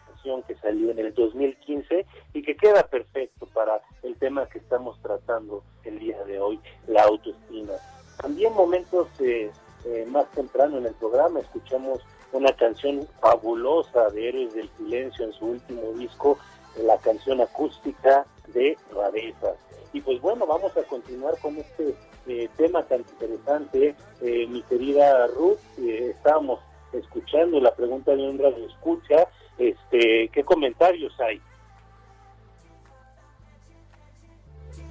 que 0.46 0.54
salió 0.56 0.90
en 0.90 0.98
el 1.00 1.14
2015 1.14 2.06
y 2.32 2.42
que 2.42 2.56
queda 2.56 2.86
perfecto 2.86 3.46
para 3.46 3.80
el 4.02 4.16
tema 4.16 4.48
que 4.48 4.58
estamos 4.58 5.00
tratando 5.02 5.64
el 5.84 5.98
día 5.98 6.22
de 6.24 6.38
hoy, 6.38 6.60
la 6.86 7.02
autoestima. 7.02 7.72
También 8.20 8.52
momentos 8.54 9.08
eh, 9.20 9.50
eh, 9.84 10.06
más 10.08 10.30
temprano 10.30 10.78
en 10.78 10.86
el 10.86 10.94
programa 10.94 11.40
escuchamos 11.40 12.00
una 12.32 12.52
canción 12.52 13.06
fabulosa 13.20 14.10
de 14.10 14.28
Héroes 14.28 14.54
del 14.54 14.70
Silencio 14.76 15.24
en 15.24 15.32
su 15.32 15.46
último 15.46 15.82
disco, 15.98 16.38
la 16.80 16.96
canción 16.98 17.40
acústica 17.40 18.24
de 18.54 18.78
Rarezas. 18.94 19.56
Y 19.92 20.00
pues 20.00 20.20
bueno, 20.20 20.46
vamos 20.46 20.74
a 20.76 20.84
continuar 20.84 21.36
con 21.40 21.56
este 21.58 21.94
eh, 22.28 22.48
tema 22.56 22.84
tan 22.84 23.00
interesante. 23.00 23.96
mi 24.20 24.62
querida 24.62 25.26
Ruth, 25.26 25.58
estábamos 25.78 26.60
escuchando 26.92 27.60
la 27.60 27.74
pregunta 27.74 28.14
de 28.14 28.28
un 28.28 28.38
radio 28.38 28.66
escucha 28.66 29.28
este, 29.70 30.28
¿Qué 30.32 30.44
comentarios 30.44 31.18
hay? 31.20 31.40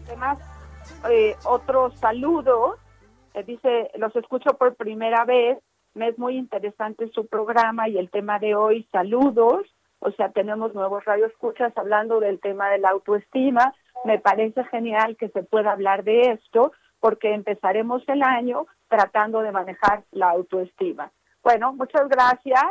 Además, 0.07 0.39
eh, 1.10 1.36
otro 1.45 1.91
saludo, 1.91 2.77
eh, 3.34 3.43
dice, 3.43 3.91
los 3.95 4.15
escucho 4.15 4.57
por 4.57 4.75
primera 4.75 5.25
vez, 5.25 5.60
me 5.93 6.10
es 6.10 6.17
muy 6.17 6.38
interesante 6.38 7.10
su 7.13 7.27
programa 7.27 7.88
y 7.89 7.97
el 7.97 8.10
tema 8.10 8.39
de 8.39 8.55
hoy, 8.55 8.88
saludos, 8.91 9.67
o 9.99 10.12
sea, 10.12 10.29
tenemos 10.29 10.73
nuevos 10.73 11.05
radioescuchas 11.05 11.77
hablando 11.77 12.19
del 12.19 12.39
tema 12.39 12.69
de 12.69 12.79
la 12.79 12.89
autoestima, 12.89 13.73
me 14.03 14.19
parece 14.19 14.63
genial 14.65 15.15
que 15.15 15.29
se 15.29 15.43
pueda 15.43 15.71
hablar 15.71 16.03
de 16.03 16.31
esto, 16.31 16.71
porque 16.99 17.34
empezaremos 17.34 18.03
el 18.07 18.23
año 18.23 18.67
tratando 18.88 19.41
de 19.41 19.51
manejar 19.51 20.03
la 20.12 20.29
autoestima. 20.29 21.12
Bueno, 21.43 21.73
muchas 21.73 22.07
gracias 22.07 22.63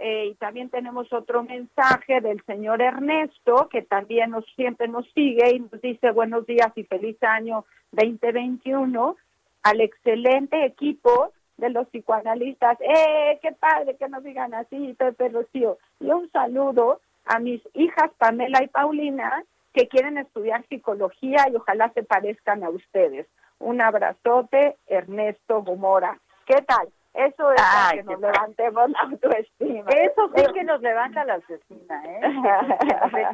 eh, 0.00 0.28
y 0.32 0.34
también 0.36 0.70
tenemos 0.70 1.12
otro 1.12 1.42
mensaje 1.42 2.20
del 2.20 2.42
señor 2.46 2.80
Ernesto, 2.80 3.68
que 3.68 3.82
también 3.82 4.30
nos, 4.30 4.46
siempre 4.56 4.88
nos 4.88 5.06
sigue 5.12 5.54
y 5.54 5.60
nos 5.60 5.80
dice 5.82 6.10
buenos 6.12 6.46
días 6.46 6.72
y 6.74 6.84
feliz 6.84 7.22
año 7.22 7.66
2021 7.92 9.16
al 9.62 9.80
excelente 9.80 10.64
equipo 10.64 11.32
de 11.58 11.68
los 11.68 11.86
psicoanalistas. 11.88 12.78
¡Eh, 12.80 13.38
qué 13.42 13.52
padre 13.52 13.96
que 13.96 14.08
nos 14.08 14.24
digan 14.24 14.54
así, 14.54 14.94
Pepe 14.94 15.28
Rocío! 15.28 15.78
Y 16.00 16.10
un 16.10 16.30
saludo 16.30 17.00
a 17.26 17.38
mis 17.38 17.60
hijas 17.74 18.10
Pamela 18.16 18.62
y 18.62 18.68
Paulina, 18.68 19.44
que 19.74 19.86
quieren 19.86 20.18
estudiar 20.18 20.66
psicología 20.68 21.46
y 21.50 21.56
ojalá 21.56 21.92
se 21.92 22.02
parezcan 22.02 22.64
a 22.64 22.70
ustedes. 22.70 23.26
Un 23.58 23.82
abrazote, 23.82 24.76
Ernesto 24.86 25.62
Gomora. 25.62 26.18
¿Qué 26.46 26.62
tal? 26.62 26.88
Eso 27.14 27.52
es 27.52 27.62
que 27.92 28.02
nos 28.04 28.20
levantemos 28.20 28.90
la 28.90 29.00
autoestima. 29.00 29.90
Eso 29.90 30.30
sí 30.34 30.44
que 30.54 30.64
nos 30.64 30.80
levanta 30.80 31.24
la 31.24 31.34
autoestima, 31.34 32.02
¿eh? 32.06 32.20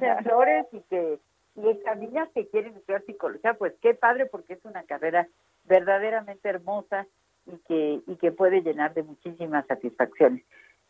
que 0.00 0.22
flores 0.24 0.66
y 0.72 0.80
que 0.82 1.18
y 1.56 1.98
niñas 1.98 2.28
que 2.34 2.46
quieren 2.48 2.76
estudiar 2.76 3.02
psicología, 3.06 3.54
pues 3.54 3.72
qué 3.80 3.94
padre 3.94 4.26
porque 4.26 4.54
es 4.54 4.64
una 4.64 4.82
carrera 4.82 5.26
verdaderamente 5.64 6.50
hermosa 6.50 7.06
y 7.46 7.56
que 7.66 8.00
y 8.06 8.16
que 8.16 8.32
puede 8.32 8.60
llenar 8.60 8.92
de 8.94 9.02
muchísimas 9.02 9.66
satisfacciones. 9.66 10.44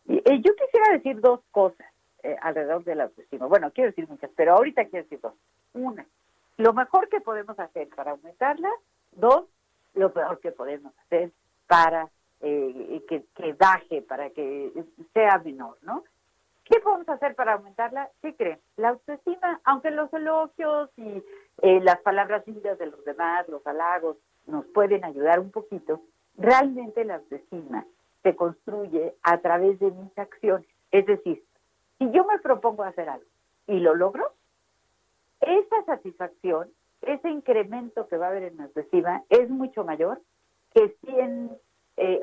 Y, 0.07 0.16
eh, 0.18 0.42
yo 0.42 0.55
quisiera 0.55 0.92
decir 0.92 1.20
dos 1.20 1.40
cosas 1.51 1.87
eh, 2.22 2.37
alrededor 2.40 2.85
de 2.85 2.94
la 2.94 3.05
autoestima. 3.05 3.46
Bueno, 3.46 3.70
quiero 3.72 3.90
decir 3.90 4.09
muchas, 4.09 4.31
pero 4.37 4.55
ahorita 4.55 4.85
quiero 4.87 5.05
decir 5.05 5.20
dos. 5.20 5.35
Una, 5.75 6.07
lo 6.57 6.72
mejor 6.72 7.09
que 7.09 7.20
podemos 7.20 7.59
hacer 7.59 7.88
para 7.94 8.12
aumentarla. 8.12 8.70
Dos, 9.12 9.44
lo 9.94 10.12
peor 10.12 10.40
que 10.40 10.53
podemos 10.53 10.92
hacer 10.99 11.31
para 11.66 12.09
eh, 12.40 13.03
que, 13.09 13.25
que 13.35 13.53
baje, 13.55 14.03
para 14.03 14.31
que 14.31 14.72
sea 15.12 15.38
menor, 15.38 15.79
¿no? 15.83 16.05
¿Qué 16.64 16.81
podemos 16.81 17.09
hacer 17.09 17.37
para 17.37 17.55
aumentarla? 17.55 18.11
¿Qué 18.20 18.35
creen? 18.35 18.59
La 18.77 18.88
autoestima, 18.90 19.61
aunque 19.64 19.90
los 19.92 20.12
elogios 20.12 20.90
y 20.96 21.22
eh, 21.62 21.81
las 21.81 22.01
palabras 22.01 22.46
lindas 22.46 22.77
de 22.79 22.87
los 22.87 23.05
demás, 23.05 23.49
los 23.49 23.64
halagos, 23.66 24.16
nos 24.46 24.66
pueden 24.66 25.05
ayudar 25.05 25.38
un 25.38 25.53
poquito, 25.53 26.01
realmente 26.37 27.05
la 27.05 27.16
autoestima 27.16 27.87
se 28.22 28.35
construye 28.35 29.14
a 29.22 29.38
través 29.38 29.79
de 29.79 29.92
mis 29.92 30.18
acciones. 30.18 30.66
Es 30.90 31.07
decir, 31.07 31.44
si 31.99 32.11
yo 32.11 32.25
me 32.25 32.40
propongo 32.40 32.83
hacer 32.83 33.09
algo 33.09 33.27
y 33.68 33.79
lo 33.79 33.94
logro, 33.94 34.33
esa 35.40 35.85
satisfacción, 35.85 36.68
ese 37.03 37.31
incremento 37.31 38.09
que 38.09 38.16
va 38.16 38.27
a 38.27 38.31
haber 38.31 38.44
en 38.44 38.57
la 38.57 38.64
autoestima 38.64 39.22
es 39.29 39.49
mucho 39.51 39.85
mayor 39.85 40.20
que 40.75 40.96
si 41.01 41.20
en 41.20 41.51
eh, 41.96 42.20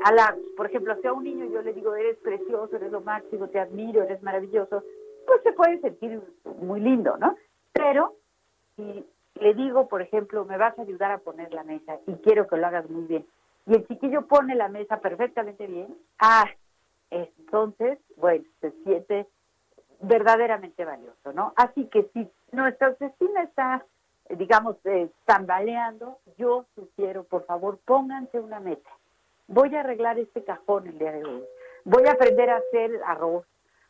Por 0.56 0.68
ejemplo, 0.68 0.96
si 1.02 1.08
a 1.08 1.14
un 1.14 1.24
niño 1.24 1.46
yo 1.46 1.62
le 1.62 1.74
digo, 1.74 1.96
eres 1.96 2.18
precioso, 2.18 2.76
eres 2.76 2.92
lo 2.92 3.02
máximo, 3.02 3.50
te 3.50 3.60
admiro, 3.60 4.04
eres 4.04 4.22
maravilloso, 4.22 4.84
pues 5.26 5.42
se 5.44 5.54
puede 5.54 5.80
sentir 5.80 6.22
muy 6.62 6.80
lindo, 6.80 7.18
¿no? 7.18 7.36
Pero 7.72 8.16
si 8.76 9.06
le 9.36 9.54
digo, 9.56 9.88
por 9.88 10.02
ejemplo, 10.02 10.46
me 10.46 10.58
vas 10.58 10.78
a 10.78 10.84
ayudar 10.84 11.12
a 11.12 11.18
poner 11.18 11.54
la 11.54 11.64
mesa 11.64 11.98
y 12.06 12.14
quiero 12.16 12.48
que 12.48 12.58
lo 12.58 12.68
hagas 12.68 12.90
muy 12.90 13.06
bien, 13.06 13.26
y 13.66 13.76
el 13.76 13.88
chiquillo 13.88 14.28
pone 14.28 14.56
la 14.56 14.68
mesa 14.68 15.00
perfectamente 15.00 15.66
bien, 15.68 15.96
ah, 16.20 16.46
entonces, 17.10 18.00
bueno, 18.18 18.44
se 18.60 18.72
siente 18.84 19.28
verdaderamente 20.02 20.84
valioso, 20.84 21.32
¿no? 21.34 21.54
Así 21.56 21.86
que 21.86 22.10
si 22.14 22.30
nuestra 22.52 22.88
autoestima 22.88 23.44
está, 23.44 23.86
digamos, 24.30 24.76
eh, 24.86 25.10
tambaleando, 25.26 26.18
yo 26.38 26.66
sugiero, 26.76 27.24
por 27.24 27.46
favor, 27.46 27.80
pónganse 27.86 28.40
una 28.40 28.60
meta 28.60 28.90
voy 29.48 29.76
a 29.76 29.82
arreglar 29.82 30.20
este 30.20 30.44
cajón 30.44 30.88
el 30.88 30.98
día 30.98 31.12
de 31.12 31.24
hoy, 31.24 31.44
voy 31.86 32.06
a 32.08 32.14
aprender 32.14 32.50
a 32.50 32.58
hacer 32.58 32.92
arroz, 33.06 33.46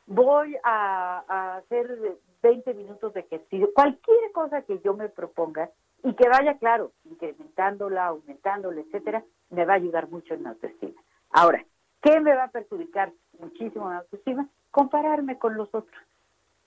voy 0.06 0.56
a, 0.64 1.58
hacer 1.58 2.18
20 2.42 2.74
minutos 2.74 3.14
de 3.14 3.22
ejercicio, 3.22 3.70
cualquier 3.74 4.32
cosa 4.32 4.62
que 4.64 4.80
yo 4.80 4.94
me 4.94 5.10
proponga 5.10 5.70
y 6.04 6.14
que 6.16 6.28
vaya, 6.28 6.58
claro, 6.58 6.92
incrementándola, 7.06 8.08
aumentándola, 8.08 8.82
etcétera, 8.82 9.24
me 9.50 9.66
va 9.66 9.74
a 9.74 9.78
ayudar 9.78 10.10
mucho 10.10 10.34
en 10.34 10.44
la 10.44 10.50
autoestima. 10.50 11.02
Ahora, 11.32 11.64
¿qué 12.02 12.20
me 12.20 12.36
va 12.36 12.46
a 12.46 12.52
perjudicar 12.52 13.14
muchísimo 13.40 13.86
en 13.86 13.94
la 13.94 14.00
autoestima? 14.00 14.50
Compararme 14.72 15.38
con 15.38 15.56
los 15.56 15.70
otros. 15.74 16.04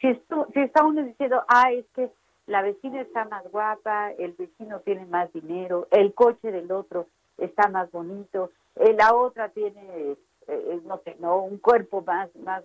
Si, 0.01 0.09
esto, 0.09 0.47
si 0.55 0.61
está 0.61 0.85
uno 0.85 1.03
diciendo, 1.03 1.45
ah, 1.49 1.71
es 1.73 1.85
que 1.95 2.11
la 2.47 2.63
vecina 2.63 3.03
está 3.03 3.27
más 3.27 3.45
guapa, 3.51 4.13
el 4.13 4.33
vecino 4.33 4.81
tiene 4.81 5.05
más 5.05 5.31
dinero, 5.33 5.89
el 5.91 6.15
coche 6.15 6.51
del 6.51 6.73
otro 6.73 7.07
está 7.39 7.69
más 7.69 7.91
bonito, 7.91 8.51
eh, 8.77 8.95
la 8.95 9.15
otra 9.15 9.49
tiene, 9.51 9.81
eh, 10.13 10.17
eh, 10.49 10.81
no 10.85 10.99
sé, 10.99 11.17
no, 11.19 11.39
un 11.39 11.59
cuerpo 11.59 12.03
más, 12.03 12.35
más, 12.37 12.65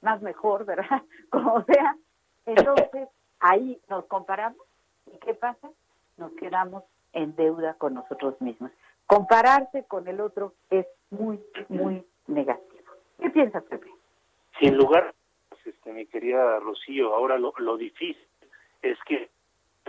más 0.00 0.22
mejor, 0.22 0.64
¿verdad? 0.64 1.02
Como 1.30 1.64
sea. 1.64 1.96
Entonces, 2.46 3.08
ahí 3.38 3.80
nos 3.88 4.04
comparamos 4.06 4.66
y 5.06 5.18
¿qué 5.18 5.34
pasa? 5.34 5.70
Nos 6.16 6.32
quedamos 6.32 6.84
en 7.12 7.34
deuda 7.36 7.74
con 7.74 7.94
nosotros 7.94 8.40
mismos. 8.40 8.70
Compararse 9.06 9.84
con 9.84 10.06
el 10.08 10.20
otro 10.20 10.54
es 10.70 10.86
muy, 11.10 11.42
muy 11.68 12.04
negativo. 12.26 12.92
¿Qué 13.18 13.30
piensas, 13.30 13.64
Pepe? 13.64 13.90
Sin 14.58 14.76
lugar, 14.76 15.14
este, 15.64 15.92
mi 15.92 16.06
querida 16.06 16.58
Rocío, 16.60 17.14
ahora 17.14 17.38
lo, 17.38 17.52
lo 17.58 17.76
difícil 17.76 18.26
es 18.82 18.98
que 19.06 19.30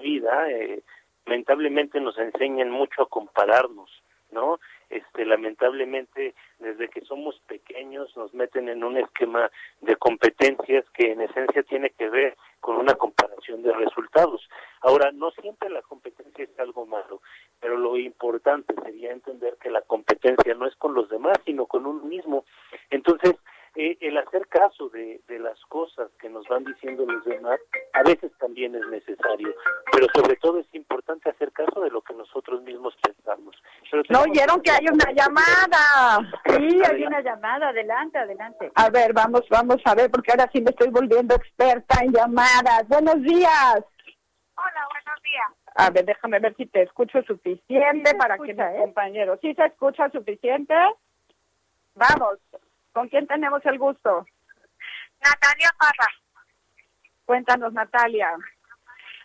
vida 0.02 0.50
eh, 0.50 0.84
lamentablemente 1.26 2.00
nos 2.00 2.18
enseñan 2.18 2.70
mucho 2.70 3.04
a 3.04 3.10
compararnos, 3.10 3.90
¿no? 4.32 4.60
Este, 4.90 5.26
lamentablemente 5.26 6.36
desde 6.60 6.90
que 6.90 7.02
somos 7.02 7.40
pequeños 7.48 8.16
nos 8.18 8.34
meten 8.34 8.68
en 8.68 8.84
un 8.84 8.98
esquema 8.98 9.50
de 9.80 9.96
competencias 9.96 10.86
que 10.94 11.12
en 11.14 11.22
esencia 11.22 11.64
tiene 11.64 11.92
que 11.92 12.10
ver 12.10 12.36
con 12.60 12.78
una 12.78 12.96
comparación 12.96 13.64
de 13.64 13.72
resultados. 13.74 14.48
Ahora, 14.82 15.12
no 15.12 15.32
siempre 15.32 15.70
la 15.70 15.82
competencia 15.82 16.44
es 16.44 16.60
algo 16.60 16.86
malo, 16.86 17.22
pero 17.60 17.78
lo 17.78 17.98
importante 17.98 18.74
sería 18.84 19.12
entender 19.12 19.58
que 19.62 19.70
la 19.70 19.82
competencia 19.82 20.54
no 20.56 20.68
es 20.68 20.76
con 20.76 20.94
los 20.94 21.10
demás, 21.10 21.38
sino 21.46 21.66
con 21.66 21.86
uno 21.86 22.04
mismo. 22.04 22.44
Entonces, 22.90 23.36
eh, 23.76 23.98
el 24.02 24.18
hacer 24.18 24.48
caso 24.48 24.90
de, 24.90 25.22
de 25.28 25.40
las 25.40 25.60
cosas 25.66 26.12
que 26.20 26.30
nos 26.30 26.48
van 26.48 26.66
diciendo 26.66 27.06
los 27.06 27.24
demás 27.24 27.60
a 27.94 28.04
veces 28.04 28.32
también 28.40 28.76
es 28.76 28.86
necesario, 28.88 29.54
pero 29.92 30.08
sobre 30.14 30.36
todo 30.38 30.60
es 30.60 30.68
importante 30.74 31.30
hacer 31.30 31.52
caso 31.52 31.82
de 31.82 31.90
lo 31.90 32.02
que 32.02 32.14
nosotros 32.14 32.62
mismos 32.64 32.96
pensamos. 33.02 33.56
no 34.10 34.22
oyeron 34.22 34.62
que 34.62 34.72
hay 34.72 34.86
una 34.92 35.12
llamada. 35.14 36.20
Sí, 36.46 36.82
hay 36.84 37.04
una 37.04 37.22
llamada. 37.22 37.70
Adelante, 37.70 38.18
adelante. 38.18 38.72
A 38.76 38.90
ver, 38.90 39.14
vamos, 39.14 39.44
vamos 39.50 39.78
a 39.86 39.96
ver, 39.96 40.10
porque 40.12 40.32
ahora 40.32 40.50
sí 40.52 40.62
me 40.62 40.72
estoy 40.72 40.90
volviendo 40.90 41.36
experta 41.36 42.04
en 42.04 42.12
llamadas. 42.12 42.88
Buenos 42.88 43.22
días. 43.22 43.84
Hola, 44.56 44.88
buenos 44.92 45.24
días. 45.24 45.52
A 45.76 45.90
ver, 45.90 46.06
déjame 46.06 46.40
ver 46.40 46.56
si 46.56 46.66
te 46.66 46.84
escucho 46.84 47.22
suficiente 47.24 48.14
para 48.16 48.38
que 48.38 48.54
mis 48.54 48.60
¿eh? 48.60 48.76
compañeros. 48.80 49.40
¿Sí 49.42 49.54
se 49.54 49.66
escucha 49.66 50.10
suficiente? 50.10 50.76
Vamos. 51.96 52.40
¿Con 52.94 53.08
quién 53.10 53.28
tenemos 53.28 53.66
el 53.66 53.78
gusto? 53.80 54.26
Natalia 55.24 55.70
Parra. 55.78 56.12
Cuéntanos, 57.26 57.72
Natalia. 57.74 58.30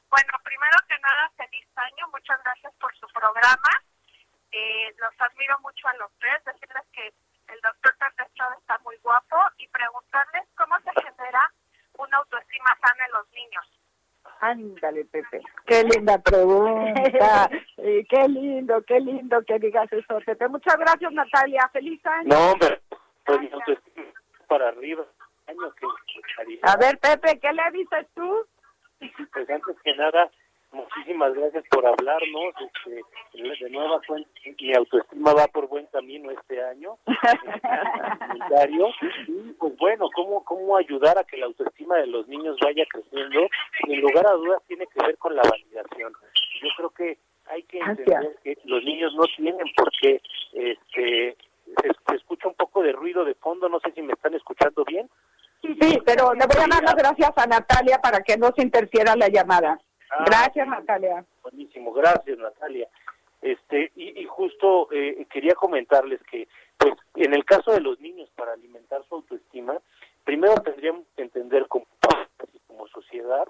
Bueno, 0.09 0.33
primero 0.45 0.79
que 0.89 0.99
nada, 1.01 1.31
feliz 1.37 1.67
año. 1.77 2.07
Muchas 2.13 2.39
gracias 2.45 2.73
por 2.81 2.95
su 2.97 3.07
programa. 3.09 3.71
Eh, 4.53 4.95
los 4.99 5.21
admiro 5.21 5.59
mucho 5.61 5.89
a 5.89 5.97
los 5.97 6.11
tres. 6.19 6.45
Decirles 6.45 6.85
que 6.93 7.13
el 7.53 7.61
doctor 7.61 7.93
Estrada 7.93 8.57
está 8.59 8.79
muy 8.85 8.97
guapo 8.99 9.37
y 9.59 9.69
preguntarles 9.69 10.45
cómo 10.57 10.77
se 10.81 10.91
genera 11.03 11.53
una 11.99 12.19
autoestima 12.19 12.77
sana 12.81 13.07
en 13.07 13.13
los 13.13 13.31
niños. 13.33 13.67
Ándale, 14.41 15.05
Pepe. 15.07 15.41
Qué 15.67 15.83
linda 15.85 16.19
pregunta. 16.19 17.49
qué 17.77 18.29
lindo, 18.29 18.83
qué 18.87 19.01
lindo 19.01 19.43
que 19.45 19.59
digas 19.59 19.91
eso, 19.93 20.19
Pepe. 20.25 20.49
Muchas 20.49 20.77
gracias, 20.77 21.13
Natalia. 21.13 21.69
Feliz 21.73 22.05
año. 22.07 22.29
No, 22.29 22.55
hombre, 23.27 23.79
para 24.49 24.69
arriba. 24.69 25.05
A 26.63 26.77
ver, 26.77 26.99
Pepe, 26.99 27.41
¿qué 27.41 27.53
le 27.53 27.71
dices 27.73 28.07
tú? 28.15 28.47
Pues 29.33 29.51
antes 29.51 29.77
que 29.85 29.95
nada, 29.95 30.31
muchísimas 30.73 31.35
gracias 31.35 31.65
por 31.71 31.87
hablarnos. 31.87 32.55
Este, 32.61 33.03
de 33.33 33.71
nueva 33.71 34.01
cuenta, 34.07 34.29
mi 34.61 34.75
autoestima 34.75 35.33
va 35.35 35.47
por 35.49 35.67
buen 35.69 35.87
camino 35.87 36.31
este 36.31 36.63
año. 36.63 36.99
y 39.29 39.53
pues 39.53 39.77
bueno, 39.77 40.11
¿cómo, 40.15 40.45
¿cómo 40.45 40.77
ayudar 40.77 41.19
a 41.19 41.25
que 41.25 41.37
la 41.37 41.47
autoestima 41.47 41.97
de 41.97 42.09
los 42.09 42.27
niños 42.29 42.57
vaya 42.63 42.85
creciendo? 42.91 43.49
En 43.87 44.01
lugar 44.01 44.27
a 44.27 44.33
dudas 44.33 44.63
tiene 44.67 44.87
que 44.87 45.07
ver 45.07 45.17
con 45.19 45.37
la 45.37 45.43
validación. 45.43 46.13
Yo 46.63 46.69
creo 46.77 46.91
que 46.91 47.19
hay 47.49 47.63
que 47.65 47.79
entender 47.79 48.37
que 48.43 48.57
los 48.65 48.83
niños 48.83 49.15
no 49.15 49.25
tienen 49.37 49.67
por 49.77 49.91
qué 50.01 50.21
este, 50.53 51.37
se, 51.81 52.15
escucha 52.15 52.49
un 52.49 52.55
poco 52.55 52.83
de 52.83 52.93
ruido 52.93 53.25
de 53.25 53.35
fondo, 53.35 53.69
no 53.69 53.81
sé 53.81 53.93
si 53.93 54.03
me 54.03 54.13
están 54.13 54.35
escuchando 54.35 54.85
bien. 54.85 55.09
Sí, 55.63 56.01
pero 56.05 56.33
le 56.35 56.47
voy 56.47 56.63
a 56.65 56.69
dar 56.69 56.83
las 56.83 56.95
gracias 56.95 57.33
a 57.37 57.47
Natalia 57.47 57.99
para 57.99 58.21
que 58.21 58.37
no 58.37 58.53
se 58.55 58.63
interfiera 58.63 59.17
la 59.17 59.29
llamada. 59.29 59.81
Ah, 60.11 60.25
gracias, 60.27 60.69
Natalia. 60.69 61.25
Buenísimo, 61.43 61.93
gracias, 61.93 62.39
Natalia. 62.39 62.89
Este, 63.43 63.93
y, 63.97 64.25
justo 64.25 64.89
eh, 64.93 65.27
quería 65.31 65.55
comentarles 65.55 66.21
que, 66.31 66.49
pues, 66.79 66.95
en 67.15 67.35
el 67.35 67.45
caso 67.45 67.73
de 67.73 67.81
los 67.81 68.01
niños, 68.01 68.31
para 68.37 68.53
alimentar 68.53 69.03
su 69.09 69.17
autoestima, 69.17 69.79
primero 70.25 70.55
tendríamos 70.57 71.05
que 71.17 71.23
entender 71.23 71.67
como, 71.69 71.87
como 72.67 72.87
sociedad, 72.89 73.47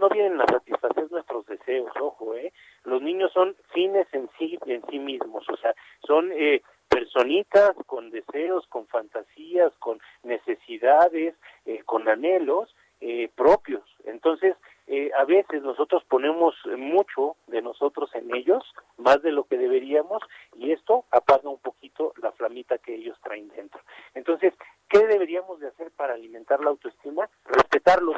no 0.00 0.08
vienen 0.08 0.40
a 0.40 0.46
satisfacer 0.46 1.12
nuestros 1.12 1.46
deseos, 1.46 1.92
ojo, 2.00 2.34
¿eh? 2.34 2.52
Los 2.84 3.02
niños 3.02 3.30
son 3.32 3.54
fines 3.72 4.06
en 4.12 4.28
sí, 4.38 4.58
en 4.66 4.82
sí 4.90 4.98
mismos, 4.98 5.48
o 5.48 5.56
sea, 5.58 5.74
son 6.06 6.32
eh, 6.32 6.62
personitas 6.90 7.72
con 7.86 8.10
deseos, 8.10 8.66
con 8.66 8.86
fantasías, 8.88 9.72
con 9.78 10.00
necesidades, 10.24 11.34
eh, 11.64 11.82
con 11.84 12.08
anhelos 12.08 12.74
eh, 13.00 13.30
propios. 13.34 13.84
Entonces, 14.04 14.56
eh, 14.88 15.10
a 15.16 15.24
veces 15.24 15.62
nosotros 15.62 16.02
ponemos 16.08 16.54
mucho 16.76 17.36
de 17.46 17.62
nosotros 17.62 18.10
en 18.14 18.34
ellos, 18.34 18.64
más 18.98 19.22
de 19.22 19.30
lo 19.30 19.44
que 19.44 19.56
deberíamos, 19.56 20.20
y 20.56 20.72
esto 20.72 21.04
apaga 21.12 21.48
un 21.48 21.60
poquito 21.60 22.12
la 22.20 22.32
flamita 22.32 22.76
que 22.78 22.96
ellos 22.96 23.16
traen 23.22 23.48
dentro. 23.48 23.80
Entonces, 24.14 24.52
¿qué 24.88 25.06
deberíamos 25.06 25.60
de 25.60 25.68
hacer 25.68 25.92
para 25.92 26.14
alimentar 26.14 26.60
la 26.60 26.70
autoestima? 26.70 27.30
Respetarlos, 27.44 28.16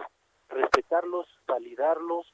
respetarlos, 0.49 1.29
validarlos, 1.47 2.33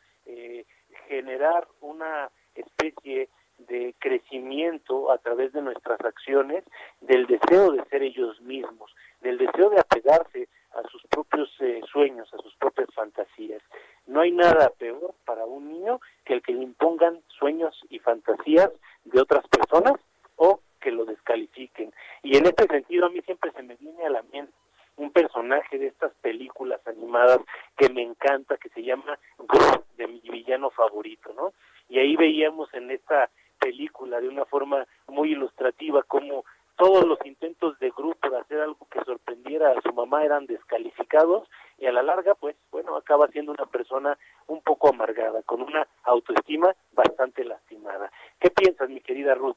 generar 1.08 1.66
una 1.80 2.30
especie 2.54 3.30
de 3.58 3.94
crecimiento 3.98 5.10
a 5.10 5.18
través 5.18 5.52
de 5.52 5.62
del 7.00 7.26
deseo 7.26 7.72
de 7.72 7.84
ser 7.84 8.02
ellos 8.02 8.40
mismos, 8.40 8.94
del 9.20 9.38
deseo 9.38 9.70
de 9.70 9.80
apegarse 9.80 10.48
a 10.72 10.82
sus 10.88 11.02
propios 11.06 11.50
eh, 11.60 11.80
sueños, 11.90 12.32
a 12.32 12.38
sus 12.38 12.54
propias 12.56 12.88
fantasías. 12.94 13.62
No 14.06 14.20
hay 14.20 14.32
nada 14.32 14.70
peor 14.78 15.14
para 15.24 15.44
un 15.44 15.68
niño 15.68 16.00
que 16.24 16.34
el 16.34 16.42
que 16.42 16.52
le 16.52 16.62
impongan 16.62 17.20
sueños 17.28 17.74
y 17.90 17.98
fantasías 17.98 18.70
de 19.04 19.20
otras 19.20 19.46
personas 19.48 19.94
o 20.36 20.60
que 20.80 20.90
lo 20.90 21.04
descalifiquen. 21.04 21.92
Y 22.22 22.36
en 22.36 22.46
este 22.46 22.66
sentido 22.66 23.06
a 23.06 23.10
mí 23.10 23.20
siempre 23.22 23.50
se 23.52 23.62
me 23.62 23.76
viene 23.76 24.06
a 24.06 24.10
la 24.10 24.22
mente 24.32 24.52
un 24.98 25.12
personaje 25.12 25.78
de 25.78 25.86
estas 25.86 26.12
películas 26.20 26.80
animadas 26.86 27.38
que 27.76 27.88
me 27.88 28.02
encanta, 28.02 28.56
que 28.56 28.68
se 28.70 28.82
llama 28.82 29.18
Gru, 29.38 29.84
de 29.96 30.08
mi 30.08 30.20
villano 30.20 30.70
favorito, 30.70 31.32
¿no? 31.34 31.52
Y 31.88 31.98
ahí 31.98 32.16
veíamos 32.16 32.72
en 32.74 32.90
esta 32.90 33.30
película 33.58 34.20
de 34.20 34.28
una 34.28 34.44
forma 34.44 34.86
muy 35.06 35.32
ilustrativa 35.32 36.02
como 36.02 36.44
todos 36.76 37.04
los 37.04 37.18
intentos 37.24 37.78
de 37.80 37.90
grupo 37.90 38.30
de 38.30 38.38
hacer 38.38 38.60
algo 38.60 38.86
que 38.90 39.02
sorprendiera 39.04 39.70
a 39.70 39.82
su 39.82 39.92
mamá 39.92 40.24
eran 40.24 40.46
descalificados 40.46 41.48
y 41.76 41.86
a 41.86 41.92
la 41.92 42.04
larga 42.04 42.36
pues 42.36 42.54
bueno 42.70 42.96
acaba 42.96 43.26
siendo 43.28 43.50
una 43.50 43.66
persona 43.66 44.16
un 44.46 44.62
poco 44.62 44.88
amargada 44.88 45.42
con 45.42 45.60
una 45.60 45.88
autoestima 46.04 46.72
bastante 46.92 47.44
lastimada 47.44 48.12
¿qué 48.38 48.50
piensas 48.50 48.88
mi 48.88 49.00
querida 49.00 49.34
Ruth? 49.34 49.56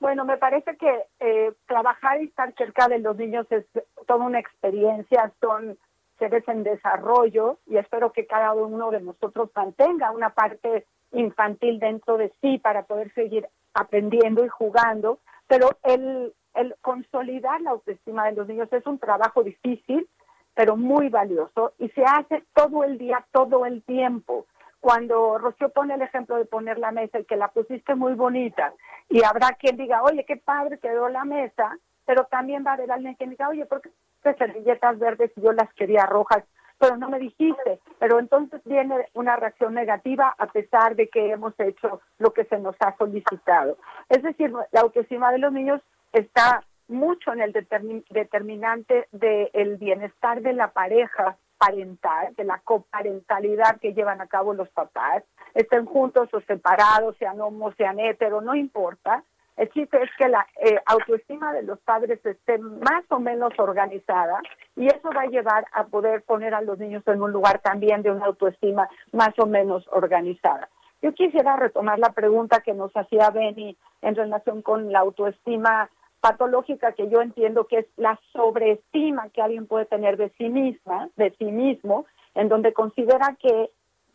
Bueno, 0.00 0.24
me 0.24 0.36
parece 0.36 0.76
que 0.76 1.06
eh, 1.18 1.52
trabajar 1.66 2.22
y 2.22 2.26
estar 2.26 2.54
cerca 2.54 2.86
de 2.86 2.97
los 3.08 3.16
niños 3.16 3.46
es 3.50 3.64
toda 4.06 4.26
una 4.26 4.38
experiencia, 4.38 5.32
son 5.40 5.78
seres 6.18 6.46
en 6.46 6.62
desarrollo 6.62 7.58
y 7.66 7.78
espero 7.78 8.12
que 8.12 8.26
cada 8.26 8.52
uno 8.52 8.90
de 8.90 9.00
nosotros 9.00 9.50
mantenga 9.54 10.10
una 10.10 10.30
parte 10.30 10.84
infantil 11.12 11.78
dentro 11.78 12.18
de 12.18 12.30
sí 12.42 12.58
para 12.58 12.82
poder 12.82 13.10
seguir 13.14 13.48
aprendiendo 13.72 14.44
y 14.44 14.48
jugando, 14.48 15.20
pero 15.46 15.70
el, 15.84 16.34
consolidar 16.82 17.62
la 17.62 17.70
autoestima 17.70 18.26
de 18.26 18.32
los 18.32 18.46
niños 18.46 18.70
es 18.72 18.84
un 18.84 18.98
trabajo 18.98 19.42
difícil, 19.42 20.06
pero 20.52 20.76
muy 20.76 21.08
valioso 21.08 21.72
y 21.78 21.88
se 21.90 22.02
hace 22.04 22.44
todo 22.52 22.84
el 22.84 22.98
día, 22.98 23.24
todo 23.32 23.64
el 23.64 23.82
tiempo. 23.84 24.44
Cuando 24.80 25.38
Rocío 25.38 25.70
pone 25.70 25.94
el 25.94 26.02
ejemplo 26.02 26.36
de 26.36 26.44
poner 26.44 26.78
la 26.78 26.92
mesa 26.92 27.20
y 27.20 27.24
que 27.24 27.36
la 27.36 27.48
pusiste 27.48 27.94
muy 27.94 28.12
bonita 28.12 28.74
y 29.08 29.24
habrá 29.24 29.56
quien 29.58 29.78
diga, 29.78 30.02
oye, 30.02 30.26
qué 30.26 30.36
padre 30.36 30.78
quedó 30.78 31.08
la 31.08 31.24
mesa, 31.24 31.78
pero 32.08 32.24
también 32.24 32.64
va 32.66 32.70
a 32.70 32.74
haber 32.74 32.90
alguien 32.90 33.16
que 33.16 33.26
diga, 33.26 33.50
oye, 33.50 33.66
¿por 33.66 33.82
qué 33.82 33.90
servilletas 34.34 34.98
verdes 34.98 35.30
y 35.36 35.42
yo 35.42 35.52
las 35.52 35.70
quería 35.74 36.06
rojas, 36.06 36.42
pero 36.78 36.96
no 36.96 37.10
me 37.10 37.18
dijiste. 37.18 37.80
Pero 37.98 38.18
entonces 38.18 38.62
viene 38.64 39.08
una 39.12 39.36
reacción 39.36 39.74
negativa 39.74 40.34
a 40.38 40.46
pesar 40.46 40.96
de 40.96 41.08
que 41.08 41.32
hemos 41.32 41.52
hecho 41.60 42.00
lo 42.18 42.32
que 42.32 42.44
se 42.44 42.58
nos 42.58 42.76
ha 42.80 42.96
solicitado. 42.96 43.76
Es 44.08 44.22
decir, 44.22 44.50
la 44.72 44.80
autoestima 44.80 45.30
de 45.32 45.38
los 45.38 45.52
niños 45.52 45.82
está 46.14 46.64
mucho 46.88 47.34
en 47.34 47.42
el 47.42 47.52
determinante 47.52 49.06
del 49.12 49.76
bienestar 49.76 50.40
de 50.40 50.54
la 50.54 50.72
pareja 50.72 51.36
parental, 51.58 52.34
de 52.36 52.44
la 52.44 52.58
coparentalidad 52.60 53.78
que 53.80 53.92
llevan 53.92 54.22
a 54.22 54.28
cabo 54.28 54.54
los 54.54 54.70
papás, 54.70 55.24
estén 55.52 55.84
juntos 55.84 56.32
o 56.32 56.40
separados, 56.40 57.18
sean 57.18 57.38
homos, 57.38 57.74
sean 57.76 58.00
heteros, 58.00 58.42
no 58.42 58.54
importa. 58.54 59.24
El 59.58 59.68
chiste 59.70 60.00
es 60.00 60.08
que 60.16 60.28
la 60.28 60.46
eh, 60.62 60.78
autoestima 60.86 61.52
de 61.52 61.64
los 61.64 61.80
padres 61.80 62.24
esté 62.24 62.58
más 62.58 63.02
o 63.08 63.18
menos 63.18 63.52
organizada 63.58 64.40
y 64.76 64.86
eso 64.86 65.10
va 65.14 65.22
a 65.22 65.26
llevar 65.26 65.66
a 65.72 65.84
poder 65.86 66.22
poner 66.22 66.54
a 66.54 66.62
los 66.62 66.78
niños 66.78 67.02
en 67.08 67.20
un 67.20 67.32
lugar 67.32 67.58
también 67.58 68.02
de 68.02 68.12
una 68.12 68.26
autoestima 68.26 68.88
más 69.12 69.36
o 69.36 69.46
menos 69.46 69.84
organizada. 69.90 70.68
Yo 71.02 71.12
quisiera 71.12 71.56
retomar 71.56 71.98
la 71.98 72.12
pregunta 72.12 72.60
que 72.60 72.72
nos 72.72 72.96
hacía 72.96 73.30
Benny 73.30 73.76
en 74.00 74.14
relación 74.14 74.62
con 74.62 74.92
la 74.92 75.00
autoestima 75.00 75.90
patológica 76.20 76.92
que 76.92 77.08
yo 77.08 77.20
entiendo 77.20 77.66
que 77.66 77.78
es 77.78 77.86
la 77.96 78.18
sobreestima 78.32 79.28
que 79.30 79.42
alguien 79.42 79.66
puede 79.66 79.86
tener 79.86 80.16
de 80.16 80.30
sí 80.38 80.48
misma, 80.48 81.08
de 81.16 81.34
sí 81.36 81.46
mismo, 81.46 82.06
en 82.36 82.48
donde 82.48 82.72
considera 82.72 83.36
que 83.40 83.70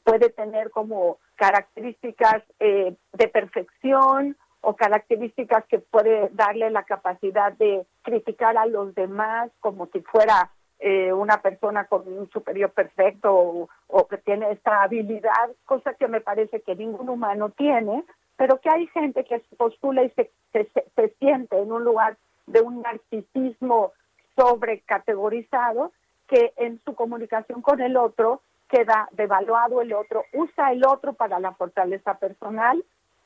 puede 0.05 0.29
tener 0.29 0.71
como 0.71 1.17
características 1.35 2.43
eh, 2.61 2.95
de 3.11 3.27
perfección 3.27 4.37
o 4.63 4.75
características 4.77 5.65
que 5.65 5.79
puede 5.79 6.29
darle 6.31 6.71
la 6.71 6.83
capacidad 6.83 7.51
de 7.53 7.85
criticar 8.01 8.57
a 8.57 8.65
los 8.65 8.95
demás 8.95 9.51
como 9.59 9.87
si 9.87 9.99
fuera 9.99 10.51
eh, 10.79 11.11
una 11.11 11.41
persona 11.41 11.85
con 11.85 12.07
un 12.07 12.29
superior 12.29 12.71
perfecto 12.71 13.67
o, 13.87 14.07
que 14.07 14.17
tiene 14.17 14.51
esta 14.51 14.81
habilidad, 14.81 15.51
cosa 15.65 15.93
que 15.95 16.07
me 16.07 16.21
parece 16.21 16.61
que 16.61 16.75
ningún 16.75 17.09
humano 17.09 17.49
tiene, 17.49 18.05
pero 18.37 18.59
que 18.61 18.69
hay 18.69 18.87
gente 18.87 19.25
que 19.25 19.41
postula 19.57 20.03
y 20.03 20.09
se, 20.11 20.31
se, 20.53 21.09
siente 21.19 21.57
en 21.59 21.69
un 21.69 21.83
lugar 21.83 22.15
de 22.47 22.61
un 22.61 22.81
narcisismo 22.81 23.91
sobrecategorizado 24.37 25.91
que 26.27 26.53
en 26.55 26.81
su 26.85 26.95
comunicación 26.95 27.61
con 27.61 27.81
el 27.81 27.97
otro 27.97 28.41
queda 28.69 29.09
devaluado 29.11 29.81
el 29.81 29.91
otro, 29.91 30.23
usa 30.33 30.71
el 30.71 30.85
otro 30.85 31.13
para 31.13 31.39
la 31.39 31.51
fortaleza 31.51 32.17
personal 32.17 32.83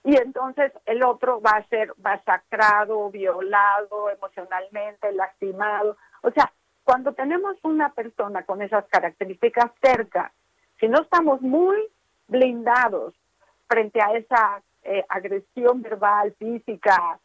y 0.07 0.15
entonces 0.15 0.71
el 0.85 1.03
otro 1.03 1.41
va 1.41 1.57
a 1.57 1.67
ser 1.67 1.93
masacrado, 2.01 3.09
violado 3.09 4.09
emocionalmente, 4.09 5.11
lastimado. 5.11 5.97
O 6.21 6.31
sea, 6.31 6.49
cuando 6.85 7.11
tenemos 7.11 7.57
una 7.63 7.89
persona 7.89 8.43
con 8.43 8.61
esas 8.61 8.85
características 8.85 9.69
cerca, 9.81 10.31
si 10.79 10.87
no 10.87 11.01
estamos 11.01 11.41
muy 11.41 11.75
blindados 12.29 13.15
frente 13.67 14.01
a 14.01 14.13
esa 14.13 14.61
eh, 14.83 15.03
agresión 15.09 15.81
verbal, 15.81 16.33
física, 16.39 17.19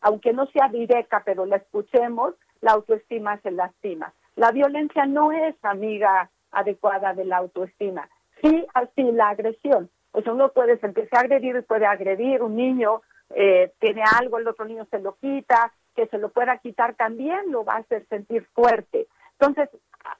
aunque 0.00 0.32
no 0.32 0.46
sea 0.46 0.68
directa, 0.68 1.20
pero 1.26 1.44
la 1.44 1.56
escuchemos, 1.56 2.32
la 2.62 2.72
autoestima 2.72 3.38
se 3.42 3.50
lastima. 3.50 4.14
La 4.36 4.52
violencia 4.52 5.04
no 5.04 5.32
es 5.32 5.54
amiga 5.62 6.30
adecuada 6.50 7.12
de 7.12 7.26
la 7.26 7.36
autoestima. 7.36 8.08
Sí, 8.42 8.66
así 8.72 9.02
la 9.12 9.28
agresión. 9.28 9.90
O 10.12 10.22
sea, 10.22 10.32
uno 10.32 10.50
puede 10.50 10.78
sentirse 10.78 11.16
agredido 11.16 11.58
y 11.58 11.62
puede 11.62 11.86
agredir. 11.86 12.42
Un 12.42 12.56
niño 12.56 13.02
eh, 13.30 13.72
tiene 13.78 14.02
algo, 14.18 14.38
el 14.38 14.48
otro 14.48 14.64
niño 14.64 14.86
se 14.90 14.98
lo 15.00 15.16
quita, 15.16 15.72
que 15.94 16.06
se 16.06 16.18
lo 16.18 16.30
pueda 16.30 16.58
quitar 16.58 16.94
también 16.94 17.50
lo 17.50 17.64
va 17.64 17.74
a 17.74 17.78
hacer 17.78 18.06
sentir 18.08 18.46
fuerte. 18.54 19.06
Entonces, 19.32 19.68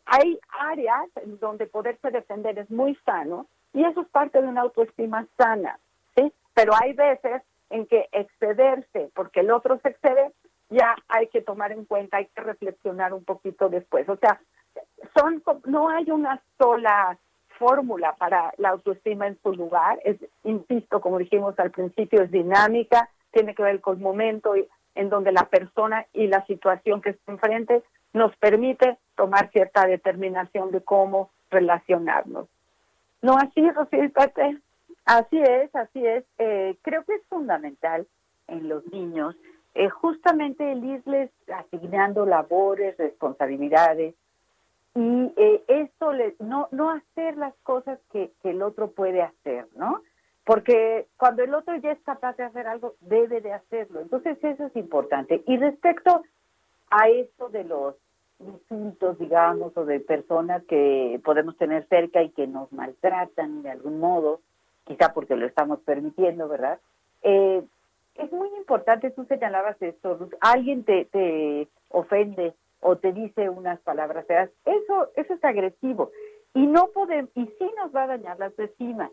hay 0.05 0.39
áreas 0.59 1.09
en 1.17 1.39
donde 1.39 1.67
poderse 1.67 2.11
defender 2.11 2.59
es 2.59 2.71
muy 2.71 2.95
sano 3.05 3.47
y 3.73 3.85
eso 3.85 4.03
es 4.03 4.09
parte 4.09 4.41
de 4.41 4.49
una 4.49 4.63
autoestima 4.63 5.27
sana. 5.37 5.79
Pero 6.55 6.73
hay 6.79 6.93
veces 6.93 7.43
en 7.71 7.87
que 7.87 8.09
excederse, 8.13 9.11
porque 9.15 9.41
el 9.41 9.51
otro 9.51 9.79
se 9.79 9.89
excede, 9.89 10.33
ya 10.69 10.95
hay 11.09 11.29
que 11.29 11.41
tomar 11.41 11.73
en 11.73 11.85
cuenta, 11.87 12.19
hay 12.19 12.27
que 12.27 12.43
reflexionar 12.43 13.15
un 13.15 13.25
poquito 13.25 13.69
después. 13.69 14.09
O 14.09 14.17
sea, 14.17 14.41
son 15.17 15.43
no 15.65 15.89
hay 15.89 16.11
una 16.11 16.43
sola 16.59 17.19
fórmula 17.63 18.17
para 18.19 18.53
la 18.59 18.71
autoestima 18.71 19.29
en 19.29 19.39
su 19.41 19.53
lugar. 19.53 20.01
Es, 20.05 20.17
insisto, 20.43 21.01
como 21.01 21.19
dijimos 21.19 21.57
al 21.59 21.71
principio, 21.71 22.23
es 22.23 22.31
dinámica, 22.31 23.09
tiene 23.31 23.55
que 23.55 23.63
ver 23.63 23.81
con 23.81 23.97
el 23.97 24.03
momento 24.03 24.55
en 24.95 25.09
donde 25.09 25.31
la 25.31 25.45
persona 25.45 26.07
y 26.13 26.27
la 26.27 26.45
situación 26.47 27.01
que 27.01 27.11
está 27.11 27.31
enfrente 27.31 27.83
nos 28.13 28.35
permite 28.37 28.99
tomar 29.17 29.51
cierta 29.53 29.87
determinación 29.87 30.73
de 30.73 30.81
cómo 30.83 31.31
relacionarnos. 31.51 32.49
¿No 33.23 33.37
así, 33.37 33.71
Rocío 33.71 34.11
Pate? 34.13 34.59
Así 35.05 35.39
es, 35.41 35.75
así 35.75 36.05
es. 36.05 36.25
Eh, 36.39 36.77
creo 36.83 37.05
que 37.05 37.15
es 37.15 37.23
fundamental 37.29 38.07
en 38.49 38.69
los 38.69 38.85
niños 38.93 39.37
eh, 39.75 39.89
justamente 39.89 40.71
el 40.71 40.85
irles 40.85 41.31
asignando 41.49 42.27
labores, 42.27 42.97
responsabilidades 42.99 44.15
y 44.95 45.33
eh, 45.37 45.65
esto 45.69 46.13
le, 46.13 46.37
no 46.39 46.69
no 46.71 46.91
hacer 46.91 47.37
las 47.37 47.55
cosas 47.63 47.99
que, 48.13 48.33
que 48.43 48.51
el 48.51 48.63
otro 48.63 48.91
puede 48.91 49.23
hacer, 49.23 49.67
¿no? 49.75 50.03
Porque 50.45 51.07
cuando 51.17 51.43
el 51.43 51.55
otro 51.55 51.77
ya 51.77 51.93
es 51.93 52.01
capaz 52.03 52.37
de 52.37 52.45
hacer 52.45 52.67
algo, 52.67 52.95
debe 53.01 53.41
de 53.41 53.53
hacerlo. 53.53 54.01
Entonces 54.01 54.37
eso 54.43 54.67
es 54.67 54.77
importante. 54.77 55.43
Y 55.47 55.57
respecto 55.57 56.23
a 56.91 57.09
esto 57.09 57.49
de 57.49 57.65
los 57.65 57.95
insultos, 58.41 59.19
digamos, 59.19 59.77
o 59.77 59.85
de 59.85 60.01
personas 60.01 60.65
que 60.65 61.21
podemos 61.25 61.57
tener 61.57 61.87
cerca 61.89 62.23
y 62.23 62.31
que 62.31 62.47
nos 62.47 62.73
maltratan 62.73 63.63
de 63.63 63.71
algún 63.71 64.01
modo, 64.01 64.41
quizá 64.85 65.13
porque 65.15 65.37
lo 65.37 65.47
estamos 65.47 65.81
permitiendo, 65.81 66.49
¿verdad? 66.49 66.81
Eh, 67.23 67.63
es 68.17 68.33
muy 68.33 68.49
importante, 68.59 69.11
tú 69.11 69.25
señalabas 69.25 69.81
esto, 69.81 70.29
alguien 70.41 70.85
te, 70.85 71.07
te 71.07 71.69
ofende 71.89 72.53
o 72.83 72.97
te 72.97 73.13
dice 73.13 73.49
unas 73.49 73.81
palabras 73.81 74.27
feas, 74.27 74.51
eso, 74.65 75.11
eso 75.15 75.35
es 75.35 75.45
agresivo 75.45 76.11
y 76.53 76.67
no 76.67 76.89
podemos, 76.89 77.31
y 77.35 77.47
sí 77.47 77.71
nos 77.77 77.95
va 77.95 78.05
a 78.05 78.09
dañar 78.09 78.39
la 78.39 78.47
autoestima. 78.47 79.11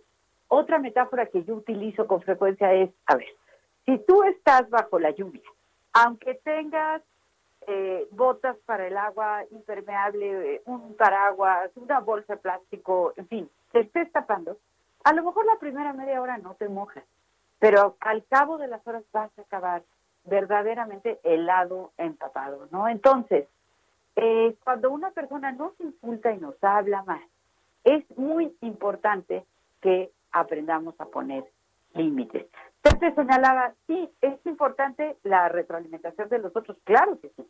Otra 0.47 0.80
metáfora 0.80 1.28
que 1.28 1.43
yo 1.43 1.55
utilizo 1.55 2.07
con 2.07 2.22
frecuencia 2.22 2.74
es, 2.74 2.89
a 3.05 3.15
ver, 3.15 3.28
si 3.86 3.99
tú 3.99 4.24
estás 4.24 4.70
bajo 4.70 4.99
la 4.99 5.11
lluvia, 5.11 5.43
aunque 5.93 6.36
tengas 6.43 7.03
eh, 7.67 8.07
botas 8.11 8.57
para 8.65 8.88
el 8.88 8.97
agua 8.97 9.43
impermeable, 9.51 10.55
eh, 10.55 10.61
un 10.65 10.95
paraguas, 10.95 11.70
una 11.76 11.99
bolsa 11.99 12.34
de 12.34 12.41
plástico, 12.41 13.13
en 13.15 13.28
fin, 13.28 13.49
te 13.72 13.82
estés 13.82 14.11
tapando, 14.11 14.57
a 15.03 15.13
lo 15.13 15.24
mejor 15.24 15.45
la 15.45 15.59
primera 15.59 15.93
media 15.93 16.22
hora 16.22 16.39
no 16.39 16.55
te 16.55 16.67
mojas, 16.67 17.03
pero 17.59 17.97
al 17.99 18.26
cabo 18.26 18.57
de 18.57 18.67
las 18.67 18.86
horas 18.88 19.03
vas 19.13 19.32
a 19.38 19.41
acabar 19.41 19.84
verdaderamente 20.26 21.20
helado, 21.24 21.91
empapado, 21.97 22.67
¿no? 22.72 22.88
Entonces, 22.88 23.47
eh, 24.16 24.55
cuando 24.64 24.91
una 24.91 25.12
persona 25.12 25.51
nos 25.51 25.80
insulta 25.80 26.32
y 26.32 26.38
nos 26.38 26.55
habla 26.64 27.03
más, 27.03 27.22
es 27.84 28.03
muy 28.18 28.55
importante 28.62 29.45
que 29.82 30.12
aprendamos 30.32 30.99
a 30.99 31.05
poner 31.05 31.45
límites. 31.93 32.47
Entonces 32.84 33.16
señalaba, 33.16 33.74
sí, 33.88 34.10
es 34.22 34.45
importante 34.45 35.18
la 35.24 35.49
retroalimentación 35.49 36.30
de 36.30 36.39
los 36.39 36.55
otros, 36.55 36.78
claro 36.84 37.20
que 37.20 37.30
sí, 37.30 37.45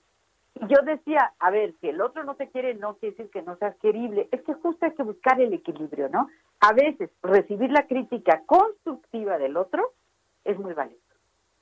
yo 0.67 0.81
decía, 0.83 1.33
a 1.39 1.51
ver, 1.51 1.73
si 1.79 1.87
el 1.87 2.01
otro 2.01 2.23
no 2.23 2.35
te 2.35 2.49
quiere, 2.49 2.73
no 2.75 2.97
quiere 2.97 3.15
decir 3.15 3.31
que 3.31 3.41
no 3.41 3.55
seas 3.57 3.75
querible. 3.77 4.27
Es 4.31 4.41
que 4.41 4.53
justo 4.55 4.85
hay 4.85 4.93
que 4.93 5.03
buscar 5.03 5.39
el 5.39 5.53
equilibrio, 5.53 6.09
¿no? 6.09 6.27
A 6.59 6.73
veces 6.73 7.09
recibir 7.21 7.71
la 7.71 7.87
crítica 7.87 8.43
constructiva 8.45 9.37
del 9.37 9.55
otro 9.55 9.93
es 10.43 10.57
muy 10.59 10.73
valioso. 10.73 11.01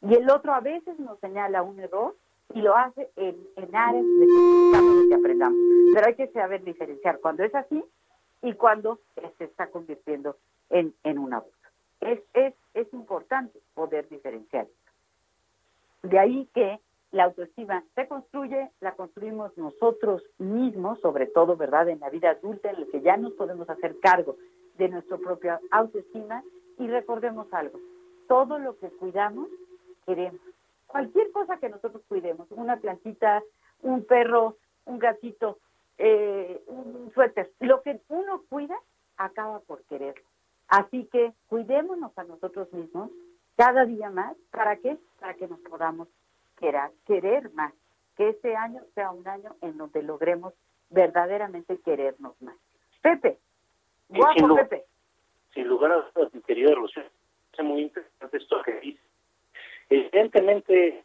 Y 0.01 0.15
el 0.15 0.29
otro 0.29 0.53
a 0.53 0.61
veces 0.61 0.97
nos 0.99 1.19
señala 1.19 1.61
un 1.61 1.79
error 1.79 2.15
y 2.53 2.61
lo 2.61 2.75
hace 2.75 3.09
en, 3.15 3.35
en 3.55 3.75
áreas 3.75 4.03
de 4.03 5.07
que 5.09 5.15
aprendamos. 5.15 5.59
Pero 5.93 6.07
hay 6.07 6.15
que 6.15 6.27
saber 6.27 6.63
diferenciar 6.63 7.19
cuando 7.19 7.43
es 7.43 7.53
así 7.53 7.83
y 8.41 8.53
cuando 8.53 8.99
se 9.37 9.43
está 9.43 9.67
convirtiendo 9.67 10.37
en, 10.69 10.93
en 11.03 11.19
un 11.19 11.33
abuso. 11.33 11.55
Es, 11.99 12.19
es, 12.33 12.53
es 12.73 12.93
importante 12.93 13.59
poder 13.73 14.07
diferenciar. 14.09 14.67
De 16.03 16.19
ahí 16.19 16.47
que 16.53 16.79
la 17.11 17.25
autoestima 17.25 17.83
se 17.95 18.07
construye, 18.07 18.69
la 18.81 18.93
construimos 18.93 19.57
nosotros 19.57 20.23
mismos, 20.37 20.99
sobre 20.99 21.25
todo, 21.25 21.55
¿verdad?, 21.55 21.89
en 21.89 21.99
la 21.99 22.09
vida 22.09 22.31
adulta, 22.31 22.69
en 22.69 22.81
la 22.81 22.87
que 22.87 23.01
ya 23.01 23.17
nos 23.17 23.33
podemos 23.33 23.69
hacer 23.69 23.99
cargo 23.99 24.35
de 24.77 24.89
nuestra 24.89 25.17
propia 25.17 25.59
autoestima. 25.71 26.43
Y 26.77 26.87
recordemos 26.87 27.51
algo, 27.51 27.79
todo 28.27 28.59
lo 28.59 28.77
que 28.77 28.89
cuidamos, 28.89 29.47
queremos. 30.05 30.41
Cualquier 30.87 31.31
cosa 31.31 31.57
que 31.57 31.69
nosotros 31.69 32.01
cuidemos, 32.07 32.47
una 32.51 32.77
plantita, 32.77 33.43
un 33.81 34.05
perro, 34.05 34.57
un 34.85 34.99
gatito, 34.99 35.59
eh, 35.97 36.63
un 36.67 37.11
suéter, 37.13 37.51
lo 37.59 37.81
que 37.81 38.01
uno 38.07 38.43
cuida, 38.49 38.79
acaba 39.17 39.59
por 39.59 39.83
quererlo. 39.83 40.25
Así 40.67 41.05
que 41.11 41.33
cuidémonos 41.47 42.17
a 42.17 42.23
nosotros 42.23 42.71
mismos 42.73 43.11
cada 43.55 43.85
día 43.85 44.09
más. 44.09 44.35
¿Para 44.51 44.77
qué? 44.77 44.97
Para 45.19 45.33
que 45.33 45.47
nos 45.47 45.59
podamos 45.59 46.07
querer, 46.57 46.91
querer 47.05 47.51
más 47.53 47.73
que 48.15 48.29
este 48.29 48.55
año 48.55 48.81
sea 48.95 49.11
un 49.11 49.27
año 49.27 49.55
en 49.61 49.77
donde 49.77 50.01
logremos 50.01 50.53
verdaderamente 50.89 51.77
querernos 51.79 52.41
más. 52.41 52.55
Pepe, 53.01 53.37
guapo 54.09 54.39
sin, 54.39 54.55
Pepe. 54.55 54.85
Sin 55.53 55.67
lugar 55.67 55.91
a 55.91 56.09
dudas, 56.13 56.33
mi 56.33 56.41
querida 56.41 56.73
Rocío, 56.73 57.03
es 57.03 57.63
muy 57.63 57.83
interesante 57.83 58.37
esto 58.37 58.61
que 58.63 58.79
dice. 58.79 59.06
Evidentemente, 59.89 61.03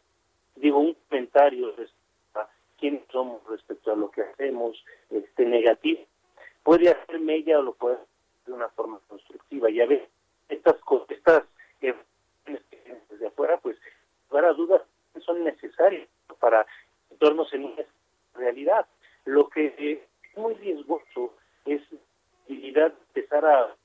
digo, 0.55 0.79
un 0.79 0.95
comentario 1.09 1.67
respecto 1.75 2.39
a 2.39 2.49
quiénes 2.77 3.03
somos, 3.11 3.41
respecto 3.47 3.91
a 3.91 3.95
lo 3.95 4.11
que 4.11 4.21
hacemos, 4.21 4.83
este 5.09 5.45
negativo, 5.45 6.01
puede 6.63 6.89
hacerme 6.89 7.35
ella 7.35 7.59
o 7.59 7.63
lo 7.63 7.73
puede 7.73 7.95
hacer 7.95 8.07
de 8.45 8.53
una 8.53 8.69
forma 8.69 8.99
constructiva. 9.07 9.69
Ya 9.69 9.85
ves, 9.85 10.03
estas, 10.49 10.75
estas 11.09 11.43
eh, 11.81 11.95
desde 13.09 13.27
afuera, 13.27 13.57
pues, 13.57 13.77
para 14.29 14.53
dudas, 14.53 14.81
son 15.25 15.43
necesarias 15.43 16.07
para 16.39 16.65
meternos 17.09 17.53
en 17.53 17.65
una 17.65 17.83
realidad. 18.33 18.85
Lo 19.25 19.47
que 19.47 19.73
es 19.77 20.37
muy 20.37 20.55
riesgoso 20.55 21.33
es 21.65 21.81
la 22.47 22.87
empezar 22.87 23.45
a 23.45 23.75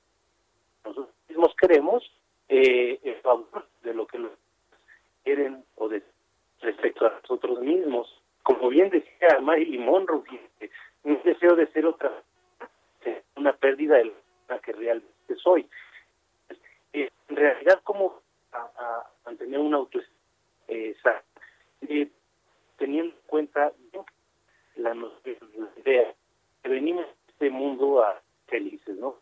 nosotros 0.84 1.14
mismos 1.28 1.54
queremos 1.56 2.10
eh, 2.48 2.98
en 3.02 3.20
favor 3.22 3.66
de 3.82 3.94
lo 3.94 4.06
que 4.06 4.18
quieren 5.28 5.62
o 5.76 5.88
de 5.90 6.02
respecto 6.60 7.06
a 7.06 7.10
nosotros 7.20 7.60
mismos. 7.60 8.08
Como 8.42 8.70
bien 8.70 8.88
decía 8.88 9.40
Marilyn 9.42 9.84
Monroe, 9.84 10.22
un 11.02 11.22
deseo 11.22 11.54
de 11.54 11.66
ser 11.72 11.84
otra, 11.84 12.10
una 13.36 13.52
pérdida 13.52 13.96
de 13.98 14.10
la 14.48 14.58
que 14.60 14.72
realmente 14.72 15.34
soy. 15.36 15.68
Eh, 16.94 17.10
en 17.28 17.36
realidad, 17.36 17.80
como 17.84 18.22
a, 18.52 19.04
mantener 19.26 19.60
una 19.60 19.76
autoestima 19.76 20.16
eh, 20.68 20.96
eh, 21.82 22.08
teniendo 22.78 23.14
en 23.14 23.22
cuenta 23.26 23.72
la, 24.76 24.96
idea 25.76 26.14
que 26.62 26.68
venimos 26.70 27.04
a 27.04 27.30
este 27.32 27.50
mundo 27.50 28.02
a 28.02 28.18
felices, 28.46 28.96
¿no? 28.96 29.16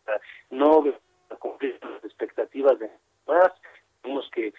no 0.51 0.85
a 1.31 1.37
cumplir 1.37 1.81
las 1.83 2.05
expectativas 2.05 2.79
de 2.79 2.91
más, 3.27 3.53
tenemos 4.03 4.31
que 4.31 4.55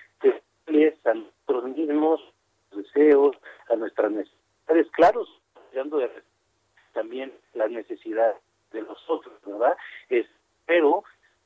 a 1.07 1.36
nosotros 1.47 1.77
mismos, 1.77 2.21
deseos, 2.71 3.35
a 3.69 3.75
nuestras 3.75 4.11
necesidades, 4.11 4.91
claros, 4.91 5.29
dando 5.73 5.99
también 6.93 7.33
las 7.53 7.69
necesidades 7.71 8.37
de 8.71 8.81
los 8.81 8.97
otros, 9.09 9.33
¿verdad? 9.45 9.77
Es, 10.09 10.27
pero 10.65 11.03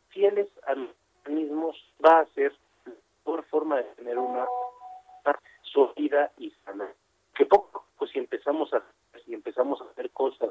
fieles 0.10 0.48
a 0.66 0.76
nosotros 0.76 0.98
mismos 1.28 1.94
va 2.04 2.20
a 2.20 2.26
ser 2.34 2.54
la 2.86 2.94
mejor 3.26 3.46
forma 3.46 3.78
de 3.78 3.84
tener 3.96 4.18
una 4.18 4.46
sólida 5.62 6.32
y 6.38 6.52
sana. 6.66 6.90
Que 7.36 7.46
poco, 7.46 7.86
pues 7.98 8.12
si 8.12 8.20
empezamos 8.20 8.74
a 8.74 8.84
si 9.26 9.34
empezamos 9.34 9.80
a 9.82 9.86
hacer 9.86 10.10
cosas 10.12 10.50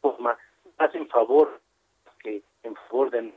forma 0.00 0.36
más 0.78 0.94
en 0.94 1.08
favor 1.08 1.60
que 2.18 2.42
en 2.64 2.74
favor 2.74 3.10
del 3.10 3.32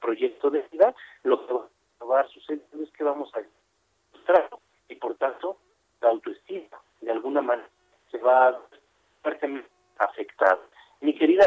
proyecto 0.00 0.50
de 0.50 0.62
vida, 0.70 0.94
lo 1.22 1.46
que 1.46 2.04
va 2.04 2.20
a 2.20 2.28
suceder 2.28 2.62
es 2.80 2.90
que 2.92 3.04
vamos 3.04 3.32
a 3.34 3.40
mostrar 4.12 4.48
y 4.88 4.94
por 4.96 5.16
tanto 5.16 5.58
la 6.00 6.10
autoestima 6.10 6.78
de 7.00 7.12
alguna 7.12 7.42
manera 7.42 7.68
se 8.10 8.18
va 8.18 8.60
fuertemente 9.22 9.68
afectar. 9.98 10.58
Mi 11.00 11.14
querida, 11.14 11.44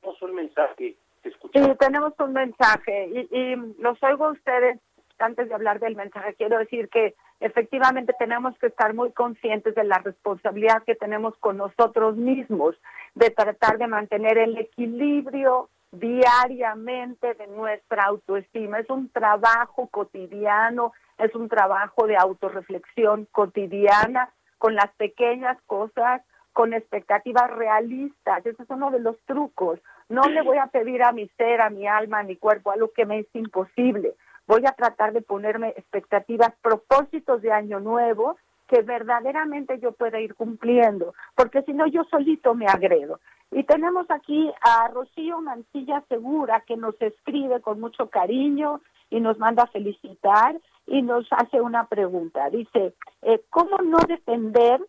tenemos 0.00 0.22
un 0.22 0.34
mensaje. 0.34 0.96
Sí, 1.22 1.60
tenemos 1.78 2.12
un 2.18 2.32
mensaje 2.32 3.06
y, 3.06 3.36
y 3.36 3.56
los 3.78 4.02
oigo 4.02 4.26
a 4.26 4.32
ustedes 4.32 4.80
antes 5.18 5.48
de 5.48 5.54
hablar 5.54 5.78
del 5.78 5.94
mensaje. 5.94 6.34
Quiero 6.34 6.58
decir 6.58 6.88
que 6.88 7.14
efectivamente 7.40 8.12
tenemos 8.18 8.56
que 8.58 8.66
estar 8.66 8.92
muy 8.94 9.12
conscientes 9.12 9.74
de 9.74 9.84
la 9.84 9.98
responsabilidad 9.98 10.82
que 10.84 10.94
tenemos 10.94 11.36
con 11.38 11.56
nosotros 11.56 12.16
mismos, 12.16 12.76
de 13.14 13.30
tratar 13.30 13.78
de 13.78 13.86
mantener 13.86 14.38
el 14.38 14.58
equilibrio 14.58 15.68
diariamente 15.92 17.34
de 17.34 17.46
nuestra 17.48 18.04
autoestima. 18.04 18.80
Es 18.80 18.90
un 18.90 19.10
trabajo 19.10 19.88
cotidiano, 19.88 20.92
es 21.18 21.34
un 21.34 21.48
trabajo 21.48 22.06
de 22.06 22.16
autorreflexión 22.16 23.28
cotidiana 23.30 24.30
con 24.58 24.74
las 24.74 24.92
pequeñas 24.96 25.58
cosas, 25.66 26.22
con 26.52 26.72
expectativas 26.72 27.50
realistas. 27.50 28.44
Ese 28.44 28.62
es 28.62 28.70
uno 28.70 28.90
de 28.90 29.00
los 29.00 29.18
trucos. 29.26 29.80
No 30.08 30.22
le 30.22 30.42
voy 30.42 30.58
a 30.58 30.66
pedir 30.66 31.02
a 31.02 31.12
mi 31.12 31.28
ser, 31.36 31.60
a 31.60 31.70
mi 31.70 31.86
alma, 31.86 32.20
a 32.20 32.24
mi 32.24 32.36
cuerpo 32.36 32.70
algo 32.70 32.92
que 32.92 33.06
me 33.06 33.20
es 33.20 33.26
imposible. 33.34 34.14
Voy 34.46 34.64
a 34.66 34.72
tratar 34.72 35.12
de 35.12 35.22
ponerme 35.22 35.68
expectativas, 35.70 36.52
propósitos 36.62 37.42
de 37.42 37.52
año 37.52 37.80
nuevo 37.80 38.36
que 38.68 38.82
verdaderamente 38.82 39.78
yo 39.78 39.92
pueda 39.92 40.18
ir 40.18 40.34
cumpliendo, 40.34 41.14
porque 41.34 41.62
si 41.62 41.74
no 41.74 41.86
yo 41.86 42.04
solito 42.04 42.54
me 42.54 42.66
agredo. 42.66 43.20
Y 43.52 43.64
tenemos 43.64 44.10
aquí 44.10 44.50
a 44.62 44.88
Rocío 44.88 45.42
Mancilla 45.42 46.02
Segura, 46.08 46.62
que 46.66 46.76
nos 46.78 47.00
escribe 47.02 47.60
con 47.60 47.80
mucho 47.80 48.08
cariño 48.08 48.80
y 49.10 49.20
nos 49.20 49.38
manda 49.38 49.64
a 49.64 49.66
felicitar 49.66 50.58
y 50.86 51.02
nos 51.02 51.26
hace 51.30 51.60
una 51.60 51.84
pregunta. 51.86 52.48
Dice, 52.48 52.94
eh, 53.20 53.42
¿cómo 53.50 53.76
no 53.78 53.98
depender 54.08 54.80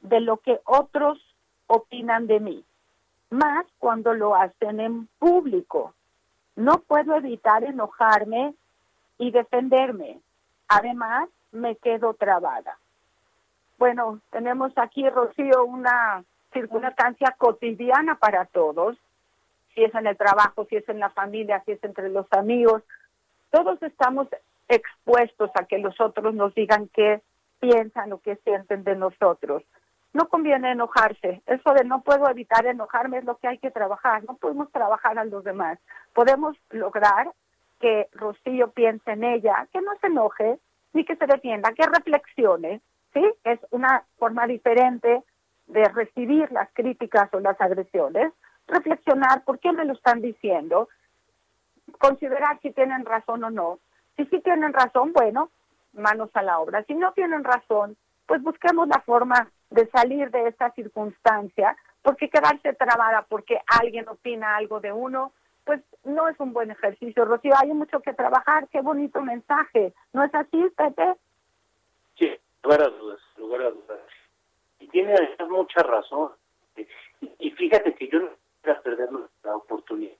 de 0.00 0.20
lo 0.20 0.36
que 0.36 0.60
otros 0.64 1.18
opinan 1.66 2.28
de 2.28 2.38
mí? 2.38 2.64
Más 3.30 3.66
cuando 3.80 4.14
lo 4.14 4.36
hacen 4.36 4.78
en 4.78 5.08
público. 5.18 5.92
No 6.54 6.78
puedo 6.86 7.16
evitar 7.16 7.64
enojarme 7.64 8.54
y 9.18 9.32
defenderme. 9.32 10.20
Además, 10.68 11.28
me 11.50 11.74
quedo 11.74 12.14
trabada. 12.14 12.78
Bueno, 13.76 14.20
tenemos 14.30 14.72
aquí, 14.76 15.08
Rocío, 15.10 15.64
una 15.64 16.22
circunstancia 16.54 17.34
cotidiana 17.36 18.14
para 18.14 18.46
todos, 18.46 18.96
si 19.74 19.84
es 19.84 19.94
en 19.94 20.06
el 20.06 20.16
trabajo, 20.16 20.64
si 20.70 20.76
es 20.76 20.88
en 20.88 21.00
la 21.00 21.10
familia, 21.10 21.62
si 21.66 21.72
es 21.72 21.84
entre 21.84 22.08
los 22.08 22.26
amigos, 22.32 22.82
todos 23.50 23.82
estamos 23.82 24.28
expuestos 24.68 25.50
a 25.54 25.64
que 25.64 25.78
los 25.78 26.00
otros 26.00 26.34
nos 26.34 26.54
digan 26.54 26.88
qué 26.88 27.20
piensan 27.60 28.12
o 28.12 28.20
qué 28.20 28.36
sienten 28.36 28.84
de 28.84 28.96
nosotros. 28.96 29.62
No 30.12 30.28
conviene 30.28 30.70
enojarse. 30.70 31.42
Eso 31.46 31.74
de 31.74 31.84
no 31.84 32.02
puedo 32.02 32.28
evitar 32.30 32.64
enojarme 32.66 33.18
es 33.18 33.24
lo 33.24 33.36
que 33.36 33.48
hay 33.48 33.58
que 33.58 33.72
trabajar. 33.72 34.22
No 34.24 34.36
podemos 34.36 34.70
trabajar 34.70 35.18
a 35.18 35.24
los 35.24 35.42
demás. 35.42 35.78
Podemos 36.12 36.56
lograr 36.70 37.32
que 37.80 38.08
Rocío 38.12 38.70
piense 38.70 39.10
en 39.10 39.24
ella, 39.24 39.66
que 39.72 39.80
no 39.80 39.92
se 40.00 40.06
enoje, 40.06 40.58
ni 40.92 41.04
que 41.04 41.16
se 41.16 41.26
defienda, 41.26 41.72
que 41.72 41.84
reflexione. 41.84 42.80
¿sí? 43.12 43.24
Es 43.42 43.58
una 43.70 44.04
forma 44.18 44.46
diferente 44.46 45.22
de 45.66 45.84
recibir 45.84 46.50
las 46.52 46.68
críticas 46.72 47.32
o 47.32 47.40
las 47.40 47.60
agresiones, 47.60 48.32
reflexionar 48.66 49.44
por 49.44 49.58
qué 49.58 49.72
me 49.72 49.84
lo 49.84 49.94
están 49.94 50.20
diciendo, 50.20 50.88
considerar 51.98 52.60
si 52.60 52.70
tienen 52.72 53.04
razón 53.04 53.44
o 53.44 53.50
no. 53.50 53.78
Si 54.16 54.24
sí 54.26 54.40
tienen 54.40 54.72
razón, 54.72 55.12
bueno, 55.12 55.50
manos 55.92 56.30
a 56.34 56.42
la 56.42 56.58
obra. 56.58 56.84
Si 56.84 56.94
no 56.94 57.12
tienen 57.12 57.44
razón, 57.44 57.96
pues 58.26 58.42
busquemos 58.42 58.88
la 58.88 59.00
forma 59.00 59.50
de 59.70 59.88
salir 59.90 60.30
de 60.30 60.48
esta 60.48 60.70
circunstancia, 60.72 61.76
porque 62.02 62.28
quedarse 62.28 62.72
trabada 62.74 63.22
porque 63.28 63.58
alguien 63.80 64.08
opina 64.08 64.56
algo 64.56 64.80
de 64.80 64.92
uno, 64.92 65.32
pues 65.64 65.80
no 66.04 66.28
es 66.28 66.38
un 66.38 66.52
buen 66.52 66.70
ejercicio. 66.70 67.24
Rocío, 67.24 67.54
hay 67.58 67.72
mucho 67.72 68.00
que 68.00 68.12
trabajar, 68.12 68.68
qué 68.68 68.82
bonito 68.82 69.20
mensaje. 69.22 69.94
¿No 70.12 70.22
es 70.22 70.34
así, 70.34 70.64
Pepe? 70.76 71.14
Sí, 72.16 72.30
lugar 72.62 72.82
a 72.82 72.88
dudas, 72.88 73.20
lugar 73.36 73.62
a 73.62 73.70
dudas 73.70 74.13
y 74.94 75.02
tiene 75.02 75.16
mucha 75.48 75.82
razón. 75.82 76.30
Y, 77.40 77.50
fíjate 77.50 77.94
que 77.94 78.06
yo 78.08 78.20
no 78.20 78.30
quiero 78.62 78.82
perder 78.82 79.08
la 79.42 79.56
oportunidad, 79.56 80.16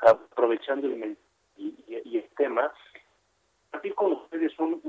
aprovechando 0.00 0.88
el, 0.88 1.16
y, 1.56 2.18
el 2.18 2.28
tema, 2.36 2.72
aquí 3.72 3.90
con 3.92 4.12
ustedes 4.12 4.58
un, 4.58 4.82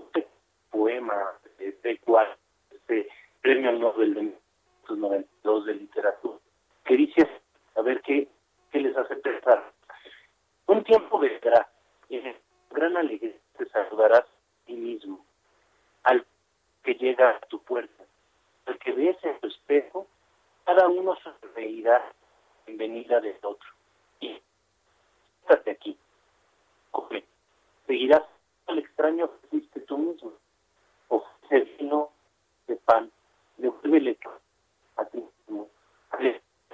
poema 0.71 1.15
de, 1.59 1.99
cual 1.99 2.27
este 2.71 3.07
premio 3.41 3.71
Nobel 3.73 4.15
de 4.15 4.21
1992 4.21 5.65
de 5.65 5.73
literatura, 5.75 6.39
que 6.83 6.97
dice, 6.97 7.29
a 7.75 7.81
ver 7.81 8.01
qué, 8.01 8.27
qué 8.71 8.79
les 8.79 8.97
hace 8.97 9.15
pensar. 9.17 9.71
Un 10.65 10.83
tiempo 10.83 11.19
vendrá, 11.19 11.69
y 12.09 12.17
en 12.17 12.35
gran 12.71 12.97
alegría 12.97 13.35
te 13.57 13.65
saludarás 13.69 14.21
a 14.21 14.65
ti 14.65 14.73
mismo, 14.73 15.23
al 16.03 16.25
que 16.83 16.95
llega 16.95 17.29
a 17.29 17.39
tu 17.41 17.61
puerta 17.61 18.07
el 18.67 18.79
que 18.79 18.91
ves 18.91 19.17
en 19.23 19.39
tu 19.39 19.47
espejo, 19.47 20.07
cada 20.65 20.87
uno 20.87 21.15
sonreirá 21.23 22.13
en 22.65 22.77
venida 22.77 23.19
del 23.19 23.37
otro. 23.41 23.69
Y 24.19 24.41
estate 25.41 25.71
aquí, 25.71 25.97
come, 26.91 27.23
seguirás 27.85 28.23
al 28.67 28.79
extraño 28.79 29.31
que 29.31 29.47
fuiste 29.47 29.79
tú 29.81 29.97
mismo. 29.97 30.33
Ofrece 31.07 31.77
vino 31.79 32.11
de 32.67 32.75
pan, 32.75 33.11
devuélvele 33.57 34.17
a 34.97 35.05
ti 35.05 35.23
mismo, 35.47 35.69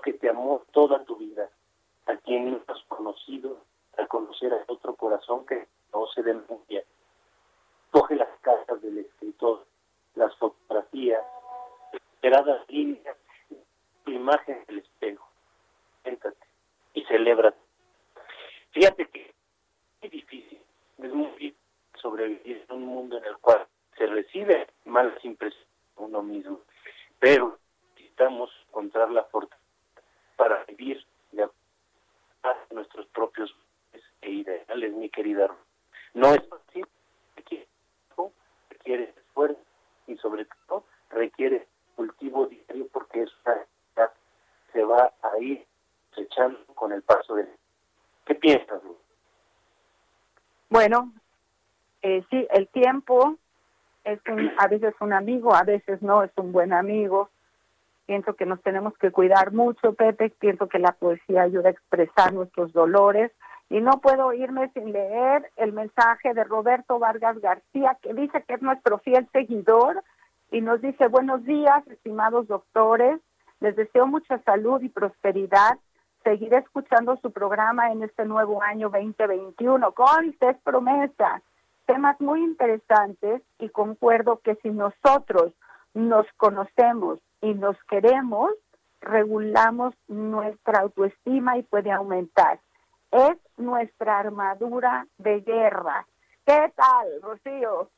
que 0.04 0.14
te 0.14 0.30
amó 0.30 0.64
toda 0.72 1.04
tu 1.06 1.16
vida, 1.16 1.50
a 2.08 2.16
quien 2.18 2.62
has 2.68 2.84
conocido, 2.88 3.58
al 3.98 4.08
conocer 4.08 4.54
a 4.54 4.64
otro 4.68 4.96
corazón 4.96 5.46
que 5.46 5.68
no 5.94 6.08
se 6.08 6.24
denuncia. 6.24 6.84
Coge 7.92 8.16
las 8.16 8.30
cartas 8.42 8.82
del 8.82 8.98
escritor, 8.98 9.66
las 10.16 10.36
fotografías, 10.38 11.24
esperadas 12.24 12.62
líneas 12.70 13.18
tu 14.06 14.12
imagen 14.12 14.64
del 14.68 14.80
espejo. 14.80 15.28
Siéntate 16.04 16.48
y 16.94 17.04
celebra. 17.04 17.54
Fíjate 18.72 19.08
que 19.08 19.34
es 20.02 20.10
difícil, 20.10 20.62
es 21.00 21.14
muy 21.14 21.28
difícil 21.32 21.58
sobrevivir 22.02 22.66
en 22.70 22.76
un 22.78 22.86
mundo 22.86 23.18
en 23.18 23.26
el 23.26 23.38
cual 23.40 23.68
se 23.98 24.08
recibe 24.08 24.68
malas 24.86 25.24
impresiones 25.26 25.68
uno 25.98 26.24
mismo, 26.24 26.62
pero 27.20 27.60
necesitamos 27.96 28.50
encontrar 28.70 29.12
la 29.12 29.26
fortaleza 29.26 29.62
para 30.38 30.64
vivir 30.64 31.06
de 31.34 31.44
acuerdo 31.44 31.60
a 32.44 32.74
nuestros 32.74 33.06
propios 33.08 33.54
e 34.22 34.32
ideales, 34.32 34.94
mi 34.94 35.10
querida. 35.10 35.54
No 36.14 36.34
es 36.34 36.48
fácil, 36.48 36.88
requiere, 37.36 37.68
requiere 38.70 39.14
esfuerzo 39.18 39.62
y 40.08 40.16
sobre 40.18 40.48
todo 40.68 40.86
requiere 41.10 41.68
cultivo 41.96 42.48
diario 42.48 42.88
porque 42.92 43.24
eso 43.24 43.36
se 44.72 44.84
va 44.84 45.14
a 45.22 45.40
ir 45.40 45.66
echando 46.18 46.60
con 46.76 46.92
el 46.92 47.02
paso 47.04 47.36
del... 47.36 47.48
¿Qué 48.26 48.36
piensas, 48.36 48.82
Bueno, 50.70 51.12
eh, 52.02 52.24
sí, 52.30 52.48
el 52.52 52.68
tiempo 52.70 53.38
es 54.04 54.20
a 54.58 54.68
veces 54.68 54.94
un 55.00 55.14
amigo, 55.14 55.54
a 55.54 55.64
veces 55.64 56.02
no 56.02 56.24
es 56.24 56.32
un 56.38 56.52
buen 56.52 56.74
amigo. 56.74 57.30
Pienso 58.06 58.36
que 58.36 58.46
nos 58.46 58.62
tenemos 58.62 58.98
que 58.98 59.12
cuidar 59.12 59.54
mucho, 59.54 59.94
Pepe. 59.94 60.30
Pienso 60.30 60.68
que 60.68 60.80
la 60.80 60.94
poesía 60.94 61.44
ayuda 61.44 61.70
a 61.70 61.72
expresar 61.72 62.34
nuestros 62.34 62.74
dolores. 62.74 63.32
Y 63.70 63.80
no 63.80 64.00
puedo 64.02 64.34
irme 64.34 64.70
sin 64.74 64.92
leer 64.92 65.50
el 65.56 65.72
mensaje 65.74 66.34
de 66.34 66.44
Roberto 66.44 67.00
Vargas 67.00 67.40
García, 67.40 67.98
que 68.02 68.14
dice 68.14 68.44
que 68.44 68.56
es 68.56 68.62
nuestro 68.62 69.00
fiel 69.00 69.28
seguidor 69.32 70.04
y 70.54 70.62
nos 70.62 70.82
dice, 70.82 71.08
buenos 71.08 71.44
días, 71.46 71.86
estimados 71.88 72.48
doctores. 72.48 73.20
Les 73.60 73.76
deseo 73.76 74.06
mucha 74.06 74.38
salud 74.44 74.80
y 74.84 74.90
prosperidad. 74.90 75.80
Seguiré 76.24 76.60
escuchando 76.60 77.18
su 77.24 77.32
programa 77.32 77.92
en 77.92 78.04
este 78.04 78.24
nuevo 78.26 78.62
año 78.62 78.92
2021. 78.92 79.92
Con 79.94 80.30
usted 80.30 80.56
promesa 80.64 81.42
temas 81.88 82.22
muy 82.22 82.44
interesantes 82.44 83.42
y 83.58 83.70
concuerdo 83.70 84.42
que 84.44 84.54
si 84.62 84.70
nosotros 84.70 85.54
nos 85.96 86.28
conocemos 86.38 87.18
y 87.42 87.56
nos 87.56 87.76
queremos, 87.86 88.52
regulamos 89.02 89.96
nuestra 90.08 90.82
autoestima 90.82 91.58
y 91.58 91.64
puede 91.64 91.92
aumentar. 91.92 92.60
Es 93.10 93.38
nuestra 93.58 94.20
armadura 94.20 95.08
de 95.18 95.42
guerra. 95.42 96.06
¿Qué 96.46 96.72
tal, 96.76 97.22
Rocío? 97.24 97.90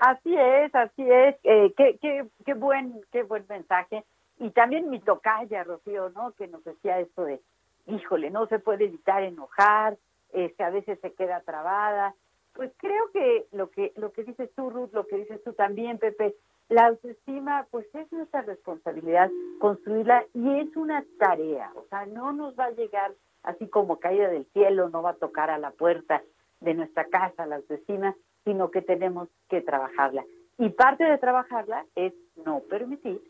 Así 0.00 0.34
es, 0.36 0.74
así 0.74 1.10
es. 1.10 1.36
Eh, 1.44 1.72
qué, 1.76 1.98
qué, 2.00 2.26
qué, 2.44 2.54
buen, 2.54 3.00
qué 3.12 3.22
buen 3.22 3.44
mensaje. 3.48 4.04
Y 4.38 4.50
también 4.50 4.90
mi 4.90 5.00
tocaya, 5.00 5.64
Rocío, 5.64 6.10
¿no? 6.10 6.32
Que 6.32 6.48
nos 6.48 6.64
decía 6.64 6.98
esto 7.00 7.24
de, 7.24 7.40
híjole, 7.86 8.30
no 8.30 8.46
se 8.46 8.58
puede 8.58 8.84
evitar 8.84 9.22
enojar, 9.22 9.96
este, 10.32 10.64
a 10.64 10.70
veces 10.70 10.98
se 11.00 11.12
queda 11.12 11.40
trabada. 11.40 12.14
Pues 12.52 12.72
creo 12.76 13.10
que 13.12 13.46
lo 13.52 13.70
que 13.70 13.92
lo 13.96 14.12
que 14.12 14.24
dices 14.24 14.50
tú, 14.54 14.70
Ruth, 14.70 14.90
lo 14.92 15.06
que 15.06 15.16
dices 15.16 15.42
tú 15.42 15.52
también, 15.54 15.98
Pepe, 15.98 16.34
la 16.68 16.86
autoestima, 16.86 17.66
pues 17.70 17.86
es 17.94 18.10
nuestra 18.12 18.42
responsabilidad 18.42 19.30
construirla 19.58 20.24
y 20.32 20.60
es 20.60 20.76
una 20.76 21.04
tarea, 21.18 21.70
o 21.74 21.84
sea, 21.88 22.06
no 22.06 22.32
nos 22.32 22.58
va 22.58 22.66
a 22.66 22.70
llegar 22.70 23.12
así 23.42 23.68
como 23.68 23.98
caída 23.98 24.28
del 24.28 24.46
cielo, 24.52 24.88
no 24.88 25.02
va 25.02 25.10
a 25.10 25.16
tocar 25.16 25.50
a 25.50 25.58
la 25.58 25.72
puerta 25.72 26.22
de 26.60 26.74
nuestra 26.74 27.04
casa 27.04 27.46
la 27.46 27.56
autoestima, 27.56 28.16
sino 28.44 28.70
que 28.70 28.82
tenemos 28.82 29.28
que 29.48 29.60
trabajarla. 29.60 30.24
Y 30.58 30.70
parte 30.70 31.04
de 31.04 31.18
trabajarla 31.18 31.84
es 31.94 32.12
no 32.44 32.60
permitir 32.60 33.20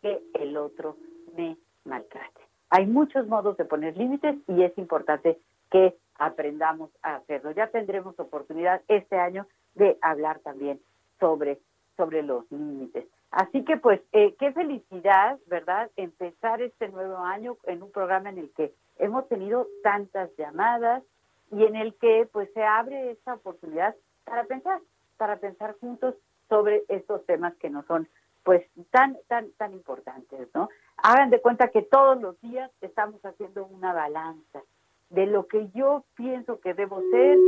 que 0.00 0.20
el 0.34 0.56
otro 0.56 0.96
me 1.36 1.56
maltrate. 1.84 2.40
Hay 2.70 2.86
muchos 2.86 3.26
modos 3.28 3.56
de 3.56 3.64
poner 3.64 3.96
límites 3.96 4.36
y 4.48 4.62
es 4.62 4.76
importante 4.78 5.38
que 5.70 5.94
aprendamos 6.18 6.90
a 7.02 7.16
hacerlo. 7.16 7.50
Ya 7.52 7.68
tendremos 7.68 8.18
oportunidad 8.18 8.82
este 8.88 9.16
año 9.16 9.46
de 9.74 9.98
hablar 10.00 10.40
también 10.40 10.80
sobre, 11.20 11.58
sobre 11.96 12.22
los 12.22 12.50
límites. 12.50 13.06
Así 13.30 13.64
que 13.64 13.76
pues, 13.76 14.00
eh, 14.12 14.34
qué 14.38 14.52
felicidad, 14.52 15.38
¿verdad? 15.46 15.90
Empezar 15.96 16.60
este 16.60 16.88
nuevo 16.88 17.16
año 17.18 17.56
en 17.64 17.82
un 17.82 17.90
programa 17.90 18.28
en 18.28 18.38
el 18.38 18.50
que 18.52 18.74
hemos 18.98 19.26
tenido 19.28 19.66
tantas 19.82 20.30
llamadas 20.36 21.02
y 21.50 21.64
en 21.64 21.76
el 21.76 21.94
que 21.94 22.28
pues 22.32 22.50
se 22.52 22.62
abre 22.62 23.10
esta 23.10 23.34
oportunidad 23.34 23.94
para 24.24 24.44
pensar, 24.44 24.80
para 25.16 25.36
pensar 25.38 25.76
juntos 25.80 26.14
sobre 26.48 26.84
estos 26.88 27.24
temas 27.26 27.54
que 27.56 27.70
no 27.70 27.82
son 27.84 28.08
pues 28.42 28.64
tan, 28.90 29.16
tan, 29.28 29.52
tan 29.52 29.72
importantes, 29.72 30.48
¿no? 30.54 30.68
Hagan 30.96 31.30
de 31.30 31.40
cuenta 31.40 31.68
que 31.68 31.82
todos 31.82 32.20
los 32.20 32.40
días 32.40 32.70
estamos 32.80 33.24
haciendo 33.24 33.66
una 33.66 33.92
balanza 33.92 34.62
de 35.10 35.26
lo 35.26 35.46
que 35.46 35.68
yo 35.74 36.04
pienso 36.16 36.60
que 36.60 36.74
debo 36.74 37.00
ser 37.10 37.38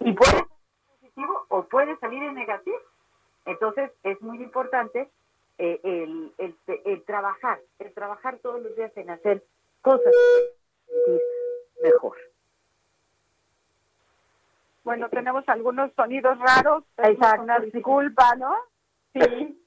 y 0.00 0.12
puede 0.12 0.30
ser 0.30 0.46
positivo 0.88 1.46
o 1.48 1.64
puede 1.64 1.96
salir 1.98 2.22
en 2.22 2.34
negativo. 2.34 2.78
Entonces 3.44 3.90
es 4.04 4.20
muy 4.22 4.42
importante 4.42 5.10
eh, 5.58 5.80
el, 5.82 6.32
el, 6.38 6.56
el, 6.84 7.04
trabajar, 7.04 7.60
el 7.78 7.92
trabajar 7.92 8.38
todos 8.38 8.62
los 8.62 8.74
días 8.76 8.96
en 8.96 9.10
hacer 9.10 9.44
cosas 9.82 10.14
mejor. 11.82 12.16
Bueno, 14.82 15.08
tenemos 15.10 15.46
algunos 15.48 15.92
sonidos 15.94 16.38
raros. 16.38 16.84
Exacto. 16.96 17.42
Una 17.42 17.58
disculpa, 17.58 18.34
¿no? 18.36 18.54
Sí. 19.12 19.62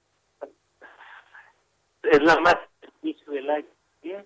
Es 2.03 2.21
la 2.23 2.39
más 2.39 2.57
inicio 3.01 3.31
del. 3.33 3.65
Bien. 4.01 4.23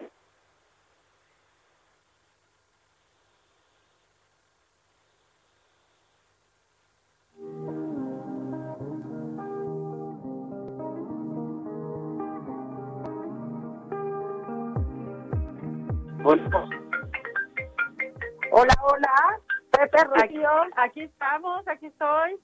Hola, 18.52 18.74
hola. 18.84 19.40
Pepe. 19.78 20.72
Aquí, 20.76 21.02
estamos, 21.04 21.68
aquí 21.68 21.86
estoy. 21.88 22.40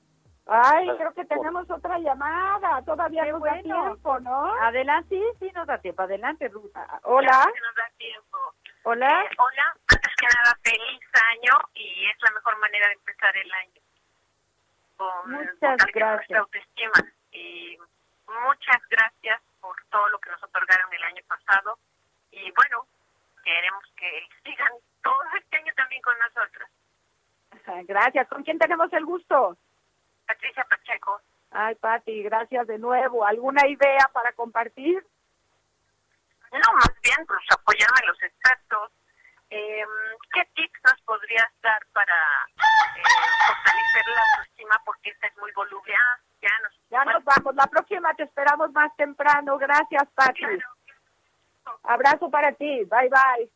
Ay, 0.46 0.88
creo 0.98 1.14
que 1.14 1.26
tenemos 1.26 1.70
otra 1.70 1.98
llamada. 2.00 2.82
Todavía 2.84 3.26
nos 3.26 3.42
da 3.42 3.62
tiempo, 3.62 4.20
¿no? 4.20 4.54
Adelante, 4.62 5.16
sí, 5.16 5.24
sí 5.40 5.52
nos 5.56 5.66
da 5.66 5.78
tiempo. 5.80 6.04
Adelante, 6.04 6.48
Ruth. 6.50 6.70
Ah, 6.76 7.00
hola. 7.04 7.46
Nos 7.46 7.76
da 7.76 7.90
tiempo. 7.98 8.38
Hola. 8.84 9.08
Eh, 9.24 9.36
hola, 9.38 9.76
antes 9.88 10.14
que 10.18 10.28
nada, 10.28 10.58
feliz 10.62 11.02
año 11.32 11.70
y 11.74 12.06
es 12.10 12.22
la 12.22 12.32
mejor 12.32 12.58
manera 12.60 12.88
de 12.88 12.94
empezar 12.94 13.36
el 13.38 13.54
año. 13.54 13.82
Con 14.98 15.32
Muchas 15.32 15.78
gracias. 15.94 16.40
autoestima. 16.40 16.94
Y 17.32 17.78
muchas 18.28 18.82
gracias 18.90 19.42
por 19.62 19.76
todo 19.90 20.10
lo 20.10 20.20
que 20.20 20.30
nos 20.30 20.44
otorgaron 20.44 20.94
el 20.94 21.04
año 21.04 21.24
pasado. 21.28 21.80
Y 22.32 22.52
bueno, 22.52 22.86
queremos 23.44 23.84
que 23.96 24.28
sigan 24.44 24.74
todo 25.02 25.24
este 25.40 25.58
año 25.58 25.74
también 25.76 26.02
con 26.02 26.14
nosotros. 26.20 26.70
Gracias. 27.86 28.28
¿Con 28.28 28.44
quién 28.44 28.58
tenemos 28.58 28.92
el 28.94 29.06
gusto? 29.06 29.58
Patricia 30.26 30.66
Pacheco. 30.70 31.20
Ay, 31.52 31.76
Pati, 31.76 32.24
gracias 32.24 32.68
de 32.68 32.80
nuevo. 32.80 33.26
¿Alguna 33.26 33.68
idea 33.68 34.10
para 34.12 34.32
compartir? 34.34 35.06
No, 36.52 36.74
más 36.76 36.94
bien, 37.02 37.26
pues 37.28 37.40
apoyarme 37.52 38.00
a 38.04 38.08
los 38.08 38.22
expertos. 38.22 38.92
Eh, 39.50 39.86
¿Qué 40.34 40.42
tips 40.56 40.80
nos 40.84 41.02
podrías 41.02 41.48
dar 41.62 41.86
para 41.94 42.16
eh, 42.96 43.04
fortalecer 43.48 44.06
la 44.08 44.22
autoestima? 44.32 44.82
Porque 44.84 45.10
esta 45.12 45.28
es 45.28 45.38
muy 45.38 45.52
voluble. 45.52 45.94
Ah, 45.94 46.20
ya 46.42 46.50
nos, 46.64 46.74
ya 46.90 47.06
nos 47.06 47.24
vamos. 47.24 47.56
La 47.56 47.68
próxima 47.68 48.14
te 48.16 48.24
esperamos 48.24 48.72
más 48.72 48.96
temprano. 48.96 49.58
Gracias, 49.58 50.08
Pati. 50.16 50.44
Abrazo 51.84 52.30
para 52.30 52.52
ti. 52.54 52.84
Bye, 52.86 53.10
bye. 53.10 53.50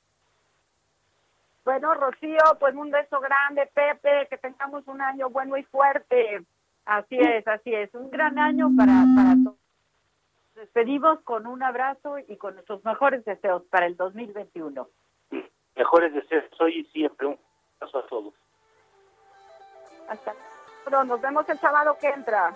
Bueno, 1.68 1.93
Rocío, 1.95 2.39
pues 2.61 2.74
un 2.76 2.91
beso 2.91 3.20
grande, 3.20 3.70
Pepe, 3.74 4.26
que 4.30 4.38
tengamos 4.38 4.88
un 4.88 5.01
año 5.01 5.30
bueno 5.30 5.57
y 5.57 5.63
fuerte. 5.63 6.41
Así 6.86 7.18
es, 7.20 7.45
así 7.45 7.76
es. 7.76 7.93
Un 7.93 8.09
gran 8.09 8.39
año 8.39 8.70
para, 8.78 9.03
para 9.13 9.32
todos. 9.43 9.57
Nos 10.47 10.55
despedimos 10.55 11.20
con 11.24 11.45
un 11.45 11.61
abrazo 11.61 12.20
y 12.20 12.38
con 12.38 12.53
nuestros 12.53 12.86
mejores 12.86 13.26
deseos 13.26 13.63
para 13.63 13.86
el 13.86 13.97
2021. 13.97 14.88
Mejores 15.76 16.13
deseos 16.13 16.45
hoy 16.61 16.80
y 16.80 16.86
siempre. 16.86 17.28
Un 17.28 17.39
abrazo 17.82 17.99
a 17.99 18.07
todos. 18.07 18.34
Hasta 20.07 20.34
pronto. 20.86 21.15
Nos 21.15 21.22
vemos 21.22 21.49
el 21.49 21.59
sábado 21.59 21.97
que 21.99 22.07
entra. 22.07 22.55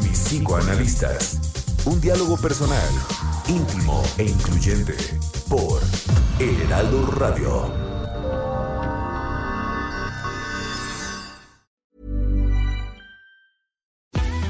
Psicoanalistas. 0.00 1.38
Un 1.86 2.00
diálogo 2.00 2.36
personal, 2.36 2.88
íntimo 3.48 4.02
e 4.18 4.24
incluyente 4.24 4.96
por 5.48 5.80
El 6.38 6.60
Heraldo 6.62 7.06
Radio. 7.12 7.88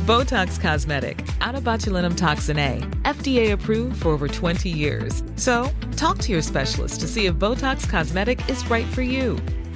Botox 0.09 0.59
Cosmetic, 0.59 1.22
out 1.42 1.55
botulinum 1.62 2.16
toxin 2.16 2.59
A, 2.59 2.80
FDA 3.03 3.53
approved 3.53 4.01
for 4.01 4.09
over 4.09 4.26
20 4.26 4.70
years. 4.70 5.22
So, 5.36 5.70
talk 5.96 6.16
to 6.20 6.32
your 6.32 6.40
specialist 6.40 7.01
to 7.01 7.07
see 7.07 7.26
if 7.26 7.34
Botox 7.34 7.86
Cosmetic 7.86 8.40
is 8.49 8.64
right 8.70 8.86
for 8.86 9.03
you. 9.03 9.38